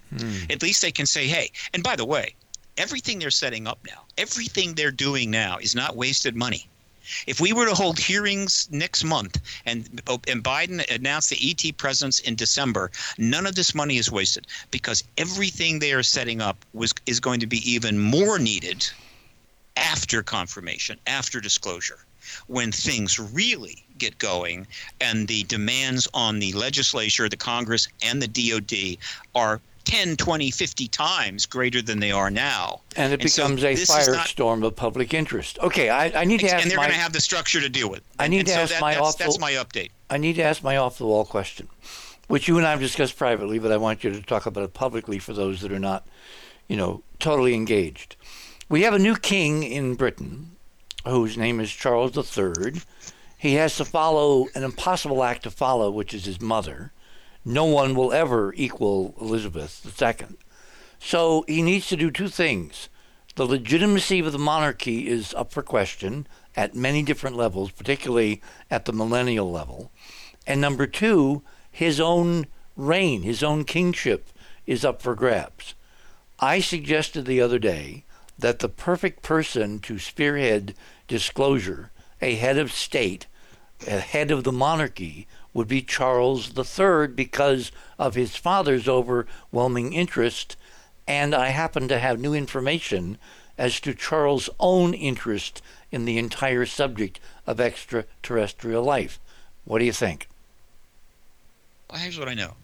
At 0.50 0.64
least 0.64 0.82
they 0.82 0.92
can 0.92 1.06
say, 1.06 1.28
hey, 1.28 1.52
and 1.74 1.84
by 1.84 1.98
the 1.98 2.06
way, 2.06 2.34
everything 2.78 3.20
they're 3.20 3.30
setting 3.30 3.68
up 3.68 3.80
now, 3.86 4.04
everything 4.18 4.74
they're 4.74 4.92
doing 4.92 5.30
now 5.30 5.58
is 5.58 5.76
not 5.76 5.98
wasted 5.98 6.36
money. 6.36 6.70
If 7.28 7.40
we 7.40 7.54
were 7.54 7.66
to 7.66 7.74
hold 7.74 8.00
hearings 8.00 8.68
next 8.72 9.04
month 9.04 9.40
and 9.66 10.02
and 10.28 10.44
Biden 10.44 10.84
announced 10.94 11.30
the 11.30 11.50
ET 11.50 11.78
presence 11.78 12.20
in 12.20 12.36
December, 12.36 12.92
none 13.18 13.46
of 13.46 13.56
this 13.56 13.76
money 13.76 13.98
is 13.98 14.12
wasted 14.12 14.48
because 14.72 15.04
everything 15.18 15.80
they 15.80 15.94
are 15.94 16.04
setting 16.04 16.42
up 16.42 16.66
was 16.74 16.94
is 17.06 17.20
going 17.20 17.40
to 17.40 17.48
be 17.48 17.70
even 17.70 18.00
more 18.00 18.40
needed 18.40 18.90
after 19.78 20.24
confirmation, 20.24 21.00
after 21.06 21.42
disclosure, 21.42 22.00
when 22.48 22.72
things 22.72 23.20
really 23.20 23.84
get 23.98 24.18
going 24.18 24.68
and 25.00 25.28
the 25.28 25.44
demands 25.44 26.08
on 26.14 26.40
the 26.40 26.54
legislature, 26.54 27.30
the 27.30 27.38
Congress, 27.38 27.88
and 28.02 28.22
the 28.22 28.28
DoD 28.28 28.98
are 29.36 29.62
10, 29.86 30.18
20, 30.18 30.52
50 30.52 30.88
times 30.90 31.46
greater 31.46 31.82
than 31.82 32.00
they 32.00 32.12
are 32.12 32.30
now. 32.30 32.82
And 32.96 33.14
it 33.14 33.22
so 33.30 33.44
becomes 33.44 33.64
a 33.64 33.76
this 33.76 33.90
not- 33.90 34.00
firestorm 34.02 34.66
of 34.66 34.76
public 34.76 35.14
interest. 35.14 35.58
Okay, 35.60 35.90
I, 35.90 36.22
I 36.22 36.26
need 36.26 36.42
to 36.42 36.48
ask 36.50 36.64
and 36.64 36.72
they're 36.72 36.78
my 36.78 36.86
going 36.86 36.96
to 36.96 37.02
have 37.02 37.14
the 37.14 37.22
structure 37.22 37.62
to 37.62 37.70
deal 37.70 37.90
with. 37.90 38.02
I 38.20 38.28
need 38.28 38.40
And 38.40 38.48
to 38.48 38.54
so 38.54 38.60
ask 38.62 38.72
that- 38.74 38.82
my 38.82 38.94
that's, 38.96 39.02
awful- 39.06 39.26
that's 39.26 39.40
my 39.40 39.52
update. 39.54 39.92
I 40.10 40.18
need 40.18 40.34
to 40.36 40.44
ask 40.44 40.62
my 40.64 40.78
off 40.78 40.98
the 40.98 41.06
wall 41.08 41.26
question, 41.26 41.68
which 42.28 42.48
you 42.48 42.58
and 42.58 42.68
I 42.68 42.72
have 42.72 42.80
discussed 42.80 43.18
privately, 43.18 43.58
but 43.60 43.72
I 43.72 43.78
want 43.78 44.04
you 44.04 44.12
to 44.12 44.22
talk 44.22 44.46
about 44.46 44.64
it 44.64 44.74
publicly 44.74 45.18
for 45.20 45.34
those 45.34 45.62
that 45.62 45.72
are 45.72 45.80
not, 45.80 46.06
you 46.68 46.76
know, 46.78 47.02
totally 47.20 47.54
engaged. 47.56 48.16
We 48.70 48.82
have 48.84 48.94
a 48.94 49.00
new 49.00 49.16
king 49.16 49.64
in 49.64 49.96
Britain 49.96 50.52
whose 51.06 51.38
name 51.38 51.60
is 51.60 51.72
Charles 51.72 52.16
III. 52.18 52.82
He 53.38 53.54
has 53.56 53.76
to 53.78 53.86
follow 53.86 54.48
an 54.56 54.64
impossible 54.64 55.24
act 55.24 55.44
to 55.44 55.52
follow, 55.52 55.92
which 55.92 56.14
is 56.16 56.26
his 56.26 56.42
mother. 56.42 56.92
No 57.46 57.66
one 57.66 57.94
will 57.94 58.12
ever 58.12 58.54
equal 58.58 59.14
Elizabeth 59.22 59.86
II. 60.02 60.38
So 60.98 61.46
he 61.48 61.62
needs 61.62 61.88
to 61.88 61.96
do 61.96 62.10
two 62.10 62.28
things. 62.28 62.90
The 63.36 63.46
legitimacy 63.46 64.20
of 64.20 64.32
the 64.32 64.40
monarchy 64.40 65.08
is 65.08 65.34
up 65.36 65.52
for 65.52 65.62
question 65.62 66.26
at 66.56 66.74
many 66.74 67.04
different 67.04 67.36
levels, 67.36 67.70
particularly 67.70 68.42
at 68.72 68.86
the 68.86 68.94
millennial 68.94 69.52
level. 69.52 69.92
And 70.48 70.60
number 70.60 70.88
two, 70.88 71.44
his 71.70 72.00
own 72.00 72.48
reign, 72.76 73.22
his 73.22 73.44
own 73.44 73.64
kingship 73.64 74.30
is 74.66 74.84
up 74.84 75.02
for 75.02 75.14
grabs. 75.14 75.76
I 76.40 76.60
suggested 76.60 77.26
the 77.26 77.42
other 77.42 77.60
day 77.60 78.06
that 78.40 78.60
the 78.60 78.70
perfect 78.70 79.22
person 79.22 79.80
to 79.82 80.00
spearhead 80.00 80.74
disclosure, 81.08 81.92
a 82.22 82.36
head 82.36 82.58
of 82.58 82.72
state, 82.72 83.28
a 83.88 84.00
head 84.00 84.32
of 84.32 84.44
the 84.44 84.52
monarchy, 84.52 85.28
would 85.56 85.68
be 85.70 85.82
Charles 85.82 86.52
III 86.56 87.08
because 87.08 87.72
of 87.98 88.14
his 88.14 88.36
father's 88.36 88.90
overwhelming 88.90 89.94
interest. 89.94 90.58
And 91.08 91.34
I 91.34 91.48
happen 91.48 91.88
to 91.88 91.98
have 91.98 92.20
new 92.20 92.34
information 92.34 93.18
as 93.58 93.80
to 93.80 93.94
Charles' 93.94 94.50
own 94.60 94.94
interest 94.94 95.62
in 95.92 96.04
the 96.04 96.18
entire 96.18 96.66
subject 96.66 97.22
of 97.48 97.62
extraterrestrial 97.62 98.84
life. 98.84 99.18
What 99.64 99.80
do 99.80 99.86
you 99.86 99.94
think? 99.94 100.28
Well, 101.90 102.02
here's 102.02 102.20
what 102.20 102.28
I 102.28 102.34
know. 102.34 102.56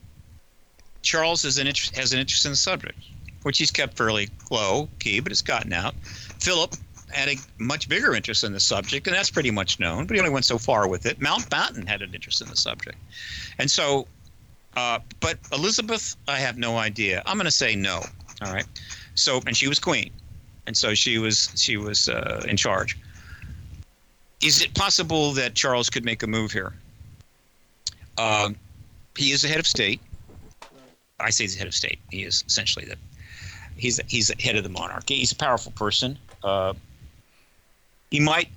Charles 1.01 1.45
an 1.57 1.67
interest, 1.67 1.95
has 1.95 2.11
an 2.11 2.19
interest 2.19 2.45
in 2.45 2.51
the 2.51 2.57
subject, 2.57 2.99
which 3.43 3.57
he's 3.57 3.71
kept 3.71 3.95
fairly 3.95 4.29
low 4.51 4.89
key, 4.99 5.21
but 5.21 5.31
it's 5.31 5.41
gotten 5.41 5.71
out. 5.71 5.95
Philip 6.41 6.75
had 7.13 7.29
a 7.29 7.35
much 7.57 7.89
bigger 7.89 8.15
interest 8.15 8.43
in 8.43 8.53
the 8.53 8.59
subject, 8.59 9.07
and 9.07 9.15
that's 9.15 9.29
pretty 9.29 9.51
much 9.51 9.79
known, 9.79 10.05
but 10.05 10.15
he 10.15 10.19
only 10.19 10.31
went 10.31 10.45
so 10.45 10.57
far 10.57 10.87
with 10.87 11.05
it. 11.05 11.19
Mountbatten 11.19 11.87
had 11.87 12.01
an 12.01 12.13
interest 12.13 12.41
in 12.41 12.47
the 12.47 12.55
subject. 12.55 12.97
And 13.59 13.69
so, 13.69 14.07
uh, 14.75 14.99
but 15.19 15.37
Elizabeth, 15.51 16.15
I 16.27 16.37
have 16.37 16.57
no 16.57 16.77
idea. 16.77 17.21
I'm 17.25 17.37
going 17.37 17.45
to 17.45 17.51
say 17.51 17.75
no. 17.75 18.03
All 18.41 18.53
right. 18.53 18.65
So, 19.15 19.41
and 19.45 19.55
she 19.55 19.67
was 19.67 19.79
queen, 19.79 20.11
and 20.67 20.75
so 20.75 20.93
she 20.93 21.17
was 21.17 21.51
she 21.55 21.77
was 21.77 22.09
uh, 22.09 22.45
in 22.47 22.57
charge. 22.57 22.97
Is 24.41 24.61
it 24.61 24.73
possible 24.73 25.33
that 25.33 25.53
Charles 25.53 25.89
could 25.89 26.03
make 26.03 26.23
a 26.23 26.27
move 26.27 26.51
here? 26.51 26.73
Um, 28.17 28.55
he 29.15 29.31
is 29.31 29.43
the 29.43 29.47
head 29.47 29.59
of 29.59 29.67
state. 29.67 30.01
I 31.19 31.29
say 31.29 31.43
he's 31.43 31.53
the 31.53 31.59
head 31.59 31.67
of 31.67 31.75
state. 31.75 31.99
He 32.09 32.23
is 32.23 32.43
essentially 32.47 32.85
the 32.85 32.97
he's 33.75 33.99
he's 34.07 34.29
the 34.29 34.41
head 34.41 34.55
of 34.55 34.63
the 34.63 34.69
monarchy. 34.69 35.17
He's 35.17 35.31
a 35.31 35.35
powerful 35.35 35.71
person. 35.73 36.17
Uh, 36.43 36.73
he 38.11 38.19
might, 38.19 38.49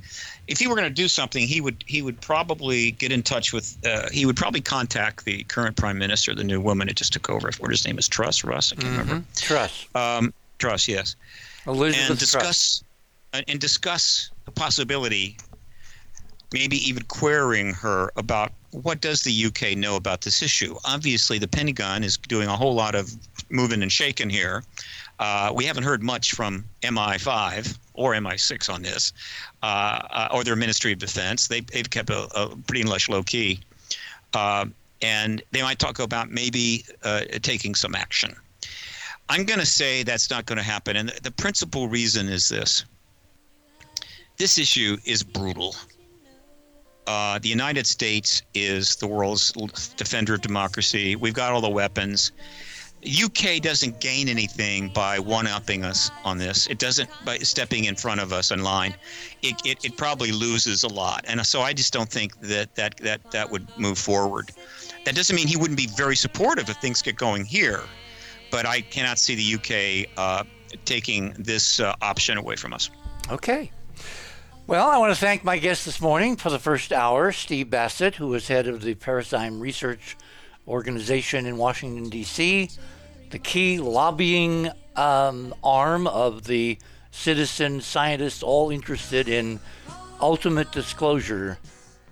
if 0.49 0.59
he 0.59 0.67
were 0.67 0.75
going 0.75 0.89
to 0.89 0.95
do 0.95 1.09
something, 1.09 1.47
he 1.47 1.61
would 1.61 1.83
he 1.87 2.03
would 2.03 2.21
probably 2.21 2.91
get 2.91 3.13
in 3.13 3.23
touch 3.23 3.53
with. 3.53 3.77
Uh, 3.87 4.09
he 4.11 4.27
would 4.27 4.37
probably 4.37 4.61
contact 4.61 5.25
the 5.25 5.45
current 5.45 5.77
prime 5.77 5.99
minister, 5.99 6.35
the 6.35 6.45
new 6.45 6.61
woman 6.61 6.89
that 6.89 6.97
just 6.97 7.13
took 7.13 7.31
over. 7.31 7.51
What 7.59 7.71
his 7.71 7.87
name 7.87 7.99
is, 7.99 8.09
Truss, 8.09 8.45
Russ. 8.45 8.73
I 8.73 8.77
can't 8.77 8.99
remember. 8.99 9.25
Truss. 9.37 9.87
Um, 9.95 10.35
Truss, 10.59 10.87
yes 10.87 11.17
Elizabeth 11.67 12.11
and 12.11 12.19
discuss 12.19 12.85
and 13.33 13.45
and 13.49 13.61
discuss 13.61 14.31
the 14.45 14.51
possibility 14.51 15.37
maybe 16.53 16.77
even 16.89 17.03
querying 17.05 17.73
her 17.73 18.13
about 18.17 18.53
what 18.71 19.01
does 19.01 19.23
the 19.23 19.47
UK 19.47 19.77
know 19.77 19.97
about 19.97 20.21
this 20.21 20.43
issue. 20.43 20.77
Obviously, 20.85 21.39
the 21.39 21.49
Pentagon 21.49 22.05
is 22.05 22.17
doing 22.17 22.49
a 22.49 22.57
whole 22.57 22.75
lot 22.75 22.95
of 22.95 23.11
moving 23.51 23.83
and 23.83 23.91
shaking 23.91 24.31
here. 24.31 24.63
Uh, 25.19 25.53
we 25.55 25.65
haven't 25.65 25.85
heard 25.85 26.03
much 26.03 26.33
from 26.33 26.65
MI5 26.83 27.79
or 27.95 28.15
MI6 28.15 28.73
on 28.73 28.83
this, 28.83 29.13
uh, 29.63 29.67
uh, 30.11 30.29
or 30.33 30.45
their 30.45 30.57
Ministry 30.57 30.93
of 30.93 30.99
Defense. 30.99 31.49
They, 31.49 31.61
they've 31.61 31.89
kept 31.89 32.11
a, 32.11 32.29
a 32.37 32.57
pretty 32.67 32.85
much 32.85 33.09
low 33.09 33.23
key. 33.23 33.61
Uh, 34.33 34.67
and 35.03 35.43
they 35.53 35.63
might 35.63 35.79
talk 35.79 35.99
about 35.99 36.31
maybe 36.31 36.85
taking 37.43 37.75
some 37.75 37.95
action. 37.95 38.35
I'm 39.29 39.45
going 39.45 39.61
to 39.61 39.67
say 39.67 40.03
that's 40.03 40.31
not 40.31 40.47
going 40.47 40.57
to 40.57 40.65
happen. 40.65 40.97
And 40.97 41.09
the, 41.09 41.23
the 41.23 41.31
principal 41.31 41.89
reason 41.89 42.29
is 42.29 42.49
this 42.49 42.85
this 44.37 44.59
issue 44.59 44.97
is 45.05 45.23
brutal. 45.23 45.77
Uh, 47.07 47.39
the 47.39 47.49
United 47.49 47.87
States 47.87 48.43
is 48.55 48.97
the 48.97 49.07
world's 49.07 49.53
defender 49.97 50.35
of 50.35 50.41
democracy. 50.41 51.17
We've 51.17 51.35
got 51.35 51.53
all 51.53 51.61
the 51.61 51.69
weapons. 51.69 52.33
UK 53.07 53.61
doesn't 53.61 54.01
gain 54.01 54.29
anything 54.29 54.89
by 54.89 55.19
one-upping 55.19 55.85
us 55.85 56.11
on 56.25 56.39
this. 56.39 56.67
It 56.69 56.79
doesn't 56.79 57.11
by 57.25 57.39
stepping 57.39 57.85
in 57.85 57.97
front 57.97 58.21
of 58.21 58.33
us 58.33 58.51
in 58.51 58.63
line. 58.63 58.95
It, 59.43 59.61
it, 59.65 59.85
it 59.85 59.97
probably 59.97 60.33
loses 60.33 60.85
a 60.85 60.89
lot, 60.89 61.25
and 61.29 61.45
so 61.47 61.61
I 61.61 61.73
just 61.73 61.93
don't 61.93 62.09
think 62.09 62.41
that 62.41 62.75
that 62.77 62.97
that 62.99 63.31
that 63.31 63.51
would 63.51 63.67
move 63.79 63.99
forward. 63.99 64.53
That 65.05 65.15
doesn't 65.15 65.37
mean 65.37 65.49
he 65.49 65.57
wouldn't 65.57 65.77
be 65.77 65.87
very 65.87 66.17
supportive 66.17 66.71
if 66.71 66.77
things 66.79 67.03
get 67.03 67.17
going 67.17 67.45
here, 67.45 67.83
but 68.51 68.65
I 68.65 68.81
cannot 68.81 69.19
see 69.19 69.35
the 69.35 70.07
UK 70.07 70.11
uh, 70.17 70.45
taking 70.85 71.35
this 71.39 71.81
uh, 71.81 71.95
option 72.01 72.39
away 72.39 72.57
from 72.57 72.73
us. 72.73 72.91
Okay. 73.31 73.71
Well, 74.67 74.89
I 74.89 74.97
want 74.97 75.13
to 75.13 75.21
thank 75.21 75.45
my 75.45 75.59
guest 75.59 75.85
this 75.85 76.01
morning 76.01 76.37
for 76.37 76.49
the 76.49 76.59
first 76.59 76.91
hour, 76.91 77.33
Steve 77.33 77.69
Bassett, 77.69 78.15
who 78.15 78.33
is 78.33 78.49
head 78.49 78.67
of 78.67 78.81
the 78.81 78.95
Paradigm 78.95 79.61
Research 79.61 80.17
Organization 80.67 81.45
in 81.45 81.59
Washington, 81.59 82.09
D.C., 82.09 82.71
the 83.35 83.41
key 83.41 83.81
lobbying 83.81 84.71
um, 84.95 85.53
arm 85.65 86.07
of 86.07 86.45
the 86.45 86.79
citizen 87.11 87.81
scientists, 87.81 88.45
all 88.45 88.71
interested 88.71 89.29
in 89.29 89.59
ultimate 90.21 90.71
disclosure 90.71 91.59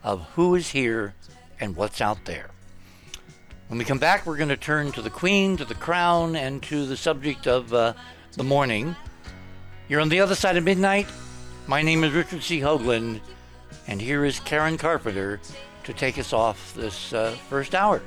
of 0.03 0.20
who 0.35 0.57
is 0.57 0.70
here 0.70 1.14
and 1.61 1.77
what's 1.77 2.01
out 2.01 2.25
there. 2.25 2.51
When 3.68 3.79
we 3.79 3.85
come 3.85 4.01
back, 4.01 4.27
we're 4.27 4.37
going 4.37 4.49
to 4.49 4.57
turn 4.57 4.91
to 4.91 5.01
the 5.01 5.11
Queen, 5.11 5.57
to 5.59 5.64
the 5.64 5.77
Crown, 5.77 6.35
and 6.35 6.61
to 6.64 6.87
the 6.87 6.97
subject 6.97 7.47
of 7.47 7.73
uh, 7.73 7.93
the 8.33 8.43
morning. 8.43 8.97
You're 9.89 10.01
on 10.01 10.09
the 10.09 10.18
other 10.18 10.35
side 10.35 10.57
of 10.57 10.64
midnight. 10.64 11.07
My 11.68 11.83
name 11.83 12.03
is 12.03 12.14
Richard 12.14 12.43
C. 12.43 12.59
Hoagland, 12.59 13.20
and 13.87 14.03
here 14.03 14.25
is 14.25 14.41
Karen 14.41 14.77
Carpenter 14.77 15.39
to 15.85 15.93
take 15.93 16.18
us 16.18 16.33
off 16.33 16.75
this 16.75 17.12
uh, 17.12 17.31
first 17.49 17.77
hour. 17.77 18.03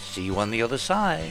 See 0.00 0.22
you 0.22 0.36
on 0.40 0.50
the 0.50 0.62
other 0.62 0.78
side. 0.78 1.30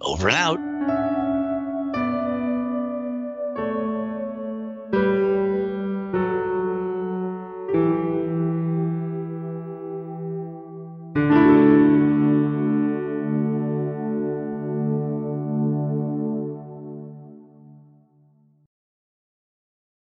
Over 0.00 0.28
and 0.28 0.36
out. 0.36 0.95